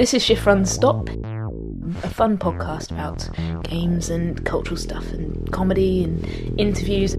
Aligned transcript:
This 0.00 0.14
is 0.14 0.24
Shift 0.24 0.46
Run 0.46 0.64
Stop, 0.64 1.10
a 1.10 2.08
fun 2.08 2.38
podcast 2.38 2.90
about 2.90 3.28
games 3.64 4.08
and 4.08 4.42
cultural 4.46 4.78
stuff 4.78 5.06
and 5.12 5.52
comedy 5.52 6.02
and 6.02 6.24
interviews. 6.58 7.16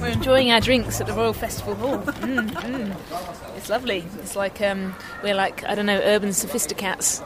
We're 0.00 0.10
enjoying 0.10 0.52
our 0.52 0.60
drinks 0.60 1.00
at 1.00 1.08
the 1.08 1.12
Royal 1.12 1.32
Festival 1.32 1.74
Hall. 1.74 1.98
Mm, 1.98 2.48
mm. 2.50 3.56
It's 3.56 3.68
lovely. 3.68 4.04
It's 4.20 4.36
like 4.36 4.60
um, 4.60 4.94
we're 5.24 5.34
like 5.34 5.64
I 5.64 5.74
don't 5.74 5.86
know 5.86 6.00
urban 6.04 6.28
sophisticats. 6.28 7.18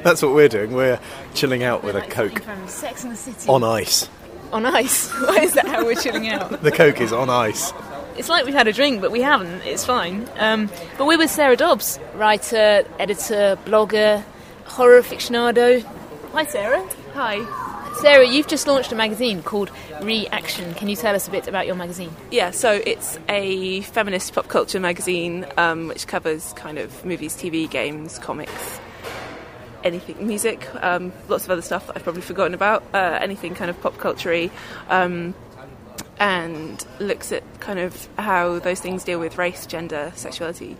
That's 0.04 0.22
what 0.22 0.32
we're 0.32 0.48
doing. 0.48 0.74
We're 0.74 1.00
chilling 1.34 1.64
out 1.64 1.82
with 1.82 1.96
a 1.96 2.02
Coke 2.02 2.44
from 2.44 2.68
Sex 2.68 3.02
and 3.02 3.12
the 3.12 3.16
City 3.16 3.48
on 3.48 3.64
ice. 3.64 4.08
On 4.52 4.66
ice. 4.66 5.10
Why 5.20 5.38
is 5.38 5.52
that 5.54 5.66
how 5.66 5.84
we're 5.84 5.94
chilling 5.94 6.28
out? 6.28 6.62
The 6.62 6.72
Coke 6.72 7.00
is 7.00 7.12
on 7.12 7.30
ice. 7.30 7.72
It's 8.16 8.28
like 8.28 8.44
we've 8.46 8.54
had 8.54 8.66
a 8.66 8.72
drink, 8.72 9.00
but 9.00 9.10
we 9.10 9.20
haven't. 9.20 9.62
It's 9.62 9.84
fine. 9.84 10.28
Um, 10.38 10.70
but 10.96 11.06
we're 11.06 11.18
with 11.18 11.30
Sarah 11.30 11.56
Dobbs, 11.56 11.98
writer, 12.14 12.84
editor, 12.98 13.58
blogger, 13.64 14.24
horror 14.64 15.00
aficionado. 15.02 15.82
Hi, 16.32 16.44
Sarah. 16.46 16.88
Hi. 17.14 17.44
Sarah, 18.00 18.26
you've 18.26 18.46
just 18.46 18.66
launched 18.66 18.92
a 18.92 18.94
magazine 18.94 19.42
called 19.42 19.70
Reaction. 20.02 20.74
Can 20.74 20.88
you 20.88 20.96
tell 20.96 21.14
us 21.14 21.26
a 21.28 21.30
bit 21.30 21.48
about 21.48 21.66
your 21.66 21.76
magazine? 21.76 22.10
Yeah, 22.30 22.50
so 22.50 22.80
it's 22.84 23.18
a 23.28 23.80
feminist 23.82 24.34
pop 24.34 24.48
culture 24.48 24.78
magazine 24.78 25.46
um, 25.56 25.88
which 25.88 26.06
covers 26.06 26.52
kind 26.54 26.76
of 26.76 27.04
movies, 27.06 27.34
TV, 27.34 27.68
games, 27.70 28.18
comics, 28.18 28.80
anything, 29.86 30.26
music, 30.26 30.68
um, 30.82 31.12
lots 31.28 31.44
of 31.44 31.50
other 31.50 31.62
stuff 31.62 31.86
that 31.86 31.96
I've 31.96 32.02
probably 32.02 32.22
forgotten 32.22 32.54
about, 32.54 32.82
uh, 32.92 33.18
anything 33.20 33.54
kind 33.54 33.70
of 33.70 33.80
pop 33.80 33.98
culture 33.98 34.50
um, 34.88 35.34
and 36.18 36.84
looks 36.98 37.32
at 37.32 37.42
kind 37.60 37.78
of 37.78 38.08
how 38.18 38.58
those 38.58 38.80
things 38.80 39.04
deal 39.04 39.18
with 39.18 39.38
race, 39.38 39.66
gender, 39.66 40.12
sexuality, 40.14 40.76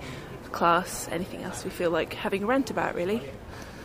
class, 0.52 1.08
anything 1.10 1.42
else 1.42 1.64
we 1.64 1.70
feel 1.70 1.90
like 1.90 2.14
having 2.14 2.42
a 2.42 2.46
rant 2.46 2.70
about, 2.70 2.94
really. 2.94 3.22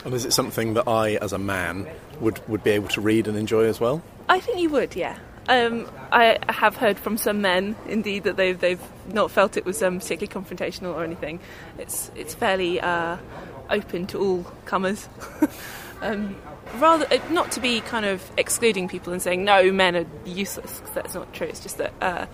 And 0.03 0.13
is 0.13 0.25
it 0.25 0.33
something 0.33 0.73
that 0.73 0.87
I, 0.87 1.15
as 1.15 1.33
a 1.33 1.37
man, 1.37 1.87
would, 2.19 2.45
would 2.47 2.63
be 2.63 2.71
able 2.71 2.87
to 2.89 3.01
read 3.01 3.27
and 3.27 3.37
enjoy 3.37 3.65
as 3.65 3.79
well? 3.79 4.01
I 4.27 4.39
think 4.39 4.59
you 4.59 4.69
would, 4.69 4.95
yeah. 4.95 5.17
Um, 5.49 5.89
I 6.11 6.37
have 6.49 6.77
heard 6.77 6.97
from 6.97 7.17
some 7.17 7.41
men, 7.41 7.75
indeed, 7.87 8.23
that 8.23 8.37
they've 8.37 8.57
they've 8.57 8.81
not 9.11 9.31
felt 9.31 9.57
it 9.57 9.65
was 9.65 9.81
um, 9.81 9.99
particularly 9.99 10.27
confrontational 10.27 10.93
or 10.93 11.03
anything. 11.03 11.39
It's 11.79 12.11
it's 12.15 12.35
fairly 12.35 12.79
uh, 12.79 13.17
open 13.71 14.07
to 14.07 14.19
all 14.19 14.43
comers. 14.65 15.07
um, 16.01 16.35
rather, 16.77 17.05
uh, 17.11 17.19
not 17.31 17.51
to 17.53 17.59
be 17.59 17.81
kind 17.81 18.05
of 18.05 18.23
excluding 18.37 18.87
people 18.87 19.13
and 19.13 19.21
saying 19.21 19.43
no, 19.43 19.71
men 19.71 19.95
are 19.95 20.05
useless. 20.25 20.81
that's 20.93 21.15
not 21.15 21.33
true. 21.33 21.47
It's 21.47 21.61
just 21.61 21.77
that. 21.77 21.93
Uh, 22.01 22.25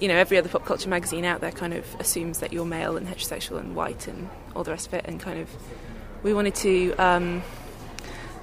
you 0.00 0.06
know, 0.06 0.14
every 0.14 0.38
other 0.38 0.48
pop 0.48 0.64
culture 0.64 0.88
magazine 0.88 1.24
out 1.24 1.40
there 1.40 1.50
kind 1.50 1.74
of 1.74 1.84
assumes 1.98 2.38
that 2.38 2.52
you're 2.52 2.64
male 2.64 2.96
and 2.96 3.08
heterosexual 3.08 3.58
and 3.58 3.74
white 3.74 4.06
and 4.06 4.28
all 4.54 4.62
the 4.62 4.70
rest 4.70 4.86
of 4.86 4.94
it, 4.94 5.04
and 5.06 5.18
kind 5.18 5.40
of 5.40 5.48
we 6.22 6.32
wanted 6.32 6.54
to 6.56 6.92
um, 6.94 7.42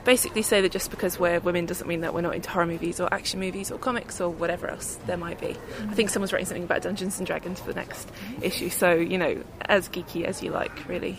basically 0.04 0.42
say 0.42 0.62
that 0.62 0.72
just 0.72 0.92
because 0.92 1.20
we're 1.20 1.40
women 1.40 1.66
doesn't 1.66 1.88
mean 1.88 2.02
that 2.02 2.14
we're 2.14 2.22
not 2.22 2.36
into 2.36 2.50
horror 2.50 2.66
movies 2.66 3.00
or 3.00 3.14
action 3.14 3.40
movies 3.40 3.72
or 3.72 3.78
comics 3.78 4.20
or 4.22 4.30
whatever 4.30 4.68
else 4.68 4.98
there 5.08 5.18
might 5.18 5.40
be. 5.40 5.56
I 5.90 5.94
think 5.94 6.10
someone's 6.10 6.34
writing 6.34 6.46
something 6.46 6.64
about 6.64 6.82
Dungeons 6.82 7.18
and 7.18 7.28
Dragons 7.28 7.60
for 7.60 7.68
the 7.68 7.76
next 7.80 8.10
issue, 8.42 8.70
so 8.70 8.94
you 8.94 9.18
know, 9.18 9.42
as 9.62 9.88
geeky 9.90 10.24
as 10.24 10.44
you 10.44 10.52
like, 10.52 10.88
really. 10.88 11.18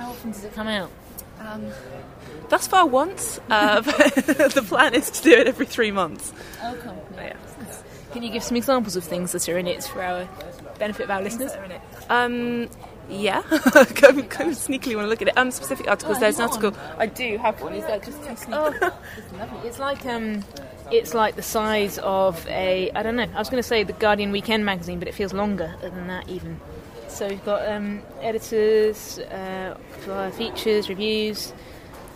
How 0.00 0.08
often 0.08 0.30
does 0.30 0.44
it 0.44 0.54
come 0.54 0.66
out? 0.66 0.90
Thus 2.48 2.66
far, 2.66 2.86
once. 2.86 3.38
Uh, 3.50 3.80
the 3.82 4.64
plan 4.66 4.94
is 4.94 5.10
to 5.10 5.22
do 5.22 5.32
it 5.32 5.46
every 5.46 5.66
three 5.66 5.90
months. 5.90 6.32
Oh, 6.62 6.74
come. 6.82 6.96
Yeah. 7.16 7.36
Can 8.12 8.22
you 8.22 8.30
give 8.30 8.42
some 8.42 8.56
examples 8.56 8.96
of 8.96 9.04
things 9.04 9.32
that 9.32 9.46
are 9.50 9.58
in 9.58 9.66
it 9.66 9.84
for 9.84 10.02
our 10.02 10.26
benefit 10.78 11.04
of 11.04 11.10
our 11.10 11.20
listeners? 11.20 11.52
Um, 12.08 12.70
yeah, 13.10 13.42
kind 13.42 14.18
of 14.18 14.28
kind 14.30 14.50
of 14.50 14.56
sneakily 14.56 14.96
want 14.96 15.04
to 15.04 15.08
look 15.08 15.20
at 15.20 15.28
it. 15.28 15.36
Um, 15.36 15.50
specific 15.50 15.86
articles. 15.86 16.16
Oh, 16.16 16.20
There's 16.20 16.38
an 16.38 16.48
have 16.48 16.56
you 16.56 16.70
got 16.70 16.78
article. 16.78 17.00
I 17.00 17.06
do 17.06 17.36
have 17.36 17.60
one. 17.60 17.74
Is 17.74 17.84
that 17.84 18.02
just 18.02 18.24
too 18.24 18.36
sneaky? 18.36 18.52
Oh, 18.54 18.98
it's 19.18 19.32
lovely. 19.34 19.68
It's 19.68 19.78
like 19.78 20.06
um, 20.06 20.44
it's 20.90 21.12
like 21.12 21.36
the 21.36 21.42
size 21.42 21.98
of 21.98 22.46
a 22.48 22.90
I 22.92 23.02
don't 23.02 23.16
know. 23.16 23.28
I 23.34 23.38
was 23.38 23.50
going 23.50 23.62
to 23.62 23.68
say 23.68 23.82
the 23.82 23.92
Guardian 23.92 24.32
Weekend 24.32 24.64
magazine, 24.64 24.98
but 24.98 25.08
it 25.08 25.14
feels 25.14 25.34
longer 25.34 25.74
than 25.82 26.06
that 26.08 26.26
even. 26.28 26.58
So 27.10 27.28
we've 27.28 27.44
got 27.44 27.68
um, 27.68 28.02
editors, 28.22 29.18
uh, 29.18 29.76
for 29.98 30.30
features, 30.30 30.88
reviews, 30.88 31.52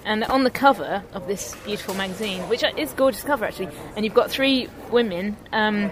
and 0.04 0.24
on 0.24 0.44
the 0.44 0.50
cover 0.50 1.02
of 1.12 1.26
this 1.26 1.54
beautiful 1.64 1.94
magazine, 1.94 2.40
which 2.48 2.62
is 2.78 2.92
a 2.92 2.96
gorgeous 2.96 3.22
cover 3.22 3.44
actually, 3.44 3.68
and 3.96 4.04
you've 4.04 4.14
got 4.14 4.30
three 4.30 4.68
women, 4.90 5.36
um, 5.52 5.90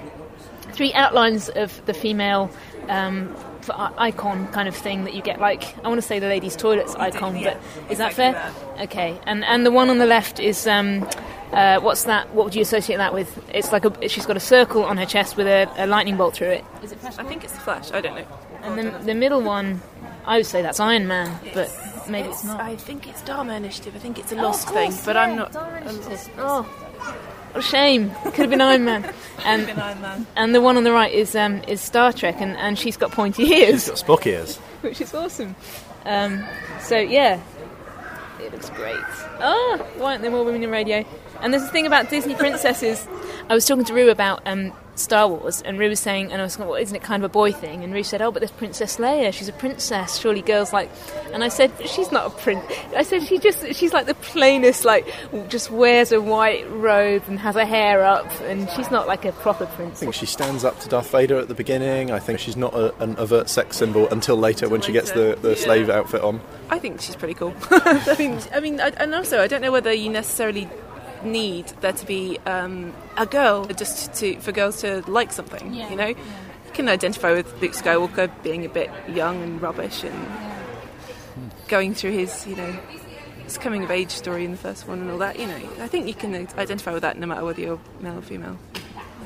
three 0.73 0.95
outlines 0.95 1.49
of 1.51 1.85
the 1.87 1.95
female. 1.95 2.51
Um, 2.89 3.35
icon 3.71 4.49
kind 4.49 4.67
of 4.67 4.75
thing 4.75 5.05
that 5.05 5.15
you 5.15 5.23
get 5.23 5.39
like 5.39 5.79
I 5.85 5.89
want 5.89 6.01
to 6.01 6.07
say 6.07 6.19
the 6.19 6.27
ladies 6.27 6.57
toilets 6.57 6.97
icon 6.97 7.37
yeah, 7.37 7.55
but 7.55 7.93
is 7.93 7.99
that 7.99 8.13
fair 8.13 8.53
okay 8.81 9.17
and 9.25 9.45
and 9.45 9.65
the 9.65 9.71
one 9.71 9.89
on 9.89 9.99
the 9.99 10.05
left 10.05 10.41
is 10.41 10.67
um 10.67 11.09
uh, 11.53 11.79
what's 11.79 12.03
that 12.03 12.35
what 12.35 12.45
would 12.45 12.57
you 12.57 12.63
associate 12.63 12.97
that 12.97 13.15
with 13.15 13.41
it's 13.55 13.71
like 13.71 13.85
a 13.85 14.09
she's 14.09 14.27
got 14.27 14.37
a 14.37 14.41
circle 14.41 14.83
on 14.83 14.97
her 14.97 15.07
chest 15.07 15.37
with 15.37 15.47
a, 15.47 15.71
a 15.77 15.87
lightning 15.87 16.17
bolt 16.17 16.35
through 16.35 16.49
it 16.49 16.65
is 16.83 16.91
it 16.91 16.99
I 17.05 17.23
think 17.23 17.45
it's 17.45 17.53
the 17.53 17.61
Flash. 17.61 17.93
I 17.93 18.01
don't 18.01 18.17
know. 18.17 18.27
And 18.63 18.79
then 18.79 19.07
the 19.07 19.15
middle 19.15 19.41
one 19.43 19.83
I 20.25 20.37
would 20.39 20.47
say 20.47 20.63
that's 20.63 20.81
Iron 20.81 21.07
Man 21.09 21.39
but 21.55 21.71
maybe 22.09 22.29
it's, 22.29 22.45
not 22.45 22.61
I 22.61 22.77
think 22.77 23.09
it's 23.09 23.23
Dharma 23.23 23.55
Initiative. 23.55 23.95
I 23.97 23.99
think 23.99 24.19
it's 24.19 24.33
a 24.33 24.37
lost 24.37 24.69
thing, 24.69 24.93
but 25.05 25.17
I'm 25.17 25.37
not. 25.37 25.55
oh 26.39 26.63
what 27.53 27.65
a 27.65 27.69
shame 27.69 28.11
could 28.25 28.37
have 28.37 28.51
been 28.51 28.61
Iron 28.61 28.85
Man 28.85 29.13
and 29.45 29.69
Iron 29.79 30.01
Man. 30.01 30.27
and 30.37 30.55
the 30.55 30.61
one 30.61 30.77
on 30.77 30.85
the 30.85 30.93
right 30.93 31.13
is 31.13 31.35
um 31.37 31.63
is 31.69 31.81
Star 31.81 32.13
Trek 32.13 32.37
and, 32.41 32.57
and 32.57 32.79
she's 32.79 32.97
got 32.97 33.13
pointy 33.13 33.45
ears 33.45 33.89
It's 33.89 34.03
got 34.03 34.21
Spock 34.21 34.27
ears. 34.27 34.57
which 34.83 35.01
is 35.01 35.13
awesome. 35.15 35.55
Um, 36.05 36.45
so 36.81 36.99
yeah, 36.99 37.41
it 38.41 38.53
looks 38.53 38.71
great. 38.71 38.97
Oh, 39.41 39.87
why 39.97 40.13
aren't 40.13 40.23
there 40.23 40.31
more 40.31 40.45
women 40.45 40.63
in 40.63 40.71
radio? 40.71 41.05
And 41.41 41.53
there's 41.53 41.63
a 41.65 41.69
thing 41.69 41.87
about 41.87 42.11
Disney 42.11 42.35
princesses. 42.35 43.07
I 43.49 43.55
was 43.55 43.67
talking 43.67 43.85
to 43.85 43.95
Roo 43.95 44.11
about 44.11 44.43
um, 44.47 44.73
Star 44.95 45.27
Wars, 45.27 45.63
and 45.63 45.79
Roo 45.79 45.89
was 45.89 46.01
saying, 46.01 46.33
and 46.33 46.41
I 46.41 46.45
was 46.45 46.59
like, 46.59 46.69
well, 46.69 46.79
isn't 46.79 46.95
it 46.95 47.03
kind 47.03 47.23
of 47.25 47.31
a 47.31 47.33
boy 47.33 47.53
thing? 47.53 47.83
And 47.83 47.95
Roo 47.95 48.03
said, 48.03 48.21
oh, 48.21 48.31
but 48.31 48.41
there's 48.41 48.51
Princess 48.51 48.97
Leia. 48.97 49.33
She's 49.33 49.49
a 49.49 49.53
princess. 49.53 50.19
Surely 50.19 50.43
girls 50.43 50.73
like. 50.73 50.91
And 51.33 51.43
I 51.43 51.49
said, 51.49 51.73
she's 51.89 52.13
not 52.13 52.27
a 52.27 52.31
prince. 52.31 52.65
I 52.95 53.03
said 53.03 53.23
she 53.23 53.39
just 53.39 53.75
she's 53.75 53.93
like 53.93 54.07
the 54.07 54.15
plainest, 54.15 54.85
like 54.85 55.07
just 55.49 55.71
wears 55.71 56.13
a 56.13 56.21
white 56.21 56.71
robe 56.71 57.23
and 57.27 57.39
has 57.39 57.55
her 57.55 57.65
hair 57.65 58.05
up, 58.05 58.31
and 58.43 58.69
she's 58.71 58.91
not 58.91 59.07
like 59.07 59.25
a 59.25 59.33
proper 59.33 59.67
princess. 59.67 60.03
I 60.03 60.05
think 60.07 60.15
she 60.15 60.27
stands 60.27 60.65
up 60.65 60.79
to 60.81 60.89
Darth 60.89 61.11
Vader 61.11 61.39
at 61.39 61.49
the 61.49 61.55
beginning. 61.55 62.11
I 62.11 62.19
think 62.19 62.39
she's 62.39 62.57
not 62.57 62.75
a, 62.75 62.95
an 63.03 63.17
overt 63.17 63.49
sex 63.49 63.77
symbol 63.77 64.09
until 64.11 64.37
later 64.37 64.69
when 64.69 64.83
she 64.83 64.93
gets 64.93 65.13
the, 65.13 65.39
the 65.41 65.57
slave 65.57 65.89
outfit 65.89 66.21
on. 66.23 66.41
I 66.71 66.79
think 66.79 67.01
she's 67.01 67.17
pretty 67.17 67.35
cool. 67.35 67.55
I 67.71 68.17
mean, 68.19 68.39
I 68.55 68.61
mean, 68.61 68.81
I, 68.81 68.89
and 68.99 69.15
also 69.15 69.41
I 69.41 69.47
don't 69.47 69.63
know 69.63 69.73
whether 69.73 69.93
you 69.93 70.11
necessarily 70.11 70.69
need 71.25 71.67
there 71.81 71.93
to 71.93 72.07
be 72.07 72.39
um, 72.47 72.95
a 73.17 73.27
girl 73.27 73.65
just 73.67 74.15
to 74.15 74.39
for 74.41 74.53
girls 74.53 74.81
to 74.81 75.03
like 75.11 75.33
something. 75.33 75.75
Yeah, 75.75 75.91
You 75.91 75.97
know, 75.97 76.09
you 76.09 76.73
can 76.73 76.89
identify 76.89 77.33
with 77.33 77.61
Luke 77.61 77.73
Skywalker 77.73 78.31
being 78.43 78.65
a 78.65 78.69
bit 78.69 78.91
young 79.09 79.43
and 79.43 79.61
rubbish 79.61 80.05
and 80.05 80.27
going 81.69 81.95
through 81.95 82.13
his, 82.13 82.47
you 82.47 82.57
know, 82.57 82.79
his 83.45 83.59
coming 83.59 83.83
of 83.83 83.91
age 83.91 84.11
story 84.11 84.45
in 84.45 84.51
the 84.53 84.57
first 84.57 84.87
one 84.87 85.01
and 85.01 85.11
all 85.11 85.19
that. 85.19 85.39
You 85.39 85.47
know, 85.47 85.61
I 85.81 85.89
think 85.89 86.07
you 86.07 86.15
can 86.15 86.35
identify 86.35 86.93
with 86.93 87.03
that 87.03 87.19
no 87.19 87.27
matter 87.27 87.45
whether 87.45 87.61
you're 87.61 87.81
male 88.01 88.19
or 88.19 88.23
female. 88.23 88.59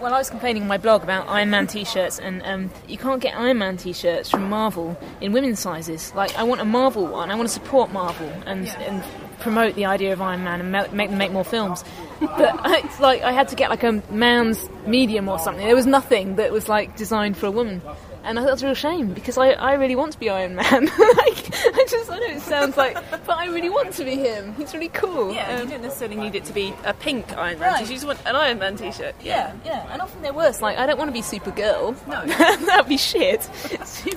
Well, 0.00 0.12
I 0.12 0.18
was 0.18 0.28
complaining 0.28 0.62
in 0.62 0.68
my 0.68 0.76
blog 0.76 1.02
about 1.02 1.26
Iron 1.26 1.48
Man 1.48 1.66
t-shirts, 1.66 2.18
and 2.18 2.42
um, 2.44 2.70
you 2.86 2.98
can't 2.98 3.20
get 3.22 3.34
Iron 3.34 3.58
Man 3.58 3.78
t-shirts 3.78 4.28
from 4.28 4.46
Marvel 4.50 4.98
in 5.22 5.32
women's 5.32 5.58
sizes. 5.58 6.14
Like, 6.14 6.36
I 6.36 6.42
want 6.42 6.60
a 6.60 6.66
Marvel 6.66 7.06
one. 7.06 7.30
I 7.30 7.34
want 7.34 7.48
to 7.48 7.54
support 7.54 7.90
Marvel 7.92 8.28
and 8.44 8.68
and 8.68 9.02
promote 9.40 9.74
the 9.74 9.86
idea 9.86 10.12
of 10.12 10.20
Iron 10.20 10.44
Man 10.44 10.60
and 10.60 10.72
make 10.92 11.10
them 11.10 11.18
make 11.18 11.32
more 11.32 11.44
films. 11.44 11.84
But 12.20 12.60
it's 12.84 13.00
like 13.00 13.22
I 13.22 13.32
had 13.32 13.48
to 13.48 13.56
get 13.56 13.70
like 13.70 13.82
a 13.82 14.02
man's 14.10 14.68
medium 14.86 15.28
or 15.28 15.38
something. 15.38 15.64
There 15.64 15.76
was 15.76 15.86
nothing 15.86 16.36
that 16.36 16.52
was 16.52 16.68
like 16.68 16.96
designed 16.96 17.36
for 17.36 17.46
a 17.46 17.50
woman. 17.50 17.82
And 18.26 18.38
I 18.38 18.42
thought 18.42 18.48
it 18.48 18.52
was 18.54 18.62
a 18.64 18.66
real 18.66 18.74
shame 18.74 19.14
because 19.14 19.38
I, 19.38 19.50
I 19.52 19.74
really 19.74 19.94
want 19.94 20.12
to 20.12 20.18
be 20.18 20.28
Iron 20.28 20.56
Man. 20.56 20.64
like, 20.86 20.98
I 20.98 21.86
just, 21.88 22.10
I 22.10 22.18
know 22.18 22.26
it 22.26 22.40
sounds 22.40 22.76
like, 22.76 22.94
but 23.24 23.30
I 23.38 23.46
really 23.46 23.70
want 23.70 23.92
to 23.94 24.04
be 24.04 24.16
him. 24.16 24.52
He's 24.56 24.74
really 24.74 24.88
cool. 24.88 25.32
Yeah, 25.32 25.54
Um, 25.56 25.62
you 25.62 25.70
don't 25.70 25.82
necessarily 25.82 26.16
need 26.16 26.34
it 26.34 26.44
to 26.46 26.52
be 26.52 26.74
a 26.84 26.92
pink 26.92 27.36
Iron 27.38 27.58
Man 27.60 27.70
Right. 27.70 27.78
t-shirt. 27.78 27.88
You 27.90 27.94
just 27.96 28.06
want 28.06 28.18
an 28.26 28.34
Iron 28.34 28.58
Man 28.58 28.76
t-shirt. 28.76 29.14
Yeah, 29.22 29.52
yeah, 29.64 29.86
and 29.92 30.02
often 30.02 30.22
they're 30.22 30.32
worse. 30.34 30.60
Like, 30.60 30.76
I 30.76 30.86
don't 30.86 30.98
want 30.98 31.08
to 31.08 31.12
be 31.12 31.20
Supergirl. 31.22 31.94
No. 32.08 32.24
that'd 32.66 32.88
be 32.88 32.96
shit. 32.96 33.48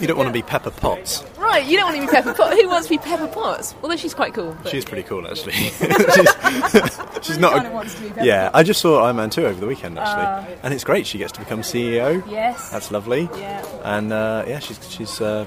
You 0.02 0.08
don't 0.08 0.18
want 0.18 0.28
to 0.28 0.34
be 0.34 0.42
Pepper 0.42 0.72
Potts. 0.72 1.24
right. 1.38 1.64
You 1.66 1.78
don't 1.78 1.86
want 1.94 1.98
to 2.02 2.08
be 2.08 2.12
Pepper 2.12 2.34
Potts. 2.34 2.60
Who 2.60 2.68
wants 2.68 2.88
to 2.88 2.94
be 2.94 2.98
Pepper 2.98 3.28
Potts? 3.28 3.76
Although 3.84 3.96
she's 3.96 4.16
quite 4.16 4.34
cool. 4.34 4.58
but- 4.64 4.72
She's 4.72 4.86
pretty 4.86 5.04
cool, 5.04 5.28
actually. 5.28 5.54
she's, 5.54 6.90
she's 7.22 7.38
not. 7.38 7.66
A, 7.66 7.70
wants 7.70 7.94
to 7.96 8.02
be 8.10 8.26
yeah, 8.26 8.50
I 8.54 8.64
just 8.64 8.82
saw 8.82 9.04
Iron 9.04 9.18
Man 9.18 9.30
2 9.30 9.46
over 9.46 9.60
the 9.60 9.68
weekend, 9.68 10.00
actually. 10.00 10.58
and 10.64 10.74
it's 10.74 10.84
great. 10.84 11.06
She 11.06 11.18
gets 11.20 11.32
to 11.34 11.40
become 11.40 11.62
CEO. 11.62 12.24
Yes. 12.30 12.70
That's 12.72 12.92
lovely. 12.92 13.30
Yeah. 13.36 13.64
And 13.84 13.99
uh, 14.12 14.46
yeah, 14.48 14.60
she's 14.60 14.80
she's 14.90 15.22
uh, 15.22 15.46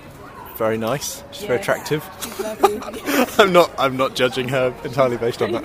very 0.57 0.79
nice. 0.79 1.23
She's 1.33 1.47
very 1.47 1.59
attractive. 1.59 2.09
She's. 2.21 3.39
I'm 3.39 3.53
not 3.53 3.71
I'm 3.79 3.97
not 3.97 4.15
judging 4.15 4.49
her 4.49 4.75
entirely 4.85 5.17
based 5.17 5.43
on 5.43 5.53
that. 5.53 5.65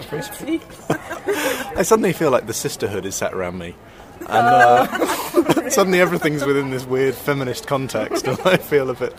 I 1.77 1.83
suddenly 1.83 2.13
feel 2.13 2.31
like 2.31 2.47
the 2.47 2.53
sisterhood 2.53 3.05
is 3.05 3.15
sat 3.15 3.33
around 3.33 3.57
me. 3.57 3.75
and 4.21 4.29
uh, 4.31 5.69
suddenly 5.69 6.01
everything's 6.01 6.43
within 6.43 6.71
this 6.71 6.85
weird 6.85 7.15
feminist 7.15 7.67
context, 7.67 8.25
and 8.27 8.39
I 8.45 8.57
feel 8.57 8.89
a 8.89 8.93
bit 8.95 9.13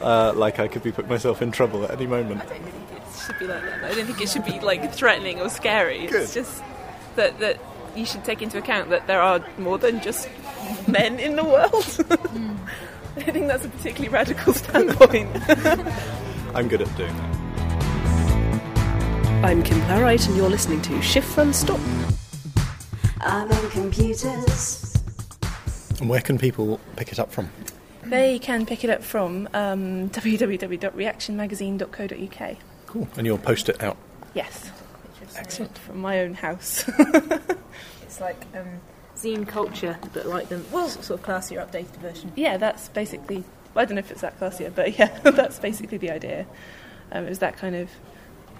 uh, 0.00 0.32
like 0.34 0.58
I 0.58 0.68
could 0.68 0.82
be 0.82 0.92
putting 0.92 1.10
myself 1.10 1.42
in 1.42 1.52
trouble 1.52 1.84
at 1.84 1.92
any 1.92 2.06
moment. 2.06 2.42
I 2.42 2.46
don't 2.46 2.62
think 2.64 3.00
it 3.00 3.26
should 3.26 3.38
be 3.38 3.46
like 3.46 3.62
that. 3.62 3.84
I 3.84 3.94
don't 3.94 4.06
think 4.06 4.20
it 4.20 4.28
should 4.28 4.44
be 4.44 4.60
like 4.60 4.92
threatening 4.92 5.40
or 5.40 5.48
scary. 5.48 6.06
Good. 6.06 6.22
It's 6.22 6.34
just 6.34 6.62
that 7.16 7.38
that 7.38 7.58
you 7.94 8.04
should 8.04 8.24
take 8.24 8.42
into 8.42 8.58
account 8.58 8.90
that 8.90 9.06
there 9.06 9.22
are 9.22 9.44
more 9.58 9.78
than 9.78 10.00
just 10.00 10.28
men 10.88 11.20
in 11.20 11.36
the 11.36 11.44
world. 11.44 12.20
I 13.16 13.20
don't 13.20 13.32
think 13.32 13.46
that's 13.46 13.64
a 13.64 13.68
particularly 13.68 14.08
radical 14.08 14.52
standpoint. 14.54 15.30
I'm 16.54 16.66
good 16.68 16.82
at 16.82 16.96
doing 16.96 17.16
that. 17.16 17.34
I'm 19.44 19.62
Kim 19.62 19.80
Plowright, 19.82 20.26
and 20.26 20.36
you're 20.36 20.48
listening 20.48 20.82
to 20.82 21.00
Shift 21.02 21.36
Run 21.36 21.52
Stop. 21.52 21.78
I'm 23.20 23.50
in 23.50 23.70
computers. 23.70 24.94
And 26.00 26.08
where 26.08 26.20
can 26.20 26.38
people 26.38 26.80
pick 26.96 27.12
it 27.12 27.18
up 27.18 27.30
from? 27.30 27.50
they 28.02 28.38
can 28.38 28.66
pick 28.66 28.84
it 28.84 28.90
up 28.90 29.02
from 29.02 29.48
um, 29.54 30.10
www.reactionmagazine.co.uk. 30.10 32.56
Cool. 32.86 33.08
And 33.16 33.26
you'll 33.26 33.38
post 33.38 33.68
it 33.70 33.82
out. 33.82 33.96
Yes, 34.34 34.70
excellent 35.36 35.78
from 35.78 36.00
my 36.00 36.20
own 36.20 36.34
house. 36.34 36.84
It's 38.02 38.20
like 38.20 38.44
um, 38.54 38.80
zine 39.16 39.46
culture, 39.46 39.98
but 40.12 40.26
like 40.26 40.48
the 40.48 40.62
well, 40.72 40.88
sort 40.88 41.18
of 41.20 41.24
classier, 41.26 41.64
updated 41.66 41.96
version. 41.96 42.32
yeah, 42.36 42.56
that's 42.56 42.88
basically. 42.88 43.44
I 43.76 43.84
don't 43.84 43.96
know 43.96 44.00
if 44.00 44.10
it's 44.12 44.20
that 44.20 44.38
classier, 44.38 44.72
but 44.74 44.96
yeah, 44.98 45.18
that's 45.22 45.58
basically 45.58 45.98
the 45.98 46.10
idea. 46.10 46.46
Um, 47.12 47.24
it 47.26 47.28
was 47.28 47.40
that 47.40 47.56
kind 47.56 47.74
of 47.74 47.90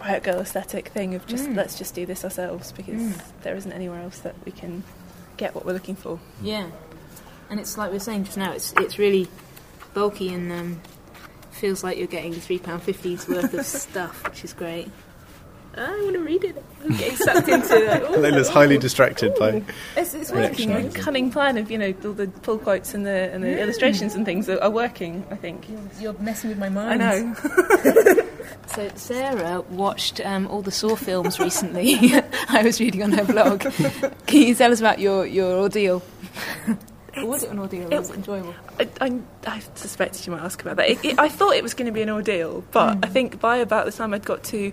riot 0.00 0.24
girl 0.24 0.40
aesthetic 0.40 0.88
thing 0.88 1.14
of 1.14 1.24
just 1.26 1.46
Mm. 1.48 1.54
let's 1.56 1.78
just 1.78 1.94
do 1.94 2.04
this 2.04 2.24
ourselves 2.24 2.72
because 2.72 3.00
Mm. 3.00 3.20
there 3.42 3.54
isn't 3.54 3.72
anywhere 3.72 4.00
else 4.00 4.18
that 4.20 4.34
we 4.44 4.50
can 4.52 4.82
get 5.36 5.54
what 5.54 5.64
we're 5.64 5.72
looking 5.72 5.94
for. 5.94 6.18
Yeah, 6.42 6.66
and 7.50 7.60
it's 7.60 7.78
like 7.78 7.90
we 7.90 7.96
were 7.96 8.00
saying 8.00 8.24
just 8.24 8.36
now. 8.36 8.52
It's 8.52 8.72
it's 8.78 8.98
really 8.98 9.28
bulky 9.94 10.34
and 10.34 10.50
um, 10.50 10.80
feels 11.52 11.84
like 11.84 11.96
you're 11.98 12.08
getting 12.08 12.32
three 12.32 12.58
pound 12.58 12.82
fifties 12.82 13.28
worth 13.28 13.54
of 13.54 13.64
stuff, 13.66 14.24
which 14.24 14.42
is 14.44 14.52
great. 14.52 14.90
I 15.76 16.03
want 16.03 16.15
to 16.15 16.21
read 16.21 16.44
it. 16.44 16.65
I'm 16.82 16.97
getting 16.97 17.17
sucked 17.17 17.49
into 17.49 17.75
it. 17.76 18.03
Ooh, 18.11 18.17
Leila's 18.21 18.49
highly 18.49 18.79
distracted 18.79 19.35
by. 19.37 19.62
It's, 19.97 20.15
it's 20.15 20.31
working. 20.31 20.91
The 20.91 20.99
cunning 20.99 21.31
plan 21.31 21.56
of 21.56 21.71
you 21.71 21.79
know 21.79 21.94
all 22.05 22.12
the 22.12 22.29
pull 22.29 22.59
quotes 22.59 22.94
and 22.94 23.06
the 23.06 23.31
and 23.32 23.43
the 23.43 23.61
illustrations 23.61 24.15
and 24.15 24.25
things 24.25 24.49
are, 24.49 24.61
are 24.62 24.71
working. 24.71 25.25
I 25.31 25.37
think. 25.37 25.67
You're 25.99 26.12
messing 26.15 26.50
with 26.50 26.59
my 26.59 26.69
mind. 26.69 27.03
I 27.03 27.21
know. 27.21 28.21
So 28.75 28.91
Sarah 28.97 29.61
watched 29.71 30.21
um, 30.25 30.49
all 30.49 30.61
the 30.61 30.73
Saw 30.73 30.97
films 30.97 31.38
recently. 31.38 31.97
I 32.49 32.62
was 32.65 32.81
reading 32.81 33.03
on 33.05 33.12
her 33.12 33.25
blog. 33.25 33.61
Can 34.26 34.43
you 34.43 34.55
tell 34.55 34.73
us 34.73 34.81
about 34.81 34.99
your, 34.99 35.25
your 35.26 35.53
ordeal? 35.53 36.03
Or 37.17 37.26
was 37.26 37.44
it 37.44 37.50
an 37.50 37.59
ordeal? 37.61 37.93
it- 37.93 37.99
was 37.99 38.11
it 38.11 38.17
enjoyable? 38.17 38.55
I, 38.81 38.88
I, 39.00 39.21
I 39.47 39.61
suspected 39.76 40.26
you 40.26 40.32
might 40.32 40.43
ask 40.43 40.61
about 40.61 40.76
that. 40.76 40.88
It, 40.91 41.05
it, 41.05 41.19
I 41.19 41.29
thought 41.29 41.55
it 41.55 41.62
was 41.62 41.75
going 41.75 41.87
to 41.87 41.93
be 41.93 42.03
an 42.03 42.11
ordeal, 42.11 42.65
but 42.73 42.99
I 43.05 43.06
think 43.06 43.38
by 43.41 43.59
about 43.59 43.87
the 43.87 43.93
time 43.93 44.12
I'd 44.12 44.25
got 44.25 44.43
to 44.44 44.73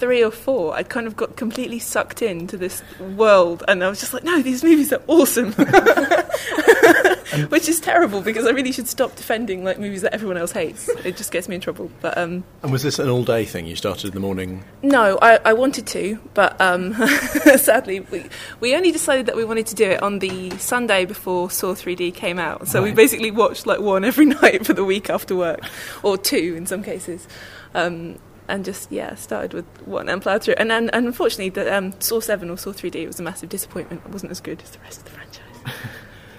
three 0.00 0.24
or 0.24 0.30
four, 0.30 0.74
I'd 0.74 0.88
kind 0.88 1.06
of 1.06 1.14
got 1.14 1.36
completely 1.36 1.78
sucked 1.78 2.22
into 2.22 2.56
this 2.56 2.82
world, 2.98 3.62
and 3.68 3.84
I 3.84 3.88
was 3.90 4.00
just 4.00 4.14
like, 4.14 4.24
no, 4.24 4.40
these 4.40 4.64
movies 4.64 4.92
are 4.92 5.02
awesome. 5.06 5.52
Which 7.50 7.68
is 7.68 7.78
terrible 7.78 8.22
because 8.22 8.44
I 8.44 8.50
really 8.50 8.72
should 8.72 8.88
stop 8.88 9.14
defending 9.14 9.62
like 9.62 9.78
movies 9.78 10.02
that 10.02 10.12
everyone 10.12 10.36
else 10.36 10.50
hates. 10.50 10.88
It 11.04 11.16
just 11.16 11.30
gets 11.30 11.48
me 11.48 11.54
in 11.54 11.60
trouble. 11.60 11.88
But 12.00 12.18
um, 12.18 12.42
And 12.62 12.72
was 12.72 12.82
this 12.82 12.98
an 12.98 13.08
all 13.08 13.22
day 13.22 13.44
thing? 13.44 13.66
You 13.66 13.76
started 13.76 14.08
in 14.08 14.14
the 14.14 14.20
morning? 14.20 14.64
no, 14.82 15.16
I, 15.22 15.38
I 15.44 15.52
wanted 15.52 15.86
to, 15.88 16.18
but 16.34 16.60
um, 16.60 16.94
sadly, 17.56 18.00
we, 18.00 18.24
we 18.58 18.74
only 18.74 18.90
decided 18.90 19.26
that 19.26 19.36
we 19.36 19.44
wanted 19.44 19.66
to 19.68 19.74
do 19.76 19.84
it 19.90 20.02
on 20.02 20.18
the 20.18 20.50
Sunday 20.58 21.04
before 21.04 21.50
Saw 21.50 21.74
3D 21.74 22.14
came 22.14 22.38
out. 22.38 22.66
So 22.66 22.82
we 22.82 22.92
basically 22.92 23.30
watched 23.30 23.66
like 23.66 23.80
one 23.80 24.04
every 24.04 24.26
night 24.40 24.66
for 24.66 24.72
the 24.72 24.84
week 24.84 25.08
after 25.08 25.36
work, 25.36 25.60
or 26.02 26.18
two 26.18 26.54
in 26.56 26.66
some 26.66 26.82
cases. 26.82 27.28
Um, 27.74 28.18
and 28.50 28.64
just 28.64 28.90
yeah, 28.92 29.14
started 29.14 29.54
with 29.54 29.64
one 29.86 30.08
and 30.08 30.20
plowed 30.20 30.42
through. 30.42 30.54
And 30.58 30.70
and, 30.72 30.92
and 30.94 31.06
unfortunately, 31.06 31.50
the 31.50 31.74
um, 31.74 31.94
Saw 32.00 32.20
Seven 32.20 32.50
or 32.50 32.56
Saw 32.58 32.72
3D 32.72 33.06
was 33.06 33.20
a 33.20 33.22
massive 33.22 33.48
disappointment. 33.48 34.02
It 34.04 34.10
wasn't 34.12 34.32
as 34.32 34.40
good 34.40 34.62
as 34.62 34.70
the 34.70 34.78
rest 34.80 34.98
of 34.98 35.04
the 35.04 35.10
franchise. 35.10 35.46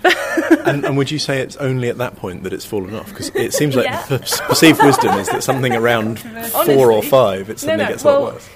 and, 0.65 0.85
and 0.85 0.97
would 0.97 1.11
you 1.11 1.19
say 1.19 1.41
it's 1.41 1.55
only 1.57 1.89
at 1.89 1.97
that 1.99 2.15
point 2.15 2.43
that 2.43 2.53
it's 2.53 2.65
fallen 2.65 2.95
off? 2.95 3.09
Because 3.09 3.29
it 3.35 3.53
seems 3.53 3.75
like 3.75 3.85
Yeah. 3.91 4.01
per- 4.05 4.17
perceived 4.19 4.83
wisdom 4.83 5.17
is 5.19 5.27
that 5.29 5.43
something 5.43 5.75
around 5.75 6.19
four 6.19 6.91
or 6.91 7.03
five, 7.03 7.49
it 7.49 7.53
No, 7.53 7.57
suddenly 7.57 7.83
no, 7.85 7.89
gets 7.91 8.03
a 8.03 8.07
well, 8.07 8.21
lot 8.21 8.33
worse. 8.33 8.49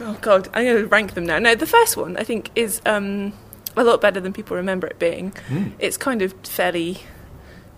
Oh 0.00 0.18
god, 0.20 0.48
I'm 0.54 0.64
going 0.64 0.76
to 0.78 0.86
rank 0.86 1.14
them 1.14 1.26
now. 1.26 1.38
No, 1.38 1.54
the 1.54 1.66
first 1.66 1.96
one 1.96 2.16
I 2.16 2.24
think 2.24 2.50
is 2.56 2.80
um, 2.86 3.32
a 3.76 3.84
lot 3.84 4.00
better 4.00 4.20
than 4.20 4.32
people 4.32 4.56
remember 4.56 4.86
it 4.86 4.98
being. 4.98 5.32
Hmm. 5.48 5.68
It's 5.78 5.96
kind 5.96 6.22
of 6.22 6.32
fairly 6.44 6.98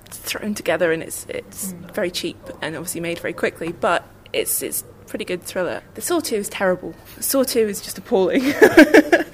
thrown 0.06 0.54
together 0.54 0.90
and 0.92 1.02
it's 1.02 1.26
it's 1.28 1.72
very 1.92 2.10
cheap 2.10 2.38
and 2.62 2.76
obviously 2.76 3.00
made 3.00 3.19
very 3.19 3.34
quickly, 3.34 3.72
but 3.72 4.04
it's 4.32 4.62
it's 4.62 4.82
a 4.82 5.08
pretty 5.08 5.25
good 5.25 5.42
thriller. 5.42 5.82
The 5.94 6.00
Saw 6.02 6.20
2 6.20 6.36
is 6.36 6.48
terrible. 6.48 6.94
Saw 7.20 7.42
2 7.44 7.60
is 7.60 7.80
just 7.80 7.98
appalling. 7.98 8.42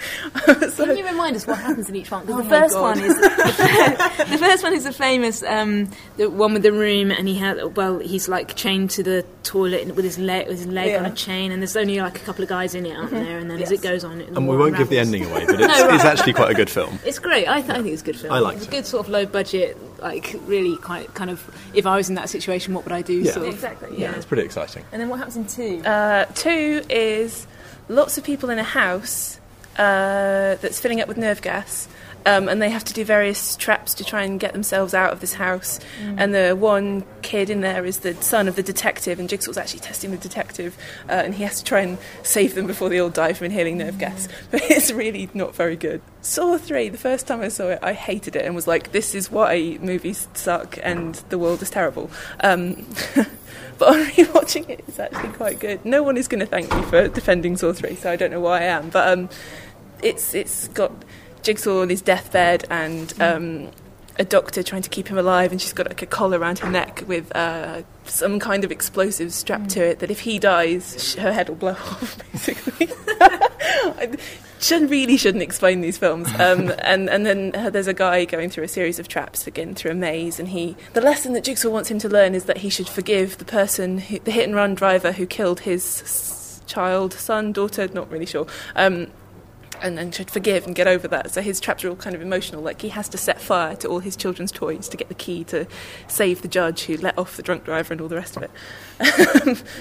So- 0.75 0.85
Can 0.87 0.99
you 0.99 1.07
remind 1.07 1.37
us 1.37 1.47
what 1.47 1.59
happens 1.59 1.89
in 1.89 1.97
each 1.97 2.11
one? 2.11 2.27
'Cause 2.27 2.35
Oh 2.35 2.43
the 2.43 2.49
first 2.49 2.75
God. 2.75 2.83
one 2.83 3.01
is 3.01 3.15
the, 3.15 4.27
the 4.31 4.39
first 4.39 4.63
one 4.63 4.75
is 4.75 4.85
the 4.85 4.93
famous 4.93 5.43
um, 5.45 5.89
the 6.19 6.29
one 6.29 6.53
with 6.53 6.63
the 6.63 6.73
room, 6.73 7.11
and 7.11 7.27
he 7.29 7.35
had 7.37 7.77
well, 7.77 7.99
he's 8.01 8.29
like 8.29 8.55
chained 8.55 8.91
to 8.91 9.03
the 9.03 9.25
toilet 9.45 9.87
with 9.95 10.05
his 10.05 10.19
leg 10.19 10.49
with 10.49 10.59
his 10.59 10.67
leg 10.67 10.95
on 10.97 11.07
a 11.07 11.15
chain, 11.15 11.53
and 11.53 11.63
there's 11.63 11.77
only 11.77 11.99
like 12.01 12.17
a 12.21 12.25
couple 12.25 12.43
of 12.43 12.49
guys 12.51 12.75
in 12.75 12.85
it, 12.85 12.95
aren't 12.97 13.13
there? 13.13 13.39
And 13.39 13.51
then 13.51 13.63
as 13.63 13.71
it 13.71 13.81
goes 13.83 14.05
on, 14.05 14.21
it 14.21 14.29
And 14.29 14.47
we 14.49 14.57
won't 14.57 14.77
give 14.77 14.91
the 14.91 14.99
ending 14.99 15.25
away, 15.25 15.47
but 15.47 15.55
it's, 15.61 15.79
No, 15.79 15.87
right. 15.87 15.95
it's 15.95 16.05
actually 16.05 16.35
quite 16.35 16.51
a 16.51 16.55
good 16.55 16.69
film. 16.71 16.99
It's 17.07 17.19
great. 17.19 17.49
I, 17.49 17.61
th- 17.61 17.71
I 17.71 17.75
think 17.83 17.89
it's 17.95 18.03
a 18.03 18.05
good 18.05 18.17
film. 18.19 18.33
I 18.33 18.41
liked 18.41 18.59
it's 18.59 18.67
a 18.67 18.69
it. 18.69 18.73
good 18.73 18.87
sort 18.87 19.07
of 19.07 19.11
low 19.13 19.25
budget, 19.27 19.79
like 20.05 20.37
really 20.47 20.77
quite 20.77 21.13
kind 21.15 21.31
of. 21.31 21.43
If 21.73 21.87
I 21.87 21.97
was 21.97 22.09
in 22.09 22.15
that 22.15 22.29
situation, 22.29 22.75
what 22.75 22.85
would 22.85 22.93
I 22.93 23.03
do? 23.03 23.15
Yeah. 23.15 23.33
Sort 23.33 23.49
of. 23.49 23.55
exactly, 23.55 23.99
Yeah, 23.99 24.15
it's 24.15 24.27
pretty 24.27 24.45
exciting. 24.45 24.85
And 24.93 25.01
then 25.01 25.09
what 25.09 25.19
happens 25.19 25.37
in 25.37 25.47
two? 25.47 25.83
Uh, 25.85 26.27
two 26.35 26.83
is 26.89 27.47
lots 27.89 28.19
of 28.19 28.23
people 28.25 28.51
in 28.51 28.59
a 28.59 28.65
house 28.65 29.41
uh, 29.79 30.55
that's 30.61 30.79
filling 30.79 31.01
up 31.01 31.09
with 31.09 31.17
nerve 31.17 31.43
gas. 31.43 31.89
Um, 32.27 32.49
and 32.49 32.61
they 32.61 32.71
have 32.71 32.85
to 32.85 32.95
do 32.95 33.05
various 33.05 33.55
traps 33.57 33.95
to 33.95 34.05
try 34.05 34.23
and 34.23 34.41
get 34.41 34.53
themselves 34.53 34.95
out 34.95 35.13
of 35.13 35.21
this 35.21 35.35
house. 35.35 35.79
And 36.17 36.35
the 36.35 36.55
one 36.57 37.05
kid 37.23 37.51
in 37.51 37.61
there 37.61 37.85
is 37.85 37.99
the 37.99 38.15
son 38.23 38.49
of 38.49 38.57
the 38.57 38.63
detective, 38.63 39.19
and 39.21 39.29
Jigsaw's 39.29 39.59
actually 39.59 39.81
testing 39.81 40.11
the 40.11 40.17
detective, 40.17 40.77
uh, 41.09 41.13
and 41.13 41.35
he 41.35 41.43
has 41.45 41.59
to 41.59 41.65
try 41.65 41.81
and 41.81 41.99
save 42.23 42.55
them 42.55 42.67
before 42.67 42.89
they 42.89 42.99
all 42.99 43.11
die 43.11 43.33
from 43.33 43.47
inhaling 43.47 43.79
nerve 43.79 43.99
gas. 43.99 44.29
But 44.51 44.63
it's 44.71 44.93
really 44.93 45.29
not 45.35 45.55
very 45.55 45.77
good. 45.77 46.01
Saw 46.23 46.57
3, 46.59 46.89
the 46.89 46.99
first 46.99 47.27
time 47.27 47.41
I 47.41 47.49
saw 47.49 47.69
it, 47.71 47.81
I 47.83 47.93
hated 47.93 48.37
it 48.37 48.45
and 48.45 48.55
was 48.55 48.67
like, 48.67 48.93
this 48.93 49.15
is 49.15 49.31
why 49.31 49.79
movies 49.81 50.29
suck 50.35 50.79
and 50.83 51.17
the 51.29 51.39
world 51.39 51.61
is 51.61 51.71
terrible. 51.71 52.11
Um, 52.41 52.87
but 53.79 53.89
on 53.89 54.07
rewatching 54.07 54.69
it, 54.71 54.85
it's 54.87 54.99
actually 54.99 55.33
quite 55.33 55.59
good. 55.59 55.85
No 55.85 56.03
one 56.03 56.17
is 56.17 56.29
going 56.29 56.41
to 56.41 56.47
thank 56.47 56.75
me 56.75 56.83
for 56.83 57.09
defending 57.09 57.57
Saw 57.57 57.73
3, 57.73 57.97
so 57.97 58.11
I 58.11 58.17
don't 58.17 58.31
know 58.31 58.41
why 58.41 58.61
I 58.61 58.65
am. 58.65 58.91
But 58.91 59.09
um, 59.09 59.29
it's 60.03 60.35
it's 60.35 60.69
got 60.69 60.93
Jigsaw 61.45 61.83
on 61.83 61.89
his 61.91 62.03
deathbed 62.03 62.65
and 62.71 63.13
um, 63.21 63.71
a 64.19 64.25
doctor 64.25 64.63
trying 64.63 64.83
to 64.83 64.91
keep 64.91 65.09
him 65.09 65.19
alive, 65.19 65.53
and 65.53 65.61
she's 65.61 65.73
got 65.73 65.87
like 65.89 66.03
a 66.03 66.07
collar 66.07 66.39
around 66.39 66.59
her 66.61 66.71
neck 66.71 67.03
with 67.07 67.35
uh, 67.37 67.83
some 68.05 68.39
kind 68.41 68.65
of 68.65 68.73
explosive 68.73 69.33
strapped 69.33 69.71
to 69.71 69.85
it. 69.85 69.99
That 70.01 70.11
if 70.11 70.21
he 70.21 70.39
dies, 70.39 70.97
sh- 70.99 71.15
her 71.21 71.33
head 71.33 71.49
will 71.49 71.57
blow 71.57 71.71
off. 71.91 72.19
Basically, 72.33 72.89
I 73.21 74.17
should 74.61 74.89
really 74.89 75.17
shouldn't 75.17 75.43
explain 75.43 75.81
these 75.83 75.99
films. 75.99 76.29
Um, 76.41 76.73
and 76.79 77.11
and 77.11 77.27
then 77.27 77.51
there's 77.73 77.87
a 77.89 77.93
guy 77.95 78.25
going 78.25 78.51
through 78.51 78.65
a 78.65 78.69
series 78.69 78.99
of 78.99 79.09
traps 79.09 79.47
again 79.47 79.75
through 79.75 79.91
a 79.91 79.95
maze, 79.95 80.39
and 80.39 80.49
he 80.49 80.77
the 80.95 81.01
lesson 81.01 81.33
that 81.35 81.45
Jigsaw 81.45 81.69
wants 81.71 81.91
him 81.91 81.99
to 81.99 82.09
learn 82.09 82.35
is 82.35 82.45
that 82.45 82.59
he 82.59 82.71
should 82.71 82.89
forgive 82.89 83.39
the 83.39 83.45
person, 83.45 83.99
who, 83.99 84.19
the 84.21 84.31
hit 84.31 84.45
and 84.47 84.55
run 84.55 84.75
driver 84.75 85.13
who 85.13 85.27
killed 85.27 85.61
his 85.61 86.03
s- 86.03 86.63
child, 86.67 87.13
son, 87.13 87.53
daughter, 87.53 87.89
not 87.93 88.11
really 88.11 88.27
sure. 88.27 88.47
Um, 88.77 89.09
and 89.83 89.97
then 89.99 90.11
should 90.11 90.31
forgive 90.31 90.67
and 90.67 90.75
get 90.75 90.87
over 90.87 91.07
that. 91.09 91.31
So 91.33 91.41
his 91.43 91.61
traps 91.61 91.85
are 91.85 91.89
all 91.91 91.97
kind 91.97 92.15
of 92.17 92.23
emotional. 92.23 92.63
Like 92.63 92.81
he 92.81 92.89
has 92.91 93.09
to 93.11 93.19
set 93.19 93.41
fire 93.41 93.77
to 93.77 93.89
all 93.89 93.99
his 94.01 94.17
children's 94.17 94.53
toys 94.53 94.89
to 94.89 94.97
get 94.97 95.09
the 95.09 95.15
key 95.15 95.45
to 95.45 95.67
save 96.09 96.43
the 96.43 96.49
judge 96.49 96.83
who 96.85 96.97
let 96.97 97.19
off 97.19 97.37
the 97.37 97.43
drunk 97.43 97.65
driver 97.65 97.93
and 97.93 98.01
all 98.01 98.09
the 98.09 98.17
rest 98.17 98.37
of 98.37 98.43
it. 98.43 98.51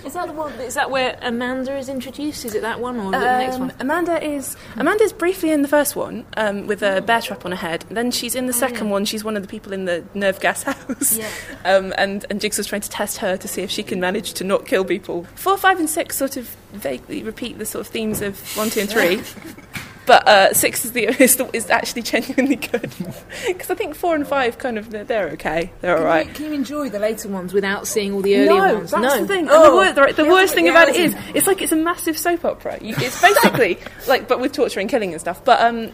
Is 0.05 0.13
that 0.13 0.27
the 0.27 0.33
one? 0.33 0.51
Is 0.53 0.73
that 0.73 0.89
where 0.89 1.17
Amanda 1.21 1.77
is 1.77 1.87
introduced? 1.89 2.45
Is 2.45 2.55
it 2.55 2.61
that 2.63 2.79
one 2.79 2.97
or 2.97 3.09
is 3.15 3.21
it 3.21 3.25
the 3.25 3.37
next 3.37 3.55
Um, 3.55 3.61
one? 3.61 3.73
Amanda 3.79 4.23
is 4.23 4.55
Amanda's 4.77 5.13
briefly 5.13 5.51
in 5.51 5.61
the 5.61 5.67
first 5.67 5.95
one 5.95 6.25
um, 6.35 6.65
with 6.67 6.81
a 6.81 7.01
bear 7.01 7.21
trap 7.21 7.45
on 7.45 7.51
her 7.51 7.57
head. 7.57 7.85
Then 7.89 8.09
she's 8.11 8.33
in 8.35 8.47
the 8.47 8.53
second 8.53 8.89
one. 8.89 9.05
She's 9.05 9.23
one 9.23 9.35
of 9.35 9.41
the 9.43 9.47
people 9.47 9.71
in 9.73 9.85
the 9.85 10.03
nerve 10.13 10.39
gas 10.39 10.63
house. 10.63 11.17
Yeah. 11.17 11.29
Um, 11.63 11.93
and 11.97 12.25
and 12.29 12.41
Jigsaw's 12.41 12.65
trying 12.67 12.81
to 12.81 12.89
test 12.89 13.17
her 13.17 13.37
to 13.37 13.47
see 13.47 13.61
if 13.61 13.69
she 13.69 13.83
can 13.83 13.99
manage 13.99 14.33
to 14.33 14.43
not 14.43 14.65
kill 14.65 14.83
people. 14.83 15.25
Four, 15.35 15.57
five, 15.57 15.79
and 15.79 15.89
six 15.89 16.17
sort 16.17 16.35
of 16.37 16.47
vaguely 16.71 17.21
repeat 17.23 17.59
the 17.59 17.65
sort 17.65 17.85
of 17.85 17.91
themes 17.93 18.21
of 18.21 18.39
one, 18.57 18.69
two, 18.71 18.79
and 18.81 18.89
three. 18.89 19.21
But 20.05 20.27
uh, 20.27 20.53
six 20.53 20.83
is 20.85 20.91
the 20.91 21.05
is, 21.23 21.37
the, 21.37 21.49
is 21.55 21.69
actually 21.69 22.01
genuinely 22.01 22.57
good 22.57 22.91
because 23.47 23.69
I 23.69 23.75
think 23.75 23.95
four 23.95 24.15
and 24.15 24.27
five 24.27 24.57
kind 24.57 24.77
of 24.77 24.89
they're, 24.89 25.03
they're 25.03 25.29
okay, 25.31 25.71
they're 25.81 25.97
all 25.97 26.03
right. 26.03 26.33
Can 26.33 26.45
you 26.47 26.53
enjoy 26.53 26.89
the 26.89 26.99
later 26.99 27.29
ones 27.29 27.53
without 27.53 27.87
seeing 27.87 28.13
all 28.13 28.21
the 28.21 28.35
earlier 28.35 28.67
no, 28.67 28.75
ones? 28.75 28.91
that's 28.91 29.01
no, 29.01 29.21
the 29.21 29.27
thing. 29.27 29.47
Oh. 29.49 29.55
And 29.55 29.65
the, 29.65 30.01
wor- 30.01 30.07
the, 30.07 30.23
the 30.23 30.29
worst 30.29 30.53
thing 30.53 30.67
about 30.67 30.89
it's- 30.89 31.15
it's 31.33 31.47
like 31.47 31.61
it's 31.61 31.71
a 31.71 31.77
massive 31.77 32.17
soap 32.17 32.43
opera. 32.45 32.77
You, 32.81 32.95
it's 32.97 33.21
basically 33.21 33.79
like, 34.07 34.27
but 34.27 34.39
with 34.39 34.51
torture 34.51 34.79
and 34.79 34.89
killing 34.89 35.11
and 35.13 35.21
stuff. 35.21 35.43
But 35.45 35.61
um, 35.61 35.91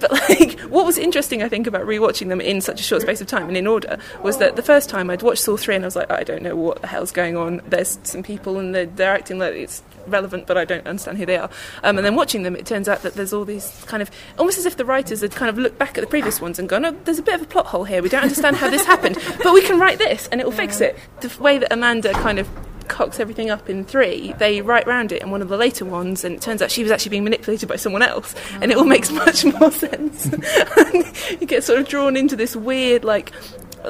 But 0.00 0.10
like, 0.10 0.58
what 0.62 0.84
was 0.84 0.98
interesting, 0.98 1.44
I 1.44 1.48
think, 1.48 1.68
about 1.68 1.82
rewatching 1.82 2.28
them 2.28 2.40
in 2.40 2.60
such 2.60 2.80
a 2.80 2.82
short 2.82 3.02
space 3.02 3.20
of 3.20 3.28
time 3.28 3.46
and 3.46 3.56
in 3.56 3.68
order 3.68 3.98
was 4.24 4.38
that 4.38 4.56
the 4.56 4.62
first 4.62 4.88
time 4.90 5.08
I'd 5.10 5.22
watched 5.22 5.44
Saw 5.44 5.56
three 5.56 5.76
and 5.76 5.84
I 5.84 5.86
was 5.86 5.94
like, 5.94 6.10
I 6.10 6.24
don't 6.24 6.42
know 6.42 6.56
what 6.56 6.80
the 6.80 6.88
hell's 6.88 7.12
going 7.12 7.36
on. 7.36 7.60
There's 7.68 8.00
some 8.02 8.24
people 8.24 8.58
and 8.58 8.74
they're, 8.74 8.86
they're 8.86 9.14
acting 9.14 9.38
like 9.38 9.54
it's 9.54 9.80
relevant, 10.06 10.46
but 10.46 10.56
I 10.56 10.64
don't 10.64 10.86
understand 10.86 11.18
who 11.18 11.26
they 11.26 11.36
are. 11.36 11.50
Um, 11.82 11.98
and 11.98 12.06
then 12.06 12.14
watching 12.14 12.42
them, 12.42 12.56
it 12.56 12.66
turns 12.66 12.88
out 12.88 13.02
that 13.02 13.14
there's 13.14 13.32
all 13.32 13.44
these 13.44 13.84
kind 13.86 14.02
of 14.02 14.10
almost 14.38 14.58
as 14.58 14.66
if 14.66 14.76
the 14.76 14.84
writers 14.84 15.20
had 15.20 15.32
kind 15.32 15.48
of 15.48 15.58
looked 15.58 15.78
back 15.78 15.96
at 15.98 16.00
the 16.00 16.06
previous 16.06 16.40
ones 16.40 16.58
and 16.58 16.68
gone, 16.68 16.84
oh, 16.84 16.96
there's 17.04 17.18
a 17.18 17.22
bit 17.22 17.34
of 17.34 17.42
a 17.42 17.46
plot 17.46 17.66
hole 17.66 17.84
here. 17.84 18.02
We 18.02 18.08
don't 18.08 18.22
understand 18.22 18.56
how 18.56 18.70
this 18.70 18.84
happened, 18.84 19.18
but 19.42 19.52
we 19.52 19.62
can 19.62 19.78
write 19.78 19.98
this 19.98 20.28
and 20.28 20.40
it 20.40 20.44
will 20.44 20.52
fix 20.52 20.80
it. 20.80 20.98
The 21.20 21.34
way 21.40 21.58
that 21.58 21.72
Amanda 21.72 22.12
kind 22.12 22.38
of 22.38 22.48
cocks 22.88 23.20
everything 23.20 23.50
up 23.50 23.70
in 23.70 23.84
three, 23.84 24.34
they 24.38 24.60
write 24.60 24.86
round 24.86 25.12
it 25.12 25.22
in 25.22 25.30
one 25.30 25.40
of 25.42 25.48
the 25.48 25.56
later 25.56 25.84
ones, 25.84 26.24
and 26.24 26.34
it 26.34 26.42
turns 26.42 26.60
out 26.60 26.70
she 26.70 26.82
was 26.82 26.92
actually 26.92 27.10
being 27.10 27.24
manipulated 27.24 27.68
by 27.68 27.76
someone 27.76 28.02
else, 28.02 28.34
and 28.60 28.70
it 28.70 28.76
all 28.76 28.84
makes 28.84 29.10
much 29.24 29.44
more 29.44 29.70
sense. 29.70 30.30
And 30.76 31.40
you 31.40 31.46
get 31.46 31.64
sort 31.64 31.78
of 31.78 31.88
drawn 31.88 32.16
into 32.16 32.36
this 32.36 32.56
weird, 32.56 33.04
like, 33.04 33.32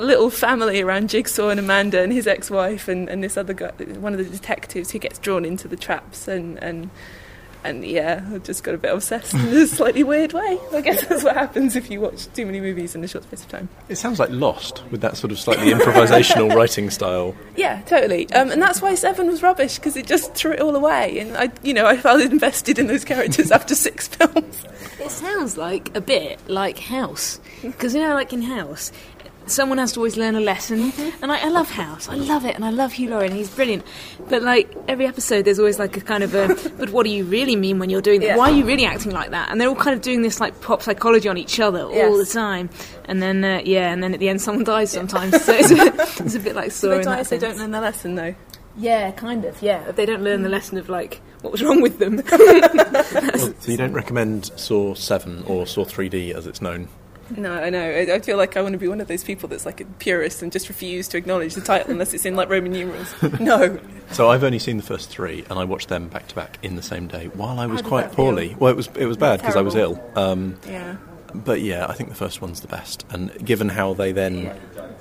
little 0.01 0.31
family 0.31 0.81
around 0.81 1.11
Jigsaw 1.11 1.49
and 1.51 1.61
Amanda 1.61 2.01
and 2.01 2.13
his 2.13 2.27
ex-wife 2.27 2.89
and, 2.89 3.09
and 3.09 3.23
this 3.23 3.37
other 3.37 3.53
guy, 3.53 3.71
one 3.99 4.13
of 4.13 4.19
the 4.19 4.25
detectives 4.25 4.91
who 4.91 4.99
gets 4.99 5.19
drawn 5.19 5.45
into 5.45 5.69
the 5.69 5.77
traps 5.77 6.29
and 6.29 6.63
and 6.63 6.91
and 7.65 7.85
yeah, 7.85 8.25
I 8.33 8.39
just 8.39 8.65
got 8.65 8.75
a 8.75 8.79
bit 8.79 8.93
obsessed 8.93 9.35
in 9.35 9.41
a 9.41 9.67
slightly 9.67 10.03
weird 10.03 10.33
way. 10.33 10.59
I 10.73 10.81
guess 10.81 11.05
that's 11.09 11.23
what 11.23 11.37
happens 11.37 11.77
if 11.77 11.91
you 11.91 12.01
watch 12.01 12.27
too 12.35 12.45
many 12.45 12.61
movies 12.61 12.95
in 12.95 13.05
a 13.05 13.09
short 13.09 13.25
space 13.25 13.43
of 13.43 13.49
time. 13.49 13.69
It 13.89 13.97
sounds 13.97 14.19
like 14.19 14.31
Lost 14.31 14.83
with 14.91 15.01
that 15.03 15.17
sort 15.17 15.31
of 15.33 15.39
slightly 15.39 15.71
improvisational 15.71 16.55
writing 16.57 16.91
style. 16.91 17.37
Yeah, 17.57 17.83
totally. 17.83 18.31
Um, 18.33 18.51
and 18.51 18.61
that's 18.61 18.83
why 18.83 18.95
Seven 18.95 19.29
was 19.29 19.43
rubbish 19.43 19.77
because 19.77 19.97
it 19.97 20.07
just 20.07 20.35
threw 20.35 20.53
it 20.53 20.61
all 20.61 20.75
away. 20.75 21.19
And 21.21 21.37
I, 21.37 21.51
you 21.63 21.75
know, 21.75 21.87
I 21.87 21.97
felt 21.97 22.21
invested 22.21 22.79
in 22.79 22.89
those 22.89 23.05
characters 23.05 23.51
after 23.53 23.75
six 23.75 24.09
films. 24.09 24.65
It 24.99 25.11
sounds 25.11 25.57
like 25.57 25.97
a 25.97 26.01
bit 26.01 26.41
like 26.49 26.79
House, 26.79 27.41
because 27.63 27.95
you 27.95 28.01
know, 28.01 28.15
like 28.15 28.33
in 28.33 28.43
House, 28.43 28.93
someone 29.47 29.79
has 29.79 29.93
to 29.93 30.01
always 30.01 30.17
learn 30.17 30.35
a 30.35 30.41
lesson, 30.41 30.93
and 31.23 31.33
I, 31.33 31.47
I 31.47 31.49
love 31.49 31.71
House. 31.71 32.09
I 32.09 32.15
love 32.15 32.45
it, 32.45 32.55
and 32.55 32.65
I 32.65 32.71
love 32.71 32.93
Hugh 32.93 33.11
Laurie, 33.11 33.27
and 33.27 33.37
he's 33.37 33.51
brilliant. 33.51 33.85
But 34.29 34.43
like 34.43 34.75
every 34.89 35.07
episode, 35.07 35.45
there's 35.45 35.59
always 35.59 35.79
like 35.79 35.97
a 35.97 36.01
kind 36.01 36.23
of 36.23 36.35
a. 36.35 36.49
but 36.79 36.91
what 36.91 37.05
do 37.05 37.11
you 37.11 37.25
really 37.25 37.57
mean 37.57 37.79
when 37.79 37.91
you're 37.91 38.03
doing 38.03 38.21
that? 38.21 38.27
Yeah. 38.27 38.37
Why 38.37 38.51
are 38.51 38.55
you 38.55 38.65
really 38.65 38.85
acting 38.85 39.13
like 39.13 39.31
that? 39.31 39.51
And 39.51 39.61
they're 39.61 39.69
all 39.69 39.75
kind 39.75 39.95
of 39.97 40.03
doing 40.03 40.23
this 40.23 40.41
like 40.41 40.61
pop 40.61 40.83
psychology 40.83 41.29
on 41.29 41.37
each 41.37 41.61
other 41.61 41.83
all 41.83 42.17
the 42.17 42.27
time. 42.27 42.71
And 43.07 43.23
then 43.23 43.45
uh, 43.45 43.63
yeah, 43.65 43.93
and 43.93 44.03
then 44.03 44.15
at 44.15 44.21
the 44.21 44.29
end, 44.29 44.41
someone 44.41 44.65
dies 44.65 44.91
sometimes. 44.91 45.43
so 45.45 45.53
it's 45.53 45.71
a, 45.71 46.23
it's 46.25 46.35
a 46.35 46.41
bit 46.41 46.55
like 46.55 46.73
Saw 46.73 46.91
they 46.91 47.03
die 47.03 47.17
that 47.17 47.21
if 47.21 47.29
they 47.31 47.39
don't 47.39 47.59
learn 47.59 47.71
their 47.71 47.81
lesson, 47.81 48.15
though. 48.15 48.35
Yeah, 48.77 49.11
kind 49.11 49.45
of. 49.45 49.61
Yeah, 49.61 49.89
if 49.89 49.97
they 49.97 50.07
don't 50.07 50.23
learn 50.23 50.43
the 50.43 50.49
lesson 50.49 50.79
of 50.79 50.89
like 50.89 51.21
what 51.43 51.53
was 51.53 51.63
wrong 51.63 51.83
with 51.83 51.99
them. 51.99 52.23
So 53.63 53.71
you 53.71 53.77
don't 53.77 53.93
recommend 53.93 54.47
Saw 54.57 54.95
7 54.95 55.45
or 55.47 55.67
Saw 55.67 55.85
3D 55.85 56.35
as 56.35 56.47
it's 56.47 56.61
known? 56.61 56.89
No, 57.31 57.53
I 57.55 57.71
know. 57.71 57.83
I, 57.83 58.15
I 58.15 58.19
feel 58.21 58.37
like 58.37 58.57
I 58.57 58.63
want 58.63 58.73
to 58.73 58.79
be 58.79 58.89
one 58.89 59.01
of 59.01 59.09
those 59.09 59.25
people 59.25 59.49
that's 59.49 59.65
like 59.65 59.81
a 59.81 59.85
purist 59.85 60.43
and 60.43 60.53
just 60.53 60.69
refuse 60.69 61.09
to 61.09 61.17
acknowledge 61.19 61.55
the 61.55 61.61
title 61.61 61.91
unless 61.93 62.13
it's 62.13 62.25
in 62.25 62.37
like 62.37 62.49
Roman 62.49 62.73
numerals. 62.73 63.15
No. 63.41 63.79
So 64.11 64.29
I've 64.29 64.45
only 64.45 64.59
seen 64.59 64.77
the 64.77 64.83
first 64.83 65.09
three, 65.09 65.45
and 65.49 65.59
I 65.59 65.65
watched 65.65 65.89
them 65.89 66.09
back 66.09 66.29
to 66.29 66.35
back 66.35 66.59
in 66.63 66.77
the 66.77 66.83
same 66.83 67.07
day 67.09 67.29
while 67.29 67.59
I 67.59 67.67
was 67.67 67.81
quite 67.81 68.03
that 68.03 68.17
feel? 68.17 68.27
poorly. 68.27 68.55
Well, 68.59 68.71
it 68.71 68.77
was 68.77 68.89
it 68.97 69.07
was 69.07 69.17
bad 69.17 69.41
because 69.41 69.57
I 69.57 69.63
was 69.63 69.75
ill. 69.75 70.03
Um, 70.17 70.59
Yeah. 70.69 70.97
But 71.35 71.61
yeah, 71.61 71.87
I 71.89 71.93
think 71.95 72.09
the 72.09 72.15
first 72.15 72.41
one's 72.43 72.61
the 72.61 72.69
best. 72.69 73.05
And 73.11 73.33
given 73.45 73.69
how 73.69 73.95
they 73.95 74.13
then 74.13 74.53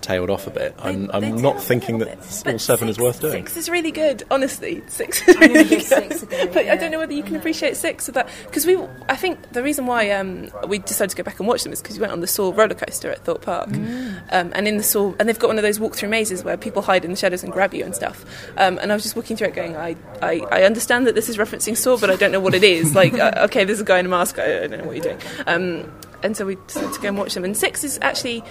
tailed 0.01 0.29
off 0.29 0.47
a 0.47 0.49
bit, 0.49 0.73
I'm, 0.79 1.07
They- 1.07 1.13
I'm 1.13 1.21
they 1.21 1.31
not 1.31 1.61
thinking 1.61 1.99
that 1.99 2.05
little 2.07 2.21
bit. 2.23 2.31
Saw 2.31 2.51
But 2.51 2.61
7 2.61 2.89
is 2.89 2.97
worth 2.97 3.21
doing. 3.21 3.33
Six 3.45 3.57
is 3.57 3.69
really 3.69 3.91
good, 3.91 4.23
honestly. 4.31 4.81
Six 4.87 5.27
is 5.27 5.37
really 5.37 5.63
good. 5.65 5.83
six 5.83 6.23
a 6.23 6.25
go, 6.25 6.47
but 6.47 6.67
I 6.67 6.75
don't 6.75 6.91
know 6.91 6.97
whether 6.99 7.13
you 7.13 7.21
can 7.23 7.35
appreciate 7.35 7.77
six 7.77 8.07
of 8.07 8.15
that 8.15 8.27
because 8.45 8.65
we. 8.65 8.77
I 9.09 9.15
think 9.15 9.51
the 9.51 9.61
reason 9.61 9.85
why 9.85 10.09
um, 10.11 10.49
we 10.67 10.79
decided 10.79 11.11
to 11.11 11.15
go 11.17 11.23
back 11.23 11.39
and 11.39 11.47
watch 11.47 11.63
them 11.63 11.71
is 11.73 11.81
because 11.81 11.97
we 11.97 12.01
went 12.01 12.13
on 12.13 12.21
the 12.21 12.27
Saw 12.27 12.51
roller 12.55 12.73
coaster 12.73 13.11
at 13.11 13.23
Thorpe 13.25 13.41
Park, 13.43 13.69
Mm. 13.69 14.21
um, 14.31 14.51
and 14.55 14.67
in 14.67 14.77
the 14.77 14.83
Saw, 14.83 15.13
and 15.19 15.29
they've 15.29 15.37
got 15.37 15.47
one 15.47 15.57
of 15.57 15.63
those 15.63 15.79
walk-through 15.79 16.09
mazes 16.09 16.43
where 16.43 16.57
people 16.57 16.81
hide 16.81 17.05
in 17.05 17.11
the 17.11 17.17
shadows 17.17 17.43
and 17.43 17.51
grab 17.53 17.73
you 17.73 17.83
and 17.85 17.93
stuff. 17.95 18.25
Um, 18.57 18.79
and 18.79 18.91
I 18.91 18.95
was 18.95 19.03
just 19.03 19.15
walking 19.15 19.37
through 19.37 19.49
it, 19.49 19.53
going, 19.55 19.75
I, 19.75 19.95
I, 20.21 20.39
I 20.51 20.63
understand 20.63 21.05
that 21.07 21.15
this 21.15 21.29
is 21.29 21.37
referencing 21.37 21.77
Saw, 21.77 21.97
but 21.97 22.09
I 22.09 22.15
don't 22.15 22.31
know 22.31 22.39
what 22.39 22.53
it 22.55 22.63
is. 22.63 22.95
Like, 22.95 23.13
uh, 23.19 23.33
okay, 23.45 23.63
there's 23.65 23.81
a 23.81 23.85
guy 23.85 23.99
in 23.99 24.05
a 24.07 24.09
mask. 24.09 24.39
I, 24.39 24.63
I 24.63 24.67
don't 24.67 24.79
know 24.79 24.85
what 24.85 24.95
you're 24.95 25.15
doing. 25.15 25.91
And 26.23 26.35
so 26.37 26.45
we 26.45 26.55
decided 26.67 26.93
to 26.93 27.01
go 27.01 27.07
and 27.09 27.17
watch 27.17 27.33
them. 27.33 27.43
And 27.43 27.55
six 27.55 27.83
is 27.83 27.99
actually 28.01 28.43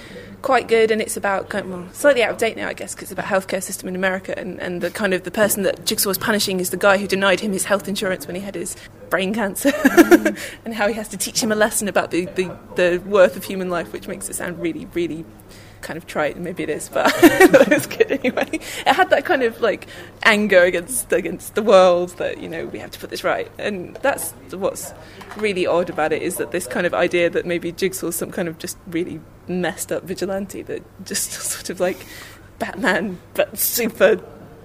quite 0.43 0.69
good, 0.69 0.91
and 0.91 1.01
it's 1.01 1.17
about 1.17 1.49
kind 1.49 1.65
of, 1.65 1.71
well, 1.71 1.89
slightly 1.93 2.23
out 2.23 2.31
of 2.31 2.39
date 2.39 2.57
now, 2.57 2.69
I 2.69 2.73
guess, 2.73 2.95
because 2.95 3.11
it's 3.11 3.13
about 3.13 3.27
healthcare 3.27 3.63
system 3.63 3.89
in 3.89 3.97
America, 3.97 4.39
and, 4.39 4.59
and 4.61 4.81
the 4.81 4.91
kind 4.91 5.13
of 5.13 5.25
the 5.25 5.31
person 5.31 5.63
that 5.65 5.85
Jigsaw 5.85 6.11
is 6.11 6.19
punishing 6.19 6.61
is 6.61 6.71
the 6.71 6.77
guy 6.77 6.99
who 6.99 7.07
denied 7.07 7.41
him 7.41 7.53
his 7.53 7.65
health 7.65 7.89
insurance 7.89 8.27
when 8.27 8.37
he 8.37 8.43
had 8.43 8.55
his 8.55 8.77
brain 9.11 9.35
cancer, 9.35 9.73
and 10.65 10.75
how 10.75 10.89
he 10.89 10.95
has 10.95 11.09
to 11.09 11.17
teach 11.17 11.43
him 11.43 11.53
a 11.53 11.57
lesson 11.57 11.89
about 11.89 12.11
the, 12.11 12.27
the, 12.27 12.57
the 12.77 13.03
worth 13.07 13.37
of 13.37 13.45
human 13.45 13.69
life, 13.69 13.93
which 13.93 14.09
makes 14.09 14.29
it 14.29 14.35
sound 14.35 14.59
really, 14.61 14.87
really 14.95 15.25
kind 15.83 15.97
of 15.97 16.07
trite, 16.07 16.37
maybe 16.39 16.63
it 16.63 16.69
is, 16.69 16.89
but 16.89 17.13
it 17.23 17.69
was 17.69 17.87
good 17.87 18.13
anyway. 18.13 18.49
It 18.53 18.93
had 18.93 19.11
that 19.11 19.25
kind 19.25 19.43
of 19.43 19.61
like 19.61 19.87
anger 20.23 20.63
against 20.63 21.13
against 21.13 21.55
the 21.55 21.63
world 21.63 22.11
that 22.19 22.39
you 22.41 22.49
know 22.49 22.67
we 22.67 22.79
have 22.79 22.91
to 22.93 22.99
put 22.99 23.11
this 23.11 23.25
right, 23.25 23.51
and 23.59 23.97
that's 23.97 24.33
what's 24.53 24.93
really 25.37 25.67
odd 25.67 25.91
about 25.91 26.13
it 26.13 26.23
is 26.23 26.37
that 26.37 26.51
this 26.51 26.67
kind 26.67 26.87
of 26.87 26.95
idea 26.95 27.31
that 27.31 27.47
maybe 27.47 27.73
Jigsaw's 27.73 28.17
some 28.17 28.31
kind 28.31 28.49
of 28.49 28.59
just 28.59 28.77
really 28.87 29.21
messed 29.49 29.93
up 29.93 30.05
vigilante 30.05 30.63
that 30.63 30.83
just 31.05 31.31
sort 31.53 31.71
of 31.71 31.81
like 31.81 32.07
Batman 32.59 33.19
but 33.35 33.57
super 33.59 34.21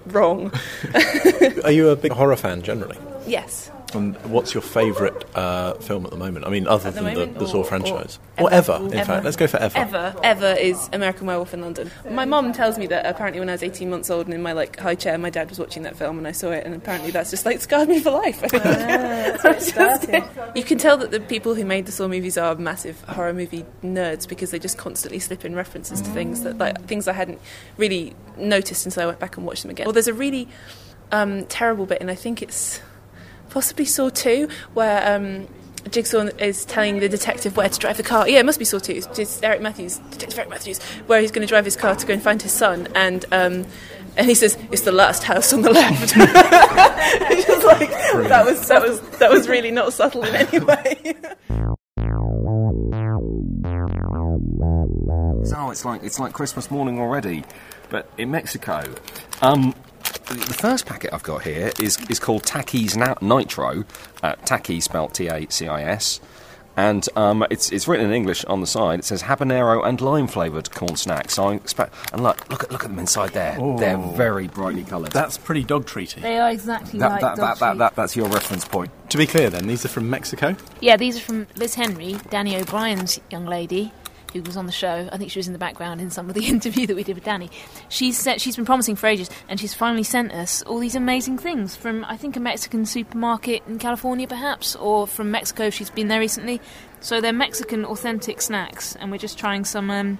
wrong. 0.07 0.51
Are 1.63 1.71
you 1.71 1.89
a 1.89 1.95
big 1.95 2.11
horror 2.11 2.35
fan 2.35 2.61
generally? 2.61 2.97
yes. 3.27 3.71
And 3.95 4.15
what's 4.25 4.53
your 4.53 4.61
favourite 4.61 5.23
uh, 5.35 5.73
film 5.75 6.05
at 6.05 6.11
the 6.11 6.17
moment? 6.17 6.45
I 6.45 6.49
mean, 6.49 6.67
other 6.67 6.91
the 6.91 7.01
than 7.01 7.03
the, 7.13 7.19
moment, 7.19 7.39
the 7.39 7.47
Saw 7.47 7.63
franchise. 7.63 8.19
or 8.37 8.45
Or 8.45 8.53
ever, 8.53 8.75
in 8.75 8.93
ever. 8.93 9.05
fact. 9.05 9.25
Let's 9.25 9.37
go 9.37 9.47
for 9.47 9.57
ever. 9.57 9.77
Ever, 9.77 10.15
ever 10.23 10.47
is 10.59 10.89
American 10.93 11.27
Werewolf 11.27 11.53
in 11.53 11.61
London. 11.61 11.89
My 12.09 12.25
mum 12.25 12.53
tells 12.53 12.77
me 12.77 12.87
that 12.87 13.05
apparently 13.05 13.39
when 13.39 13.49
I 13.49 13.53
was 13.53 13.63
18 13.63 13.89
months 13.89 14.09
old 14.09 14.25
and 14.27 14.33
in 14.33 14.41
my 14.41 14.51
like 14.51 14.77
high 14.79 14.95
chair, 14.95 15.17
my 15.17 15.29
dad 15.29 15.49
was 15.49 15.59
watching 15.59 15.83
that 15.83 15.95
film 15.95 16.17
and 16.17 16.27
I 16.27 16.31
saw 16.31 16.51
it, 16.51 16.65
and 16.65 16.75
apparently 16.75 17.11
that's 17.11 17.31
just 17.31 17.45
like 17.45 17.61
scarred 17.61 17.89
me 17.89 17.99
for 17.99 18.11
life. 18.11 18.43
I 18.53 20.51
you 20.55 20.63
can 20.63 20.77
tell 20.77 20.97
that 20.97 21.11
the 21.11 21.19
people 21.19 21.55
who 21.55 21.65
made 21.65 21.85
the 21.85 21.91
Saw 21.91 22.07
movies 22.07 22.37
are 22.37 22.55
massive 22.55 23.01
horror 23.03 23.33
movie 23.33 23.65
nerds 23.83 24.27
because 24.27 24.51
they 24.51 24.59
just 24.59 24.77
constantly 24.77 25.19
slip 25.19 25.45
in 25.45 25.55
references 25.55 26.01
to 26.01 26.09
things 26.11 26.43
that 26.43 26.57
like 26.57 26.85
things 26.85 27.07
I 27.07 27.13
hadn't 27.13 27.39
really 27.77 28.15
noticed 28.37 28.85
until 28.85 29.03
I 29.03 29.05
went 29.07 29.19
back 29.19 29.37
and 29.37 29.45
watched 29.45 29.61
them 29.63 29.71
again. 29.71 29.85
Well, 29.85 29.93
there's 29.93 30.07
a 30.07 30.13
really 30.13 30.47
um, 31.11 31.45
terrible 31.45 31.85
bit, 31.85 32.01
and 32.01 32.09
I 32.11 32.15
think 32.15 32.41
it's 32.41 32.81
possibly 33.55 33.85
Saw 33.85 34.09
2, 34.09 34.49
where 34.73 35.15
um, 35.15 35.47
Jigsaw 35.89 36.27
is 36.39 36.65
telling 36.65 36.99
the 36.99 37.07
detective 37.07 37.55
where 37.55 37.69
to 37.69 37.79
drive 37.79 37.95
the 37.95 38.03
car. 38.03 38.27
Yeah, 38.27 38.39
it 38.39 38.45
must 38.45 38.59
be 38.59 38.65
Saw 38.65 38.79
2. 38.79 38.91
It's, 38.91 39.17
it's 39.17 39.41
Eric 39.41 39.61
Matthews, 39.61 39.99
Detective 40.11 40.37
Eric 40.37 40.49
Matthews, 40.49 40.83
where 41.07 41.21
he's 41.21 41.31
going 41.31 41.47
to 41.47 41.49
drive 41.49 41.63
his 41.63 41.77
car 41.77 41.95
to 41.95 42.05
go 42.05 42.11
and 42.11 42.21
find 42.21 42.41
his 42.41 42.51
son. 42.51 42.89
And 42.95 43.23
um, 43.31 43.65
and 44.17 44.27
he 44.27 44.35
says, 44.35 44.57
it's 44.71 44.81
the 44.81 44.91
last 44.91 45.23
house 45.23 45.53
on 45.53 45.61
the 45.61 45.71
left. 45.71 46.15
It's 47.27 47.47
just 47.47 47.65
like, 47.65 47.89
that 48.29 48.45
was, 48.45 48.67
that, 48.67 48.81
was, 48.81 48.99
that 49.19 49.29
was 49.29 49.47
really 49.47 49.71
not 49.71 49.93
subtle 49.93 50.23
in 50.23 50.35
any 50.35 50.59
way. 50.65 51.15
Oh, 55.55 55.69
it's 55.71 55.85
like 55.85 56.03
it's 56.03 56.19
like 56.19 56.33
Christmas 56.33 56.69
morning 56.71 56.99
already, 56.99 57.43
but 57.89 58.09
in 58.17 58.31
Mexico. 58.31 58.83
Um, 59.41 59.73
the 60.27 60.53
first 60.53 60.85
packet 60.85 61.13
I've 61.13 61.23
got 61.23 61.43
here 61.43 61.71
is 61.79 61.97
is 62.09 62.19
called 62.19 62.43
Takis 62.43 62.95
Na- 62.95 63.15
Nitro. 63.21 63.85
Uh, 64.23 64.33
Taki 64.45 64.79
spelled 64.79 65.13
T 65.13 65.27
A 65.27 65.47
C 65.49 65.67
I 65.67 65.83
S, 65.83 66.19
and 66.75 67.07
um, 67.15 67.45
it's 67.49 67.71
it's 67.71 67.87
written 67.87 68.07
in 68.07 68.13
English 68.13 68.43
on 68.45 68.61
the 68.61 68.67
side. 68.67 68.99
It 68.99 69.05
says 69.05 69.23
habanero 69.23 69.85
and 69.85 70.01
lime 70.01 70.27
flavored 70.27 70.71
corn 70.71 70.95
snacks. 70.95 71.35
So 71.35 71.49
I 71.49 71.55
expect 71.55 71.93
and 72.11 72.23
look 72.23 72.49
look 72.49 72.63
at 72.63 72.71
look 72.71 72.83
at 72.83 72.89
them 72.89 72.99
inside 72.99 73.31
there. 73.31 73.57
They're 73.77 73.97
very 73.97 74.47
brightly 74.47 74.83
coloured. 74.83 75.11
That's 75.11 75.37
pretty 75.37 75.63
dog 75.63 75.85
treaty. 75.85 76.21
they 76.21 76.37
are 76.39 76.49
exactly 76.49 76.99
that, 76.99 77.09
like 77.09 77.21
that, 77.21 77.35
dog 77.37 77.57
that, 77.57 77.59
that, 77.59 77.77
that, 77.77 77.95
that's 77.95 78.15
your 78.15 78.27
reference 78.27 78.65
point. 78.65 78.91
To 79.09 79.17
be 79.17 79.27
clear, 79.27 79.49
then, 79.49 79.67
these 79.67 79.85
are 79.85 79.89
from 79.89 80.09
Mexico. 80.09 80.55
Yeah, 80.81 80.97
these 80.97 81.17
are 81.17 81.21
from 81.21 81.47
Liz 81.55 81.75
Henry, 81.75 82.17
Danny 82.29 82.57
O'Brien's 82.57 83.19
young 83.29 83.45
lady, 83.45 83.93
who 84.35 84.41
was 84.43 84.57
on 84.57 84.65
the 84.65 84.71
show. 84.71 85.09
I 85.11 85.17
think 85.17 85.31
she 85.31 85.39
was 85.39 85.47
in 85.47 85.53
the 85.53 85.59
background 85.59 86.01
in 86.01 86.09
some 86.11 86.27
of 86.27 86.35
the 86.35 86.45
interview 86.47 86.85
that 86.87 86.95
we 86.95 87.03
did 87.03 87.15
with 87.15 87.23
Danny. 87.23 87.49
She's 87.89 88.17
said 88.17 88.41
she's 88.41 88.55
been 88.55 88.65
promising 88.65 88.95
for 88.95 89.07
ages, 89.07 89.29
and 89.47 89.59
she's 89.59 89.73
finally 89.73 90.03
sent 90.03 90.31
us 90.33 90.61
all 90.63 90.79
these 90.79 90.95
amazing 90.95 91.37
things 91.37 91.75
from 91.75 92.03
I 92.05 92.17
think 92.17 92.35
a 92.35 92.39
Mexican 92.39 92.85
supermarket 92.85 93.63
in 93.67 93.79
California, 93.79 94.27
perhaps, 94.27 94.75
or 94.75 95.07
from 95.07 95.31
Mexico. 95.31 95.69
She's 95.69 95.89
been 95.89 96.09
there 96.09 96.19
recently. 96.19 96.61
So 96.99 97.21
they're 97.21 97.33
Mexican 97.33 97.85
authentic 97.85 98.41
snacks, 98.41 98.95
and 98.95 99.11
we're 99.11 99.17
just 99.17 99.37
trying 99.37 99.63
some 99.63 99.89
um, 99.89 100.19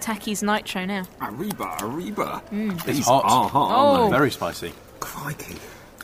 Takis 0.00 0.42
Nitro 0.42 0.84
now. 0.84 1.04
Arriba, 1.22 1.76
arriba. 1.80 2.42
It's 2.50 2.84
These 2.84 3.06
hot. 3.06 3.24
are 3.24 3.48
hot. 3.48 3.70
Oh. 3.70 4.00
aren't 4.02 4.12
Very 4.12 4.30
spicy. 4.30 4.72
Crikey. 5.00 5.56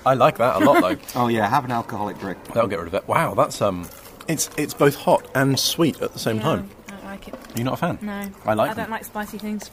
I 0.07 0.14
like 0.14 0.38
that 0.38 0.62
a 0.62 0.64
lot, 0.64 0.81
though. 0.81 0.97
Oh 1.21 1.29
yeah, 1.29 1.47
have 1.47 1.64
an 1.67 1.73
alcoholic 1.73 2.19
drink. 2.19 2.38
That'll 2.55 2.69
get 2.69 2.79
rid 2.79 2.88
of 2.88 2.95
it. 2.95 3.07
Wow, 3.07 3.35
that's 3.35 3.61
um, 3.61 3.87
it's 4.29 4.49
it's 4.57 4.73
both 4.73 4.95
hot 4.95 5.29
and 5.35 5.59
sweet 5.59 6.00
at 6.00 6.12
the 6.12 6.19
same 6.19 6.40
time. 6.40 6.71
I 7.27 7.31
don't 7.31 7.35
like 7.43 7.50
it. 7.50 7.57
You're 7.57 7.65
not 7.65 7.75
a 7.75 7.77
fan? 7.77 7.99
No, 8.03 8.31
I 8.47 8.55
like 8.55 8.71
I 8.71 8.75
them. 8.75 8.85
don't 8.85 8.91
like 8.91 9.05
spicy 9.05 9.39
things. 9.39 9.71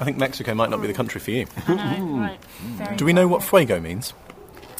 I 0.00 0.04
think 0.04 0.16
Mexico 0.18 0.54
might 0.54 0.70
not 0.70 0.80
be 0.80 0.86
the 0.86 0.94
country 0.94 1.20
for 1.20 1.30
you. 1.30 1.46
I 1.68 1.98
know, 1.98 2.18
right? 2.18 2.44
Very 2.60 2.96
Do 2.96 3.04
we 3.04 3.12
know 3.12 3.28
what 3.28 3.42
fuego 3.42 3.80
means? 3.80 4.12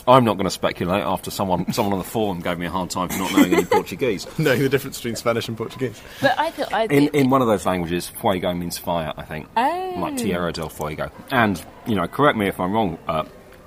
I'm 0.08 0.24
not 0.24 0.34
going 0.38 0.44
to 0.46 0.50
speculate 0.50 1.02
after 1.04 1.30
someone 1.30 1.72
someone 1.72 1.92
on 1.92 1.98
the 1.98 2.04
forum 2.04 2.40
gave 2.40 2.58
me 2.58 2.66
a 2.66 2.70
hard 2.70 2.90
time 2.90 3.10
for 3.10 3.18
not 3.18 3.32
knowing 3.32 3.52
any 3.52 3.64
Portuguese. 3.76 4.26
Knowing 4.38 4.62
the 4.62 4.68
difference 4.68 4.96
between 4.96 5.14
Spanish 5.14 5.46
and 5.46 5.56
Portuguese. 5.56 6.00
But 6.22 6.36
I 6.38 6.50
thought 6.50 6.72
I 6.72 6.84
In 6.86 7.08
in 7.08 7.30
one 7.30 7.42
of 7.42 7.48
those 7.48 7.66
languages, 7.66 8.08
fuego 8.08 8.52
means 8.54 8.78
fire. 8.78 9.12
I 9.16 9.22
think, 9.22 9.46
Oh. 9.56 9.94
like 9.98 10.16
Tierra 10.16 10.52
del 10.52 10.70
Fuego. 10.70 11.10
And 11.30 11.62
you 11.86 11.94
know, 11.94 12.08
correct 12.08 12.36
me 12.38 12.48
if 12.48 12.58
I'm 12.58 12.72
wrong. 12.72 12.98
Uh, 13.06 13.24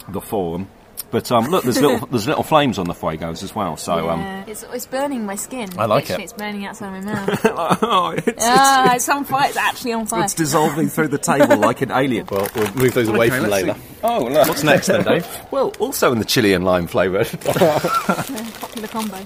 the 0.09 0.19
forum. 0.21 0.67
But 1.12 1.31
um, 1.31 1.45
look, 1.51 1.63
there's 1.63 1.79
little 1.79 2.07
there's 2.12 2.27
little 2.27 2.41
flames 2.43 2.79
on 2.79 2.88
the 2.88 2.93
fuegos 2.93 3.43
as 3.43 3.53
well. 3.53 3.77
So 3.77 4.09
um, 4.09 4.21
it's, 4.47 4.63
it's 4.63 4.88
burning 4.88 5.25
my 5.27 5.35
skin. 5.35 5.69
I 5.77 5.85
like 5.85 6.03
Literally, 6.09 6.23
it. 6.23 6.25
It's 6.25 6.33
burning 6.33 6.65
outside 6.65 6.89
my 6.91 7.13
mouth. 7.13 7.39
oh, 7.45 8.15
it's, 8.17 8.43
ah, 8.43 8.95
it's 8.95 9.07
on 9.09 9.23
fire. 9.25 9.47
It's 9.50 9.57
actually 9.57 9.93
on 9.93 10.07
fire. 10.07 10.23
it's 10.23 10.33
dissolving 10.33 10.89
through 10.89 11.09
the 11.09 11.19
table 11.19 11.57
like 11.57 11.81
an 11.81 11.91
alien. 11.91 12.25
Well, 12.31 12.47
we'll 12.55 12.73
move 12.73 12.95
those 12.95 13.09
away 13.09 13.27
Okay, 13.27 13.39
from 13.39 13.50
let's 13.50 13.63
Leila. 13.63 13.75
see. 13.75 13.81
Oh, 14.03 14.23
look. 14.23 14.47
What's 14.47 14.63
next 14.63 14.88
then, 14.88 15.03
Dave? 15.03 15.27
Well, 15.51 15.71
also 15.79 16.12
in 16.12 16.17
the 16.17 16.25
chili 16.25 16.53
and 16.53 16.65
lime 16.65 16.88
flavour. 16.88 17.25
Popular 17.25 18.88
combo. 18.88 19.23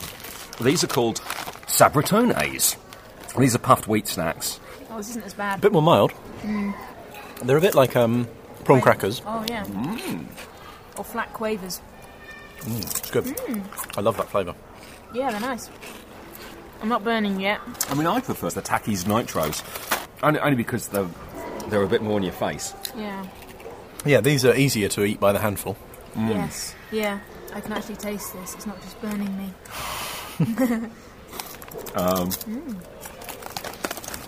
These 0.62 0.84
are 0.84 0.88
called 0.88 1.22
sabritones. 1.68 2.76
These 3.38 3.56
are 3.56 3.60
puffed 3.60 3.88
wheat 3.88 4.08
snacks. 4.08 4.60
Oh, 4.92 4.98
this 4.98 5.12
isn't 5.12 5.24
as 5.26 5.34
bad. 5.36 5.60
A 5.60 5.62
bit 5.62 5.72
more 5.72 5.82
mild. 5.82 6.12
They're 7.44 7.58
a 7.58 7.62
bit 7.62 7.76
like 7.76 7.96
um, 7.96 8.28
prawn 8.66 8.82
crackers. 8.82 9.22
Oh 9.26 9.46
yeah. 9.48 9.64
Or 10.98 11.04
flat 11.04 11.32
quavers. 11.34 11.82
Mm, 12.62 12.82
it's 12.82 13.12
good. 13.12 13.26
Mm. 13.26 13.98
I 13.98 14.02
love 14.02 14.18
that 14.18 14.30
flavour. 14.30 14.56
Yeah, 15.14 15.32
they're 15.32 15.40
nice. 15.40 15.70
I'm 16.82 16.90
not 16.90 17.04
burning 17.04 17.40
yet. 17.40 17.60
I 17.90 17.96
mean, 17.96 18.08
I 18.08 18.20
prefer 18.20 18.50
the 18.50 18.62
Takis 18.62 19.06
Nitros, 19.06 19.64
only, 20.22 20.40
only 20.40 20.56
because 20.56 20.88
they're, 20.90 21.08
they're 21.70 21.84
a 21.84 21.88
bit 21.88 22.02
more 22.02 22.18
in 22.18 22.24
your 22.24 22.34
face. 22.34 22.74
Yeah. 22.96 23.26
Yeah, 24.06 24.22
these 24.22 24.46
are 24.46 24.56
easier 24.56 24.90
to 24.90 25.04
eat 25.04 25.20
by 25.20 25.32
the 25.32 25.40
handful. 25.40 25.76
Mm. 26.14 26.30
Yes. 26.30 26.76
Yeah. 26.92 27.20
I 27.54 27.62
can 27.62 27.74
actually 27.74 27.96
taste 27.96 28.34
this. 28.34 28.54
It's 28.56 28.66
not 28.68 28.82
just 28.82 29.00
burning 29.02 29.36
me. 29.38 29.54
Um, 31.96 32.30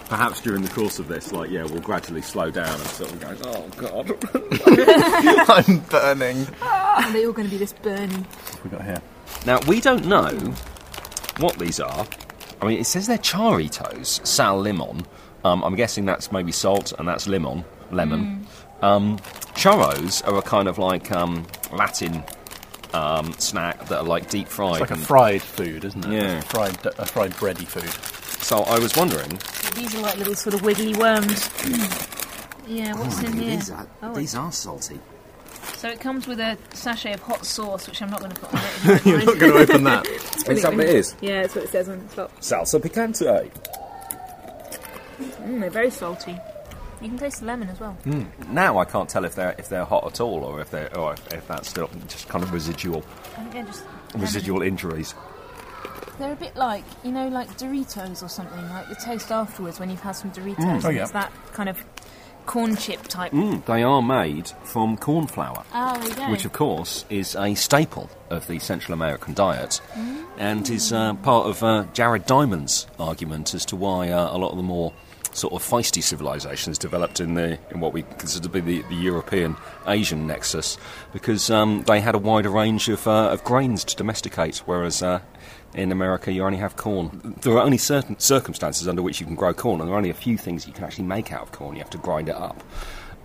Perhaps 0.10 0.42
during 0.42 0.64
the 0.64 0.70
course 0.70 0.98
of 0.98 1.08
this, 1.08 1.32
like, 1.32 1.52
yeah, 1.52 1.64
we'll 1.64 1.82
gradually 1.82 2.24
slow 2.24 2.50
down 2.50 2.68
and 2.68 2.90
sort 2.90 3.12
of 3.12 3.20
go, 3.22 3.38
oh, 3.44 3.68
God. 3.78 4.10
I'm 5.68 5.80
burning. 5.82 6.48
Are 6.62 7.12
they 7.14 7.26
all 7.28 7.32
going 7.32 7.48
to 7.48 7.52
be 7.52 7.58
this 7.60 7.74
burning? 7.74 8.26
we 8.64 8.72
got 8.72 8.84
here? 8.84 9.02
now, 9.46 9.60
we 9.68 9.80
don't 9.80 10.06
know 10.06 10.32
what 11.38 11.58
these 11.60 11.80
are. 11.80 12.08
I 12.62 12.66
mean, 12.66 12.80
it 12.80 12.86
says 12.86 13.08
they're 13.08 13.18
charitos, 13.20 14.26
sal 14.26 14.60
limon. 14.60 15.06
Um, 15.46 15.64
I'm 15.64 15.76
guessing 15.76 16.06
that's 16.06 16.32
maybe 16.32 16.52
salt 16.52 16.92
and 16.98 17.08
that's 17.08 17.28
lemon. 17.28 17.64
Lemon. 17.92 18.46
Um, 18.82 19.18
churros 19.54 20.28
are 20.28 20.38
a 20.38 20.42
kind 20.42 20.68
of 20.68 20.78
like 20.78 21.12
um, 21.12 21.46
Latin 21.72 22.24
um, 22.94 23.32
snack 23.34 23.88
that 23.88 24.00
are 24.00 24.04
like 24.04 24.30
deep 24.30 24.48
fried. 24.48 24.82
It's 24.82 24.90
like 24.90 25.00
a 25.00 25.04
fried 25.04 25.42
food, 25.42 25.86
isn't 25.86 26.06
it? 26.06 26.12
Yeah. 26.12 26.40
A 26.40 26.42
fried, 26.42 26.86
a 26.86 27.06
fried 27.06 27.32
bready 27.32 27.66
food. 27.68 27.90
so 28.44 28.60
I 28.64 28.80
was 28.80 28.96
wondering. 28.96 29.40
These 29.76 29.96
are 29.96 30.02
like 30.02 30.18
little 30.18 30.36
sort 30.36 30.54
of 30.56 30.62
wiggly 30.62 30.94
worms. 30.96 31.50
yeah, 32.68 32.94
what's 32.98 33.22
in 33.24 33.34
here? 33.34 33.56
These 33.58 33.72
are, 33.72 33.88
Oh, 34.04 34.14
these 34.14 34.36
are 34.36 34.52
salty. 34.52 35.00
So 35.76 35.88
it 35.90 36.00
comes 36.00 36.28
with 36.28 36.40
a 36.40 36.58
sachet 36.74 37.14
of 37.14 37.22
hot 37.22 37.46
sauce, 37.46 37.88
which 37.88 38.02
I'm 38.02 38.10
not 38.10 38.20
going 38.20 38.32
to 38.32 38.40
put 38.42 38.54
on 38.54 38.62
it. 38.96 39.06
You're 39.06 39.24
not 39.24 39.40
going 39.40 39.54
to 39.54 39.58
open 39.60 39.84
that. 39.86 40.08
Is 40.48 40.62
that 40.64 40.74
what 40.76 40.86
it 40.86 40.96
is? 40.96 41.16
Yeah, 41.22 41.42
that's 41.44 41.56
what 41.56 41.64
it 41.66 41.70
says 41.70 41.88
on 41.90 42.06
the 42.08 42.16
top. 42.16 42.36
Salsa 42.42 42.80
picante. 42.82 43.50
Mm, 45.42 45.60
they're 45.62 45.70
very 45.70 45.90
salty. 45.90 46.38
You 47.02 47.08
can 47.08 47.18
taste 47.18 47.40
the 47.40 47.46
lemon 47.46 47.70
as 47.70 47.80
well. 47.80 47.98
Now 48.50 48.78
I 48.78 48.84
can't 48.86 49.08
tell 49.10 49.24
if 49.24 49.34
they're 49.36 49.56
if 49.58 49.70
they're 49.70 49.86
hot 49.86 50.06
at 50.06 50.20
all 50.20 50.44
or 50.44 50.60
if 50.60 50.70
they're 50.70 50.96
or 50.98 51.14
if, 51.14 51.34
if 51.34 51.48
that's 51.48 51.70
still 51.70 51.90
just 52.10 52.28
kind 52.28 52.44
of 52.44 52.52
residual 52.52 53.06
I 53.38 53.40
think 53.44 53.54
they're 53.54 53.64
just 53.64 53.84
residual 54.16 54.62
injuries. 54.62 55.14
They're 56.20 56.34
a 56.34 56.36
bit 56.36 56.56
like 56.56 56.84
you 57.04 57.12
know, 57.12 57.28
like 57.30 57.48
Doritos 57.58 58.22
or 58.22 58.28
something. 58.30 58.62
Like 58.70 58.90
the 58.90 58.96
taste 58.96 59.32
afterwards 59.32 59.80
when 59.80 59.90
you've 59.90 60.02
had 60.02 60.12
some 60.12 60.32
Doritos. 60.32 60.86
Oh, 60.86 60.90
yeah. 60.90 61.04
It's 61.04 61.12
that 61.12 61.32
kind 61.54 61.70
of 61.70 61.84
corn 62.46 62.76
chip 62.76 63.04
type. 63.08 63.32
Mm, 63.32 63.64
they 63.66 63.84
are 63.84 64.02
made 64.02 64.50
from 64.64 64.98
corn 64.98 65.28
flour, 65.28 65.64
Oh, 65.74 65.98
there 66.00 66.10
you 66.10 66.16
go. 66.16 66.32
which 66.32 66.46
of 66.46 66.52
course 66.54 67.06
is 67.10 67.36
a 67.36 67.54
staple 67.54 68.10
of 68.32 68.48
the 68.48 68.58
Central 68.60 68.94
American 68.94 69.34
diet, 69.36 69.80
and 70.38 70.68
is 70.70 70.92
uh, 70.92 71.14
part 71.16 71.46
of 71.48 71.64
uh, 71.64 71.86
Jared 71.94 72.26
Diamond's 72.26 72.88
argument 73.00 73.54
as 73.54 73.66
to 73.68 73.76
why 73.76 74.10
uh, 74.10 74.36
a 74.36 74.38
lot 74.38 74.50
of 74.52 74.58
the 74.58 74.64
more 74.64 74.94
sort 75.34 75.54
of 75.54 75.64
feisty 75.64 76.02
civilizations 76.02 76.78
developed 76.78 77.20
in 77.20 77.36
the 77.36 77.58
in 77.72 77.80
what 77.80 77.94
we 77.94 78.04
consider 78.04 78.44
to 78.44 78.50
be 78.50 78.60
the, 78.60 78.82
the 78.90 78.96
European 78.96 79.56
Asian 79.88 80.28
nexus, 80.28 80.78
because 81.14 81.50
um, 81.50 81.84
they 81.88 82.02
had 82.02 82.16
a 82.16 82.20
wider 82.20 82.50
range 82.50 82.90
of, 82.90 83.08
uh, 83.08 83.30
of 83.30 83.44
grains 83.44 83.84
to 83.84 83.96
domesticate, 83.96 84.58
whereas. 84.60 85.02
Uh, 85.02 85.22
in 85.76 85.92
America, 85.92 86.32
you 86.32 86.44
only 86.44 86.58
have 86.58 86.76
corn. 86.76 87.36
There 87.42 87.54
are 87.54 87.62
only 87.62 87.78
certain 87.78 88.18
circumstances 88.20 88.88
under 88.88 89.04
which 89.04 89.20
you 89.20 89.26
can 89.28 89.36
grow 89.36 89.54
corn, 89.54 89.80
and 89.80 89.88
there 89.88 89.94
are 89.94 89.98
only 89.98 90.10
a 90.10 90.16
few 90.16 90.36
things 90.36 90.66
you 90.66 90.74
can 90.74 90.84
actually 90.84 91.04
make 91.04 91.32
out 91.32 91.44
of 91.44 91.52
corn. 91.52 91.76
You 91.76 91.82
have 91.82 91.92
to 91.92 92.00
grind 92.00 92.28
it 92.28 92.36
up 92.36 92.64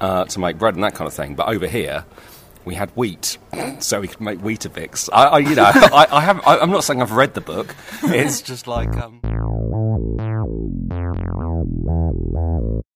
uh, 0.01 0.27
to 0.27 0.39
make 0.39 0.59
bread 0.59 0.75
and 0.75 0.85
that 0.85 0.95
kind 0.95 1.09
of 1.09 1.15
thing. 1.15 1.35
But 1.35 1.49
over 1.49 1.67
here, 1.67 2.05
we 2.65 2.75
had 2.75 2.91
wheat, 2.91 3.39
so 3.79 4.01
we 4.01 4.09
could 4.09 4.21
make 4.21 4.41
Weetabix. 4.41 5.09
I, 5.13 5.25
I 5.25 5.39
you 5.39 5.55
know, 5.55 5.65
I, 5.75 6.07
I 6.11 6.21
have. 6.21 6.47
I, 6.47 6.59
I'm 6.59 6.71
not 6.71 6.85
saying 6.85 7.01
I've 7.01 7.13
read 7.13 7.35
the 7.35 7.41
book. 7.41 7.75
It's 8.03 8.43
just 8.43 8.67
like. 8.67 8.95
Um, 8.97 9.21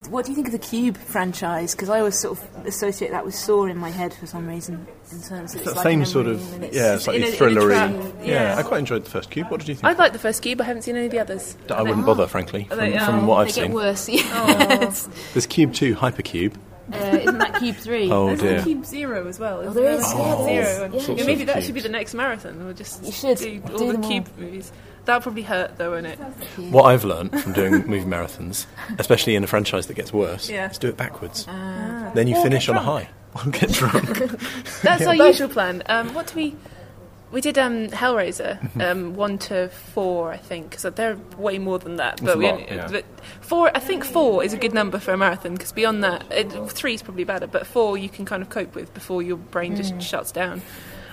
What 0.07 0.23
do 0.25 0.31
you 0.31 0.35
think 0.35 0.47
of 0.47 0.53
the 0.53 0.59
Cube 0.59 0.95
franchise? 0.95 1.75
Because 1.75 1.89
I 1.89 1.99
always 1.99 2.17
sort 2.17 2.39
of 2.39 2.65
associate 2.65 3.11
that 3.11 3.25
with 3.25 3.35
Saw 3.35 3.65
in 3.65 3.75
my 3.77 3.89
head 3.89 4.13
for 4.13 4.25
some 4.27 4.47
reason. 4.47 4.87
In 5.11 5.21
terms 5.21 5.53
of 5.53 5.59
it's 5.61 5.75
like 5.75 5.83
same 5.83 6.05
sort 6.05 6.27
of, 6.27 6.39
it's- 6.63 6.73
yeah, 6.73 6.95
it's 6.95 7.03
slightly 7.03 7.27
in 7.27 7.33
a- 7.33 7.35
thrillery. 7.35 7.73
trap, 7.73 8.13
yeah. 8.23 8.53
yeah. 8.53 8.55
I 8.57 8.63
quite 8.63 8.77
enjoyed 8.79 9.03
the 9.03 9.09
first 9.09 9.29
cube. 9.29 9.51
What 9.51 9.59
did 9.59 9.67
you 9.67 9.75
think? 9.75 9.83
I'd 9.83 9.97
like 9.97 10.13
the 10.13 10.19
first 10.19 10.41
cube. 10.41 10.61
I 10.61 10.63
haven't 10.63 10.83
seen 10.83 10.95
any 10.95 11.07
of 11.07 11.11
the 11.11 11.19
others. 11.19 11.57
I 11.69 11.81
wouldn't 11.83 12.05
bother, 12.05 12.27
frankly, 12.27 12.63
from, 12.63 12.77
they- 12.77 12.97
from 12.97 13.19
oh, 13.19 13.25
what 13.25 13.35
They 13.35 13.41
I've 13.41 13.55
get 13.55 13.63
seen. 13.65 13.73
worse. 13.73 14.07
Yes. 14.09 15.09
There's 15.33 15.45
Cube 15.47 15.73
2, 15.73 15.95
Hypercube. 15.95 16.55
uh, 16.93 16.95
isn't 16.95 17.37
that 17.39 17.55
Cube 17.59 17.75
Three? 17.75 18.09
Oh 18.09 18.27
There's 18.27 18.39
dear. 18.39 18.63
Cube 18.63 18.85
Zero 18.85 19.27
as 19.27 19.37
well. 19.37 19.59
isn't 19.61 19.73
there 19.75 19.91
is, 19.91 19.99
There's 20.01 20.13
yeah, 20.13 20.35
Cube. 20.35 20.45
Zero. 20.47 20.91
Yeah. 20.93 21.15
Yeah, 21.19 21.25
maybe 21.25 21.43
that 21.43 21.53
cubes. 21.55 21.65
should 21.65 21.75
be 21.75 21.81
the 21.81 21.89
next 21.89 22.13
marathon. 22.13 22.63
We'll 22.63 22.73
just 22.73 23.03
You 23.03 23.11
should. 23.11 23.37
do 23.37 23.61
all 23.73 23.77
Do 23.77 23.85
the 23.87 23.91
them 23.93 24.03
all. 24.03 24.09
Cube 24.09 24.27
movies. 24.37 24.71
That'll 25.09 25.23
probably 25.23 25.41
hurt 25.41 25.79
though, 25.79 25.89
won't 25.89 26.05
it? 26.05 26.17
What 26.69 26.83
I've 26.83 27.03
learned 27.03 27.41
from 27.41 27.53
doing 27.53 27.71
movie 27.87 28.05
marathons, 28.07 28.67
especially 28.99 29.33
in 29.33 29.43
a 29.43 29.47
franchise 29.47 29.87
that 29.87 29.95
gets 29.95 30.13
worse, 30.13 30.51
Yeah. 30.51 30.69
is 30.69 30.77
do 30.77 30.87
it 30.87 30.97
backwards. 30.97 31.47
Ah. 31.49 32.11
then 32.13 32.27
you 32.27 32.35
Or 32.37 32.43
finish 32.43 32.67
get 32.67 32.75
on 32.75 32.83
a 32.83 32.85
high. 32.85 33.09
Or 33.33 33.49
get 33.49 33.71
drunk. 33.71 34.07
That's 34.83 35.03
our 35.07 35.15
usual 35.15 35.49
plan. 35.49 35.81
Um, 35.87 36.13
what 36.13 36.27
do 36.27 36.35
we? 36.35 36.55
We 37.31 37.41
did 37.41 37.57
um, 37.57 37.87
Hellraiser 37.87 38.79
um, 38.83 39.15
one 39.15 39.39
to 39.39 39.69
four, 39.69 40.31
I 40.31 40.37
think. 40.37 40.77
So 40.77 40.91
they're 40.91 41.17
way 41.39 41.57
more 41.57 41.79
than 41.79 41.95
that. 41.95 42.19
But 42.23 42.35
a 42.35 42.37
we 42.37 42.45
lot, 42.45 42.53
only, 42.53 42.67
yeah. 42.67 42.87
but 42.91 43.05
four, 43.41 43.71
I 43.75 43.79
think 43.79 44.05
four 44.05 44.43
is 44.43 44.53
a 44.53 44.57
good 44.57 44.75
number 44.75 44.99
for 44.99 45.11
a 45.13 45.17
marathon 45.17 45.53
because 45.53 45.71
beyond 45.71 46.03
that, 46.03 46.23
it, 46.31 46.51
three 46.71 46.93
is 46.93 47.01
probably 47.01 47.23
better. 47.23 47.47
But 47.47 47.65
four 47.65 47.97
you 47.97 48.09
can 48.09 48.25
kind 48.25 48.43
of 48.43 48.49
cope 48.49 48.75
with 48.75 48.93
before 48.93 49.23
your 49.23 49.37
brain 49.37 49.75
just 49.75 49.99
shuts 50.03 50.31
down. 50.31 50.61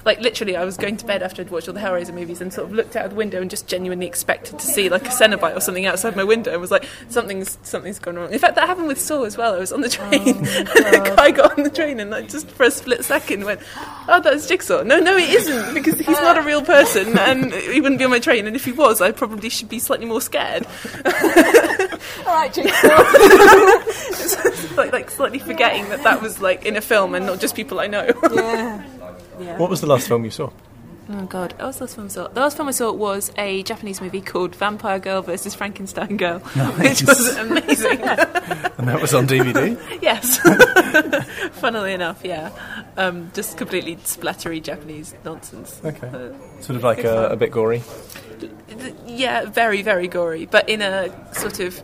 Like 0.06 0.20
literally, 0.20 0.56
I 0.56 0.64
was 0.64 0.76
going 0.76 0.96
to 0.98 1.04
bed 1.04 1.20
after 1.22 1.42
I'd 1.42 1.50
watched 1.50 1.66
all 1.66 1.74
the 1.74 1.80
Hellraiser 1.80 2.14
movies 2.14 2.40
and 2.40 2.52
sort 2.52 2.68
of 2.68 2.72
looked 2.74 2.94
out 2.94 3.04
of 3.04 3.10
the 3.10 3.16
window 3.16 3.40
and 3.42 3.50
just 3.50 3.66
genuinely 3.66 4.06
expected 4.06 4.56
to 4.60 4.64
see 4.64 4.88
like 4.88 5.04
a 5.04 5.10
Cenobite 5.10 5.56
or 5.56 5.60
something 5.60 5.84
outside 5.84 6.14
my 6.14 6.22
window 6.22 6.52
and 6.52 6.60
was 6.60 6.70
like, 6.70 6.86
something's 7.08 7.58
something's 7.62 7.98
gone 7.98 8.14
wrong. 8.14 8.32
In 8.32 8.38
fact, 8.38 8.54
that 8.54 8.68
happened 8.68 8.86
with 8.86 9.00
Saw 9.00 9.24
as 9.24 9.36
well. 9.36 9.54
I 9.54 9.58
was 9.58 9.72
on 9.72 9.80
the 9.80 9.88
train, 9.88 10.10
oh, 10.14 10.72
and 10.86 10.94
a 11.06 11.16
guy 11.16 11.32
got 11.32 11.58
on 11.58 11.64
the 11.64 11.70
train 11.70 11.98
and 11.98 12.10
like 12.10 12.28
just 12.28 12.48
for 12.50 12.62
a 12.62 12.70
split 12.70 13.04
second 13.04 13.44
went, 13.44 13.60
"Oh, 14.08 14.20
that's 14.22 14.46
Jigsaw." 14.46 14.84
No, 14.84 15.00
no, 15.00 15.16
it 15.16 15.28
isn't 15.28 15.74
because 15.74 15.98
he's 15.98 16.06
not 16.20 16.38
a 16.38 16.42
real 16.42 16.62
person 16.62 17.18
and 17.18 17.52
he 17.52 17.80
wouldn't 17.80 17.98
be 17.98 18.04
on 18.04 18.10
my 18.12 18.20
train. 18.20 18.46
And 18.46 18.54
if 18.54 18.64
he 18.64 18.70
was, 18.70 19.00
I 19.00 19.10
probably 19.10 19.48
should 19.48 19.68
be 19.68 19.80
slightly 19.80 20.06
more 20.06 20.20
scared. 20.20 20.66
All 22.26 22.32
right, 22.32 22.52
Jigsaw. 22.54 22.96
like 24.76 24.92
like 24.92 25.10
slightly 25.10 25.40
forgetting 25.40 25.88
that 25.88 26.04
that 26.04 26.22
was 26.22 26.40
like 26.40 26.64
in 26.64 26.76
a 26.76 26.80
film 26.80 27.16
and 27.16 27.26
not 27.26 27.40
just 27.40 27.56
people 27.56 27.80
I 27.80 27.88
know. 27.88 28.08
yeah. 28.32 28.82
What 29.56 29.70
was 29.70 29.80
the 29.80 29.86
last 29.86 30.08
film 30.08 30.24
you 30.24 30.30
saw? 30.30 30.50
Oh 31.08 31.24
god, 31.26 31.52
what 31.52 31.66
was 31.68 31.76
the 31.76 31.84
last 31.84 31.94
film 31.94 32.06
I 32.06 32.10
saw? 32.10 32.28
The 32.28 32.40
last 32.40 32.56
film 32.56 32.68
I 32.68 32.72
saw 32.72 32.92
was 32.92 33.30
a 33.38 33.62
Japanese 33.62 34.00
movie 34.00 34.20
called 34.20 34.56
Vampire 34.56 34.98
Girl 34.98 35.22
versus 35.22 35.54
Frankenstein 35.54 36.16
Girl, 36.16 36.38
which 36.78 37.02
was 37.04 37.36
amazing. 37.36 38.00
And 38.78 38.88
that 38.88 39.00
was 39.00 39.14
on 39.14 39.26
DVD? 39.26 39.80
yes, 40.02 40.38
funnily 41.60 41.94
enough, 41.94 42.22
yeah, 42.22 42.50
um, 42.98 43.30
just 43.32 43.56
completely 43.56 43.96
splattery 43.96 44.62
Japanese 44.62 45.14
nonsense. 45.24 45.80
Okay. 45.82 46.08
Uh, 46.08 46.60
Sort 46.60 46.76
of 46.76 46.82
like 46.82 47.02
a, 47.02 47.28
a 47.28 47.36
bit 47.36 47.50
gory. 47.52 47.82
yeah, 49.06 49.46
very 49.46 49.80
very 49.80 50.08
gory, 50.08 50.44
but 50.44 50.68
in 50.68 50.82
a 50.82 51.34
sort 51.34 51.58
of 51.60 51.80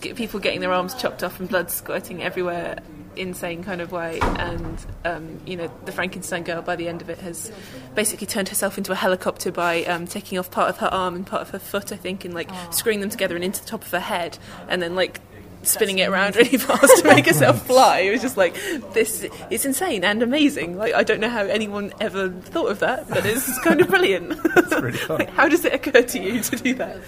get 0.00 0.16
people 0.16 0.40
getting 0.40 0.60
their 0.60 0.72
arms 0.72 0.94
chopped 0.94 1.22
off 1.22 1.40
and 1.40 1.48
blood 1.48 1.70
squirting 1.70 2.22
everywhere. 2.22 2.78
Insane 3.16 3.62
kind 3.64 3.80
of 3.80 3.92
way, 3.92 4.18
and 4.20 4.78
um, 5.04 5.40
you 5.46 5.56
know 5.56 5.70
the 5.84 5.92
Frankenstein 5.92 6.42
girl 6.42 6.62
by 6.62 6.76
the 6.76 6.88
end 6.88 7.00
of 7.02 7.08
it 7.10 7.18
has 7.18 7.52
basically 7.94 8.26
turned 8.26 8.48
herself 8.48 8.76
into 8.78 8.92
a 8.92 8.96
helicopter 8.96 9.52
by 9.52 9.84
um, 9.84 10.06
taking 10.06 10.38
off 10.38 10.50
part 10.50 10.68
of 10.68 10.78
her 10.78 10.88
arm 10.88 11.14
and 11.14 11.26
part 11.26 11.42
of 11.42 11.50
her 11.50 11.58
foot, 11.58 11.92
I 11.92 11.96
think, 11.96 12.24
and 12.24 12.34
like 12.34 12.50
screwing 12.72 13.00
them 13.00 13.10
together 13.10 13.34
and 13.34 13.44
into 13.44 13.60
the 13.60 13.66
top 13.68 13.82
of 13.82 13.90
her 13.90 14.00
head, 14.00 14.38
and 14.68 14.82
then 14.82 14.94
like 14.94 15.20
spinning 15.62 15.98
it 15.98 16.08
around 16.08 16.36
really 16.36 16.58
fast 16.58 17.02
to 17.02 17.08
make 17.08 17.26
herself 17.26 17.66
fly. 17.66 18.00
It 18.00 18.10
was 18.12 18.22
just 18.22 18.36
like 18.36 18.54
this. 18.92 19.26
It's 19.50 19.64
insane 19.64 20.04
and 20.04 20.22
amazing. 20.22 20.76
Like 20.76 20.94
I 20.94 21.02
don't 21.02 21.20
know 21.20 21.28
how 21.30 21.44
anyone 21.44 21.92
ever 22.00 22.28
thought 22.30 22.70
of 22.70 22.80
that, 22.80 23.08
but 23.08 23.24
it's 23.24 23.58
kind 23.60 23.80
of 23.80 23.88
brilliant. 23.88 24.38
It's 24.56 24.72
really 24.72 24.98
fun. 24.98 25.18
like, 25.18 25.30
how 25.30 25.48
does 25.48 25.64
it 25.64 25.72
occur 25.74 26.02
to 26.02 26.18
you 26.20 26.40
to 26.40 26.56
do 26.56 26.74
that? 26.74 26.98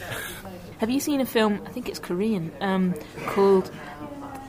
Have 0.79 0.91
you 0.91 1.01
seen 1.01 1.21
a 1.21 1.27
film? 1.27 1.63
I 1.65 1.71
think 1.71 1.89
it's 1.89 1.99
Korean, 1.99 2.53
um, 2.61 2.95
called 3.29 3.71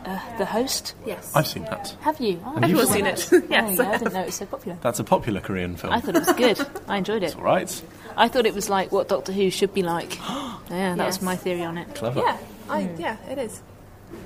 uh, 0.08 0.38
The 0.38 0.46
Host. 0.46 0.96
Yes. 1.06 1.32
I've 1.36 1.48
seen 1.48 1.64
that. 1.64 1.96
Have 2.02 2.20
you? 2.22 2.42
Oh, 2.46 2.56
Everyone's 2.56 2.88
well, 2.90 2.96
seen 2.96 3.06
it. 3.06 3.18
that's- 3.18 3.50
Yes, 3.50 3.72
you 3.72 3.78
go. 3.78 3.84
I 3.84 3.94
I 3.94 3.98
didn't 3.98 4.14
know 4.14 4.22
it 4.22 4.26
was 4.28 4.36
so 4.36 4.46
popular. 4.46 4.78
That's 4.82 5.00
a 5.00 5.04
popular 5.04 5.42
Korean 5.42 5.76
film. 5.76 5.94
I 5.94 6.00
thought 6.00 6.16
it 6.16 6.26
was 6.26 6.34
good. 6.34 6.68
I 6.88 6.98
enjoyed 6.98 7.24
it. 7.24 7.28
It's 7.28 7.36
All 7.36 7.44
right. 7.44 7.84
I 8.16 8.28
thought 8.28 8.46
it 8.46 8.56
was 8.56 8.70
like 8.70 8.92
what 8.92 9.10
Doctor 9.10 9.32
Who 9.32 9.50
should 9.50 9.74
be 9.74 9.84
like. 9.84 10.18
yeah, 10.20 10.96
that 10.96 11.06
was 11.06 11.22
my 11.22 11.36
theory 11.36 11.64
on 11.64 11.78
it. 11.78 11.94
Clever. 11.96 12.22
Yeah, 12.22 12.38
I, 12.70 12.84
hmm. 12.84 13.02
yeah, 13.02 13.18
it 13.30 13.38
is. 13.38 13.62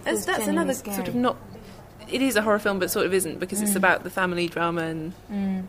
That's, 0.03 0.17
It's 0.17 0.25
that's 0.25 0.47
another 0.47 0.73
scary. 0.73 0.95
sort 0.95 1.07
of 1.07 1.15
not. 1.15 1.37
It 2.07 2.21
is 2.21 2.35
a 2.35 2.41
horror 2.41 2.59
film, 2.59 2.79
but 2.79 2.91
sort 2.91 3.05
of 3.05 3.13
isn't 3.13 3.39
because 3.39 3.61
it's 3.61 3.71
hmm. 3.71 3.77
about 3.77 4.03
the 4.03 4.09
family 4.09 4.47
drama 4.47 4.83
and. 4.83 5.13
Hmm. 5.27 5.61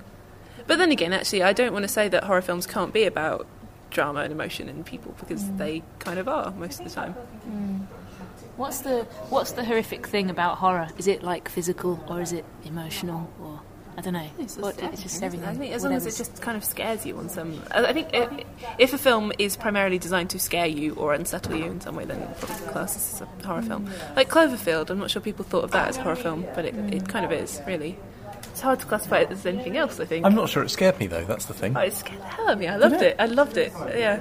But 0.66 0.78
then 0.78 0.92
again, 0.92 1.12
actually, 1.12 1.42
I 1.42 1.52
don't 1.52 1.72
want 1.72 1.82
to 1.84 1.88
say 1.88 2.08
that 2.08 2.24
horror 2.24 2.42
films 2.42 2.66
can't 2.66 2.92
be 2.92 3.04
about 3.04 3.46
drama 3.90 4.20
and 4.20 4.32
emotion 4.32 4.68
in 4.68 4.84
people 4.84 5.14
because 5.18 5.50
they 5.52 5.82
kind 5.98 6.18
of 6.18 6.28
are 6.28 6.50
most 6.52 6.80
of 6.80 6.84
the 6.84 6.94
time. 6.94 7.14
What's 8.62 8.78
the 8.78 9.02
What's 9.28 9.50
the 9.50 9.64
horrific 9.64 10.06
thing 10.06 10.30
about 10.30 10.58
horror? 10.58 10.86
Is 10.96 11.08
it 11.08 11.24
like 11.24 11.48
physical 11.48 11.98
or 12.08 12.20
is 12.20 12.32
it 12.32 12.44
emotional 12.64 13.28
or 13.42 13.60
I 13.98 14.02
don't 14.02 14.12
know. 14.12 14.30
What- 14.60 14.80
it's 14.80 15.02
just 15.02 15.20
everything. 15.20 15.48
I 15.48 15.54
think 15.56 15.74
as 15.74 15.82
long 15.82 15.94
as 15.94 16.06
it 16.06 16.14
just 16.16 16.40
kind 16.40 16.56
of 16.56 16.62
scares 16.64 17.04
you 17.04 17.18
on 17.18 17.28
some. 17.28 17.60
I 17.72 17.86
I 17.86 17.92
think 17.92 18.10
if, 18.14 18.30
if 18.78 18.92
a 18.94 18.98
film 18.98 19.32
is 19.36 19.56
primarily 19.56 19.98
designed 19.98 20.30
to 20.30 20.38
scare 20.38 20.66
you 20.68 20.94
or 20.94 21.12
unsettle 21.12 21.56
you 21.56 21.64
in 21.66 21.80
some 21.80 21.96
way, 21.96 22.04
then 22.04 22.20
probably 22.38 22.68
class 22.68 22.94
this 22.94 23.14
as 23.14 23.20
a 23.22 23.46
horror 23.46 23.62
film. 23.62 23.90
Like 24.14 24.28
Cloverfield, 24.30 24.90
I'm 24.90 25.00
not 25.00 25.10
sure 25.10 25.20
people 25.20 25.44
thought 25.44 25.64
of 25.64 25.72
that 25.72 25.88
as 25.88 25.96
a 25.96 26.02
horror 26.02 26.14
film, 26.14 26.46
but 26.54 26.64
it, 26.64 26.74
it 26.94 27.08
kind 27.08 27.26
of 27.26 27.32
is, 27.32 27.60
really. 27.66 27.98
It's 28.62 28.64
hard 28.68 28.78
to 28.78 28.86
classify 28.86 29.18
it 29.18 29.30
as 29.32 29.44
anything 29.44 29.76
else, 29.76 29.98
I 29.98 30.04
think. 30.04 30.24
I'm 30.24 30.36
not 30.36 30.48
sure 30.48 30.62
it 30.62 30.68
scared 30.68 30.96
me 31.00 31.08
though. 31.08 31.24
That's 31.24 31.46
the 31.46 31.52
thing. 31.52 31.76
Oh, 31.76 31.80
it 31.80 31.92
scared 31.94 32.20
the 32.20 32.26
hell 32.26 32.46
out 32.46 32.52
of 32.52 32.58
me. 32.60 32.68
I 32.68 32.76
loved 32.76 33.02
it. 33.02 33.16
I 33.18 33.26
loved 33.26 33.56
it. 33.56 33.72
Yeah. 33.88 34.20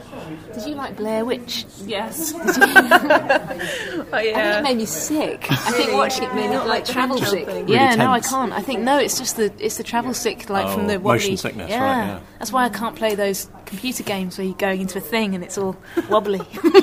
Did 0.56 0.66
you 0.66 0.74
like 0.74 0.98
Blair 0.98 1.24
Witch? 1.26 1.64
Yes. 1.86 2.32
Did 2.32 2.42
you? 2.58 2.64
Oh, 2.64 4.08
I 4.12 4.24
think 4.24 4.36
yeah. 4.36 4.58
it 4.60 4.64
made 4.64 4.78
me 4.78 4.86
sick. 4.86 5.46
I 5.52 5.56
think 5.74 5.94
watching 5.94 6.24
it 6.24 6.34
made 6.34 6.50
me 6.50 6.56
Not 6.56 6.66
like 6.66 6.88
like 6.88 6.92
travel 6.92 7.20
sick. 7.20 7.46
jumping. 7.46 7.68
Yeah, 7.68 7.86
Really 7.90 7.98
no, 8.00 8.12
I 8.12 8.20
can't. 8.20 8.52
I 8.52 8.62
think 8.64 8.80
no, 8.80 8.98
it's 8.98 9.20
just 9.20 9.38
the 9.38 9.54
it's 9.60 9.78
the 9.78 9.84
travel 9.84 10.16
sick, 10.16 10.50
like 10.50 10.66
Oh, 10.66 10.74
from 10.76 10.88
the 10.88 10.98
motion 10.98 11.04
wobbly. 11.04 11.36
sickness, 11.38 11.70
Yeah. 11.70 11.84
right, 11.84 12.08
yeah. 12.08 12.20
that's 12.40 12.52
why 12.52 12.66
I 12.66 12.70
can't 12.70 12.96
play 12.96 13.14
those 13.14 13.48
computer 13.72 14.04
games 14.04 14.38
where 14.38 14.46
you're 14.46 14.56
going 14.56 14.82
into 14.82 14.98
a 14.98 15.02
thing 15.02 15.34
and 15.34 15.44
it's 15.44 15.58
all 15.58 15.76
wobbly. 16.10 16.42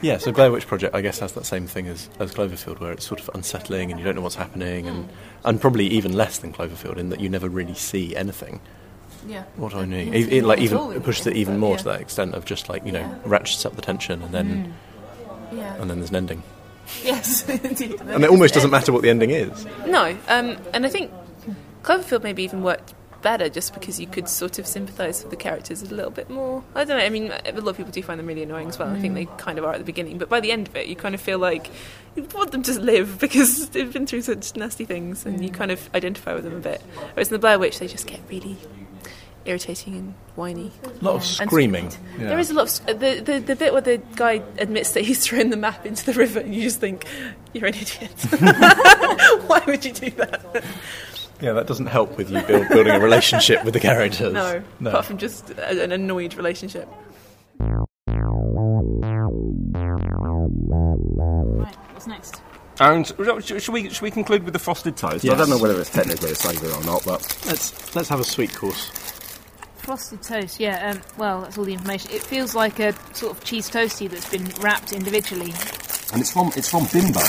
Yeah, 0.00 0.18
so 0.18 0.30
Blair 0.30 0.52
Witch 0.52 0.66
Project, 0.66 0.94
I 0.94 1.00
guess, 1.00 1.18
has 1.18 1.32
that 1.32 1.44
same 1.46 1.66
thing 1.66 1.88
as, 1.88 2.08
as 2.20 2.32
Cloverfield, 2.32 2.78
where 2.80 2.92
it's 2.92 3.04
sort 3.04 3.18
of 3.20 3.30
unsettling 3.34 3.90
and 3.90 3.98
you 3.98 4.04
don't 4.04 4.14
know 4.14 4.20
what's 4.20 4.34
happening, 4.36 4.86
and, 4.86 5.08
and 5.44 5.60
probably 5.60 5.86
even 5.88 6.12
less 6.12 6.38
than 6.38 6.52
Cloverfield 6.52 6.98
in 6.98 7.08
that 7.08 7.18
you 7.20 7.28
never 7.28 7.48
really 7.48 7.74
see 7.74 8.14
anything. 8.14 8.60
Yeah. 9.26 9.42
What 9.56 9.72
do 9.72 9.78
I 9.78 9.86
mean? 9.86 10.14
It, 10.14 10.32
it, 10.32 10.44
like 10.44 10.60
even 10.60 10.92
it 10.92 11.02
pushes 11.02 11.26
it 11.26 11.36
even 11.36 11.58
more 11.58 11.76
to 11.78 11.84
that 11.84 12.00
extent 12.00 12.34
of 12.34 12.44
just 12.44 12.68
like 12.68 12.84
you 12.86 12.92
know 12.92 13.20
ratchets 13.24 13.64
up 13.66 13.74
the 13.74 13.82
tension, 13.82 14.22
and 14.22 14.32
then 14.32 14.74
Yeah. 15.52 15.74
and 15.80 15.90
then 15.90 15.98
there's 15.98 16.10
an 16.10 16.16
ending, 16.16 16.42
Yes, 17.02 17.48
indeed. 17.48 18.00
and 18.06 18.22
it 18.22 18.30
almost 18.30 18.54
doesn't 18.54 18.70
matter 18.70 18.92
what 18.92 19.02
the 19.02 19.10
ending 19.10 19.30
is. 19.30 19.66
No, 19.86 20.16
um, 20.28 20.56
and 20.72 20.86
I 20.86 20.88
think 20.88 21.10
Cloverfield 21.82 22.22
maybe 22.22 22.44
even 22.44 22.62
worked 22.62 22.94
better 23.26 23.48
just 23.48 23.74
because 23.74 23.98
you 23.98 24.06
could 24.06 24.28
sort 24.28 24.60
of 24.60 24.68
sympathise 24.68 25.20
with 25.22 25.30
the 25.30 25.36
characters 25.36 25.82
a 25.82 25.92
little 25.92 26.12
bit 26.12 26.30
more. 26.30 26.62
I 26.76 26.84
don't 26.84 26.96
know. 26.96 27.04
I 27.04 27.08
mean, 27.08 27.32
a 27.44 27.60
lot 27.60 27.70
of 27.70 27.76
people 27.76 27.90
do 27.90 28.00
find 28.00 28.20
them 28.20 28.26
really 28.28 28.44
annoying 28.44 28.68
as 28.68 28.78
well. 28.78 28.88
I 28.88 29.00
think 29.00 29.14
mm. 29.14 29.16
they 29.16 29.24
kind 29.36 29.58
of 29.58 29.64
are 29.64 29.72
at 29.72 29.78
the 29.78 29.84
beginning, 29.84 30.16
but 30.16 30.28
by 30.28 30.38
the 30.38 30.52
end 30.52 30.68
of 30.68 30.76
it, 30.76 30.86
you 30.86 30.94
kind 30.94 31.12
of 31.12 31.20
feel 31.20 31.40
like 31.40 31.68
you 32.14 32.22
want 32.32 32.52
them 32.52 32.62
to 32.62 32.80
live 32.80 33.18
because 33.20 33.70
they've 33.70 33.92
been 33.92 34.06
through 34.06 34.22
such 34.22 34.54
nasty 34.54 34.84
things, 34.84 35.26
and 35.26 35.42
you 35.42 35.50
mm. 35.50 35.54
kind 35.54 35.72
of 35.72 35.92
identify 35.92 36.34
with 36.34 36.44
them 36.44 36.54
a 36.54 36.60
bit. 36.60 36.80
Whereas 37.14 37.26
in 37.26 37.32
the 37.32 37.40
Blair 37.40 37.58
Witch, 37.58 37.80
they 37.80 37.88
just 37.88 38.06
get 38.06 38.20
really 38.30 38.56
irritating 39.44 39.96
and 39.96 40.14
whiny. 40.36 40.70
A 40.84 41.04
lot 41.04 41.16
of 41.16 41.40
And 41.40 41.50
screaming. 41.50 41.90
Yeah. 42.20 42.28
There 42.28 42.38
is 42.38 42.50
a 42.50 42.54
lot 42.54 42.62
of 42.62 42.68
s- 42.68 42.82
uh, 42.86 42.92
the, 42.92 43.20
the 43.20 43.40
the 43.40 43.56
bit 43.56 43.72
where 43.72 43.82
the 43.82 44.00
guy 44.14 44.40
admits 44.58 44.92
that 44.92 45.04
he's 45.04 45.18
thrown 45.26 45.50
the 45.50 45.56
map 45.56 45.84
into 45.84 46.06
the 46.06 46.12
river, 46.12 46.38
and 46.38 46.54
you 46.54 46.62
just 46.62 46.78
think 46.78 47.06
you're 47.52 47.66
an 47.66 47.74
idiot. 47.74 48.12
Why 49.48 49.64
would 49.66 49.84
you 49.84 49.92
do 49.92 50.10
that? 50.10 50.64
Yeah, 51.40 51.52
that 51.52 51.66
doesn't 51.66 51.86
help 51.86 52.16
with 52.16 52.30
you 52.30 52.40
build, 52.42 52.68
building 52.68 52.94
a 52.94 53.00
relationship 53.00 53.64
with 53.64 53.74
the 53.74 53.80
characters. 53.80 54.32
No, 54.32 54.62
no. 54.80 54.90
apart 54.90 55.04
from 55.06 55.18
just 55.18 55.50
an 55.50 55.92
annoyed 55.92 56.34
relationship. 56.34 56.88
right, 60.46 61.74
what's 61.92 62.06
next? 62.06 62.40
And 62.78 63.06
sh- 63.06 63.62
should 63.62 63.72
we 63.72 63.88
should 63.88 64.02
we 64.02 64.10
conclude 64.10 64.44
with 64.44 64.52
the 64.52 64.58
frosted 64.58 64.96
toast? 64.96 65.26
I 65.28 65.34
don't 65.34 65.48
know 65.48 65.58
whether 65.58 65.80
it's 65.80 65.90
technically 65.90 66.30
a 66.32 66.34
savoury 66.34 66.70
or 66.72 66.84
not, 66.84 67.04
but 67.04 67.20
Let's 67.46 67.94
let's 67.96 68.08
have 68.08 68.20
a 68.20 68.24
sweet 68.24 68.54
course. 68.54 68.90
Frosted 69.78 70.22
toast, 70.22 70.58
yeah. 70.60 70.90
Um, 70.90 71.00
well, 71.16 71.42
that's 71.42 71.56
all 71.56 71.64
the 71.64 71.72
information. 71.72 72.10
It 72.10 72.22
feels 72.22 72.54
like 72.54 72.80
a 72.80 72.92
sort 73.14 73.36
of 73.36 73.44
cheese 73.44 73.70
toasty 73.70 74.10
that's 74.10 74.28
been 74.28 74.46
wrapped 74.60 74.92
individually. 74.92 75.52
and 76.12 76.20
it's 76.20 76.32
from 76.32 76.48
it's 76.56 76.68
from 76.68 76.86
Bimbo, 76.92 77.20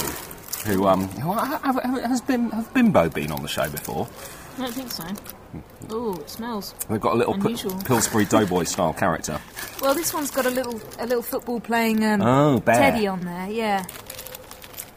who 0.68 0.86
um 0.88 1.08
who, 1.08 1.32
ha- 1.34 1.60
ha- 1.64 1.72
ha- 1.74 2.08
has 2.08 2.22
been 2.22 2.50
have 2.52 2.72
Bimbo 2.74 3.10
been 3.10 3.32
on 3.32 3.42
the 3.42 3.48
show 3.48 3.68
before? 3.70 4.08
I 4.58 4.62
don't 4.62 4.74
think 4.74 4.92
so. 4.92 5.04
Oh, 5.90 6.14
it 6.16 6.30
smells. 6.30 6.74
They've 6.90 7.00
got 7.00 7.14
a 7.14 7.18
little 7.18 7.34
P- 7.36 7.56
Pillsbury 7.86 8.26
Doughboy 8.26 8.64
style 8.66 8.94
character. 8.94 9.40
Well, 9.80 9.94
this 9.94 10.12
one's 10.12 10.32
got 10.32 10.48
a 10.48 10.50
little 10.50 10.82
a 11.00 11.06
little 11.06 11.22
football 11.22 11.60
playing 11.60 12.04
um, 12.04 12.22
Oh, 12.24 12.60
bear. 12.60 12.76
teddy 12.76 13.06
on 13.06 13.22
there. 13.22 13.48
Yeah, 13.48 13.86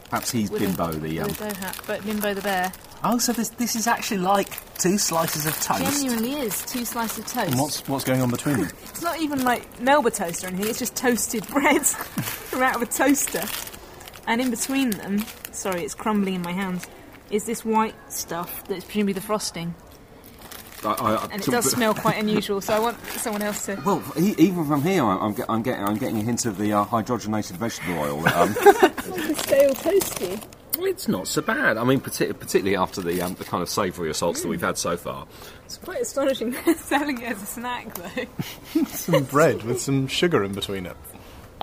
Perhaps 0.09 0.31
he's 0.31 0.49
with 0.51 0.61
a- 0.63 0.65
Bimbo 0.65 0.91
the 0.93 1.19
um. 1.21 1.27
with 1.27 1.39
a 1.41 1.45
bow 1.45 1.53
hat, 1.53 1.79
but 1.87 2.03
Bimbo 2.03 2.33
the 2.33 2.41
bear. 2.41 2.71
Oh, 3.03 3.17
so 3.19 3.31
this 3.31 3.49
this 3.49 3.75
is 3.75 3.85
actually 3.87 4.17
like 4.21 4.49
two 4.79 4.97
slices 4.97 5.45
of 5.45 5.53
toast. 5.61 6.01
Genuinely 6.01 6.33
is 6.33 6.65
two 6.65 6.83
slices 6.85 7.19
of 7.19 7.27
toast. 7.27 7.51
And 7.51 7.59
what's 7.59 7.87
what's 7.87 8.03
going 8.03 8.21
on 8.21 8.29
between 8.31 8.57
them? 8.61 8.69
It's 8.89 9.01
not 9.03 9.19
even 9.21 9.43
like 9.43 9.79
Melba 9.79 10.09
toast 10.11 10.43
or 10.43 10.47
anything. 10.47 10.67
It's 10.67 10.79
just 10.79 10.95
toasted 10.95 11.47
bread 11.53 11.85
from 11.85 12.61
out 12.63 12.75
of 12.75 12.81
a 12.81 12.85
toaster. 12.87 13.41
And 14.27 14.39
in 14.41 14.49
between 14.49 14.91
them, 14.91 15.25
sorry, 15.51 15.83
it's 15.83 15.95
crumbling 15.95 16.35
in 16.35 16.41
my 16.41 16.51
hands. 16.51 16.87
Is 17.29 17.45
this 17.45 17.63
white 17.65 17.95
stuff 18.11 18.63
that's 18.67 18.83
presumably 18.85 19.13
the 19.13 19.21
frosting, 19.21 19.73
I, 20.83 20.89
I, 20.89 21.23
and 21.31 21.41
it 21.41 21.49
does 21.49 21.69
smell 21.71 21.93
quite 21.93 22.17
unusual. 22.19 22.59
So 22.59 22.73
I 22.73 22.79
want 22.79 22.99
someone 23.05 23.41
else 23.41 23.65
to. 23.67 23.81
Well, 23.85 24.03
e- 24.19 24.35
even 24.37 24.65
from 24.65 24.81
here, 24.83 25.03
I'm, 25.05 25.19
I'm, 25.21 25.33
get, 25.33 25.45
I'm 25.49 25.61
getting 25.61 25.85
I'm 25.85 25.97
getting 25.97 26.17
a 26.17 26.23
hint 26.23 26.45
of 26.45 26.57
the 26.57 26.73
uh, 26.73 26.85
hydrogenated 26.85 27.51
vegetable 27.53 27.99
oil. 27.99 28.27
Um, 28.29 28.53
Stale 29.35 29.73
toasty. 29.75 30.43
it's 30.79 31.07
not 31.07 31.27
so 31.27 31.41
bad. 31.41 31.77
I 31.77 31.83
mean, 31.83 32.01
partic- 32.01 32.37
particularly 32.39 32.75
after 32.75 33.01
the 33.01 33.21
um, 33.21 33.35
the 33.35 33.43
kind 33.45 33.61
of 33.63 33.69
savoury 33.69 34.09
assaults 34.09 34.41
that 34.41 34.47
we've 34.47 34.59
had 34.61 34.77
so 34.77 34.97
far. 34.97 35.25
It's 35.65 35.77
quite 35.77 36.01
astonishing 36.01 36.51
they're 36.51 36.75
selling 36.77 37.21
it 37.21 37.31
as 37.31 37.41
a 37.43 37.45
snack 37.45 37.93
though. 37.93 38.83
some 38.87 39.23
bread 39.25 39.63
with 39.63 39.79
some 39.81 40.07
sugar 40.07 40.43
in 40.43 40.53
between 40.53 40.85
it. 40.85 40.97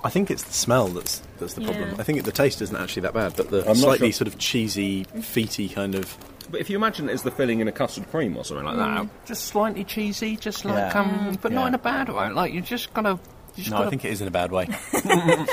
I 0.04 0.11
think 0.11 0.30
it's 0.30 0.42
the 0.44 0.52
smell 0.52 0.88
that's 0.88 1.20
that's 1.38 1.54
the 1.54 1.62
problem. 1.62 1.90
Yeah. 1.90 1.96
I 1.98 2.02
think 2.02 2.18
it, 2.18 2.24
the 2.24 2.32
taste 2.32 2.62
isn't 2.62 2.76
actually 2.76 3.02
that 3.02 3.14
bad, 3.14 3.34
but 3.37 3.50
the 3.50 3.64
not 3.64 3.76
slightly 3.76 4.08
sure. 4.08 4.18
sort 4.24 4.28
of 4.28 4.38
cheesy, 4.38 5.04
feety 5.16 5.72
kind 5.72 5.94
of. 5.94 6.16
But 6.50 6.61
if 6.61 6.70
you 6.70 6.76
imagine 6.76 7.08
it 7.08 7.12
as 7.12 7.22
the 7.24 7.30
filling 7.30 7.61
in 7.61 7.68
a 7.68 7.72
custard 7.72 8.11
cream 8.11 8.37
or 8.37 8.44
something 8.44 8.64
like 8.64 8.76
that, 8.76 9.06
just 9.26 9.44
slightly 9.46 9.84
cheesy, 9.84 10.37
just 10.37 10.64
like 10.64 10.92
Yeah. 10.94 11.00
um, 11.00 11.38
but 11.42 11.52
Yeah. 11.52 11.58
not 11.58 11.68
in 11.68 11.74
a 11.74 11.78
bad 11.78 12.08
way. 12.08 12.30
Like 12.30 12.52
you're 12.52 12.62
just 12.62 12.92
gotta. 12.94 13.18
Just 13.56 13.70
No, 13.70 13.78
gotta 13.78 13.87
I 13.88 13.90
think 13.90 14.04
it 14.04 14.12
is 14.12 14.20
in 14.20 14.28
a 14.28 14.30
bad 14.30 14.52
way. 14.52 14.68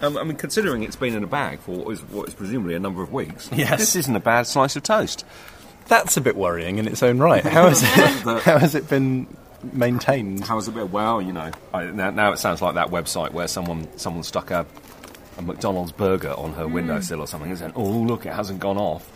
Um, 0.00 0.16
I 0.16 0.22
mean, 0.22 0.36
considering 0.36 0.84
it's 0.84 0.94
been 0.94 1.16
in 1.16 1.24
a 1.24 1.26
bag 1.26 1.58
for 1.58 1.72
what 1.72 1.90
is, 1.92 2.00
what 2.04 2.28
is 2.28 2.34
presumably 2.34 2.74
a 2.74 2.78
number 2.78 3.02
of 3.02 3.12
weeks, 3.12 3.50
Yes. 3.52 3.80
this 3.80 3.96
isn't 3.96 4.14
a 4.14 4.20
bad 4.20 4.46
slice 4.46 4.76
of 4.76 4.84
toast. 4.84 5.24
That's 5.88 6.16
a 6.16 6.20
bit 6.20 6.36
worrying 6.36 6.78
in 6.78 6.86
its 6.86 7.02
own 7.02 7.18
right. 7.18 7.42
How 7.44 7.68
has 7.68 7.82
it, 7.84 8.42
how 8.42 8.58
has 8.58 8.76
it 8.76 8.88
been 8.88 9.26
maintained? 9.72 10.44
How's 10.44 10.68
it 10.68 10.74
been? 10.74 10.90
Well, 10.90 11.20
you 11.20 11.32
know, 11.32 11.50
I, 11.72 11.84
now, 11.84 12.10
now 12.10 12.32
it 12.32 12.38
sounds 12.38 12.62
like 12.62 12.74
that 12.74 12.88
website 12.88 13.32
where 13.32 13.48
someone 13.48 13.88
someone 13.96 14.22
stuck 14.22 14.50
a, 14.50 14.66
a 15.36 15.42
McDonald's 15.42 15.92
burger 15.92 16.32
on 16.32 16.54
her 16.54 16.66
windowsill 16.66 17.20
or 17.20 17.26
something 17.26 17.50
and 17.50 17.58
said, 17.58 17.72
"Oh, 17.74 17.84
look, 17.84 18.26
it 18.26 18.32
hasn't 18.32 18.60
gone 18.60 18.78
off." 18.78 19.14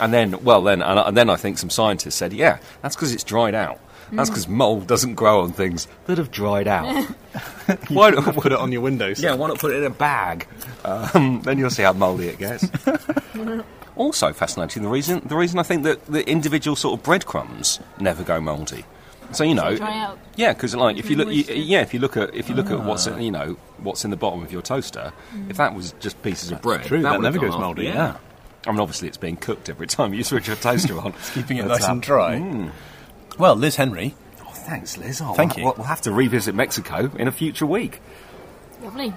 And 0.00 0.14
then, 0.14 0.42
well, 0.44 0.62
then, 0.62 0.82
and, 0.82 0.98
and 0.98 1.16
then 1.16 1.28
I 1.28 1.36
think 1.36 1.58
some 1.58 1.70
scientists 1.70 2.14
said, 2.14 2.32
"Yeah, 2.32 2.58
that's 2.82 2.96
because 2.96 3.12
it's 3.12 3.24
dried 3.24 3.54
out. 3.54 3.80
That's 4.12 4.28
because 4.28 4.48
mold 4.48 4.88
doesn't 4.88 5.14
grow 5.14 5.42
on 5.42 5.52
things 5.52 5.86
that 6.06 6.18
have 6.18 6.30
dried 6.30 6.66
out." 6.68 7.06
why 7.88 8.10
not 8.10 8.34
Put 8.34 8.52
it 8.52 8.58
on 8.58 8.72
your 8.72 8.80
windows. 8.80 9.22
Yeah, 9.22 9.34
why 9.34 9.48
not 9.48 9.58
put 9.58 9.72
it 9.72 9.78
in 9.78 9.84
a 9.84 9.90
bag? 9.90 10.46
Um, 10.84 11.42
then 11.42 11.58
you'll 11.58 11.70
see 11.70 11.82
how 11.82 11.92
mouldy 11.92 12.28
it 12.28 12.38
gets. 12.38 12.68
also 13.96 14.32
fascinating, 14.32 14.82
the 14.82 14.88
reason 14.88 15.20
the 15.26 15.36
reason 15.36 15.58
I 15.58 15.62
think 15.62 15.84
that 15.84 16.06
the 16.06 16.28
individual 16.28 16.76
sort 16.76 16.98
of 16.98 17.04
breadcrumbs 17.04 17.80
never 17.98 18.22
go 18.22 18.40
mouldy. 18.40 18.84
So 19.32 19.44
you 19.44 19.54
know, 19.54 19.76
dry 19.76 19.98
out? 19.98 20.18
yeah, 20.36 20.52
because 20.52 20.74
like 20.74 20.96
if 20.98 21.08
you 21.08 21.16
look, 21.16 21.28
you, 21.28 21.44
yeah, 21.54 21.82
if 21.82 21.94
you 21.94 22.00
look 22.00 22.16
at 22.16 22.34
if 22.34 22.48
you 22.48 22.54
look 22.54 22.70
at 22.70 22.82
what's 22.84 23.06
in, 23.06 23.20
you 23.20 23.30
know 23.30 23.56
what's 23.78 24.04
in 24.04 24.10
the 24.10 24.16
bottom 24.16 24.42
of 24.42 24.50
your 24.52 24.62
toaster, 24.62 25.12
if 25.48 25.56
that 25.56 25.74
was 25.74 25.92
just 26.00 26.20
pieces 26.22 26.50
of 26.50 26.60
bread, 26.62 26.84
true, 26.84 27.02
that 27.02 27.16
would 27.18 27.24
have 27.24 27.34
never 27.34 27.46
goes 27.46 27.58
mouldy, 27.58 27.84
yeah. 27.84 28.16
I 28.66 28.72
mean, 28.72 28.80
obviously 28.80 29.08
it's 29.08 29.16
being 29.16 29.36
cooked 29.36 29.68
every 29.70 29.86
time 29.86 30.12
you 30.12 30.22
switch 30.24 30.46
your 30.48 30.56
toaster 30.56 30.98
on, 30.98 31.14
it's 31.14 31.30
keeping 31.34 31.58
it 31.58 31.66
nice 31.66 31.88
uh, 31.88 31.92
and 31.92 32.02
dry. 32.02 32.34
mm. 32.36 32.72
Well, 33.38 33.56
Liz 33.56 33.76
Henry, 33.76 34.14
Oh, 34.50 34.52
thanks, 34.52 34.98
Liz. 34.98 35.20
Oh, 35.24 35.32
Thank 35.34 35.56
we'll, 35.56 35.66
you. 35.66 35.72
We'll 35.78 35.86
have 35.86 36.00
to 36.02 36.12
revisit 36.12 36.54
Mexico 36.54 37.10
in 37.16 37.28
a 37.28 37.32
future 37.32 37.66
week. 37.66 38.02
Lovely. 38.82 39.14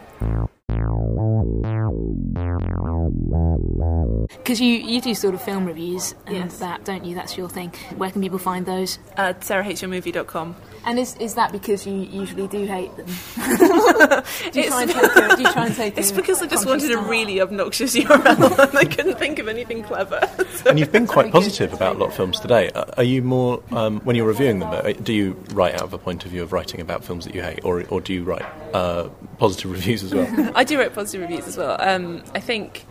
Because 4.44 4.60
you 4.60 4.68
you 4.76 5.00
do 5.02 5.16
sort 5.16 5.34
of 5.34 5.42
film 5.42 5.66
reviews 5.66 6.14
and 6.28 6.36
Yes. 6.36 6.60
that, 6.60 6.84
don't 6.84 7.06
you? 7.06 7.16
That's 7.16 7.38
your 7.38 7.48
thing. 7.50 7.72
Where 7.98 8.12
can 8.12 8.22
people 8.22 8.40
find 8.40 8.66
those? 8.66 9.00
Uh, 9.18 9.34
SarahHMovie.com. 9.40 10.56
And 10.86 11.00
is 11.00 11.16
is 11.16 11.36
that 11.36 11.54
because 11.54 11.88
you 11.88 11.94
usually 11.94 12.46
do 12.48 12.66
hate 12.66 12.94
them? 12.98 13.06
do 14.52 14.62
you 14.62 14.68
try 14.68 14.82
and 14.84 14.92
take 14.92 15.16
a, 15.16 15.36
do 15.38 15.42
you 15.44 15.52
try 15.54 15.66
and 15.68 15.76
take 15.76 15.98
It's 15.98 16.12
because 16.12 16.42
I 16.42 16.48
just 16.48 16.66
conscious 16.66 16.90
wanted 16.90 17.06
a 17.06 17.10
really 17.10 17.40
obnoxious 17.40 17.96
URL 17.98 18.70
and 18.70 18.78
I 18.78 18.84
couldn't 18.84 19.18
think 19.18 19.40
of 19.40 19.48
anything 19.48 19.84
clever. 19.84 20.20
So- 20.56 20.70
And 20.70 20.78
you've 20.80 20.92
been 20.92 21.08
quite 21.08 21.32
positive 21.32 21.72
about 21.74 21.96
a 21.96 22.00
lot 22.00 22.10
of 22.10 22.16
films 22.16 22.38
today. 22.40 22.70
Uh, 22.72 22.84
Are 22.98 23.04
you 23.04 23.22
more, 23.22 23.64
um, 23.72 24.02
when 24.02 24.18
you're 24.18 24.28
reviewing 24.28 24.60
them, 24.60 24.74
uh, 24.74 24.92
do 24.92 25.14
you 25.14 25.38
write 25.54 25.76
out 25.76 25.84
of 25.84 25.94
a 25.94 25.98
point 25.98 26.26
of 26.26 26.32
view 26.32 26.44
of 26.44 26.52
writing 26.52 26.82
about 26.82 27.06
films 27.06 27.24
that 27.26 27.34
you 27.34 27.42
hate, 27.42 27.64
or, 27.64 27.86
or 27.90 28.02
do 28.02 28.14
you 28.14 28.24
write 28.26 28.44
uh, 28.74 29.08
positive 29.38 29.72
reviews 29.72 30.04
as 30.04 30.14
well? 30.14 30.52
I 30.54 30.66
do 30.66 30.78
write 30.78 30.94
positive 30.94 31.22
reviews 31.22 31.48
as 31.48 31.56
well. 31.58 31.78
Um, 31.80 32.24
I 32.36 32.42
think. 32.42 32.86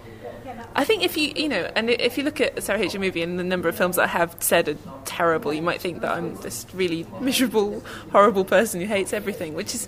I 0.74 0.84
think 0.84 1.02
if 1.02 1.16
you 1.16 1.32
you 1.36 1.48
know, 1.48 1.70
and 1.76 1.90
if 1.90 2.16
you 2.16 2.24
look 2.24 2.40
at 2.40 2.62
Sarah 2.62 2.80
H. 2.80 2.96
movie 2.98 3.22
and 3.22 3.38
the 3.38 3.44
number 3.44 3.68
of 3.68 3.76
films 3.76 3.96
that 3.96 4.04
I 4.04 4.08
have 4.08 4.36
said 4.40 4.68
are 4.68 4.76
terrible, 5.04 5.52
you 5.52 5.62
might 5.62 5.80
think 5.80 6.00
that 6.00 6.12
I'm 6.12 6.34
this 6.36 6.66
really 6.74 7.06
miserable, 7.20 7.82
horrible 8.10 8.44
person 8.44 8.80
who 8.80 8.86
hates 8.86 9.12
everything, 9.12 9.54
which 9.54 9.74
is 9.74 9.86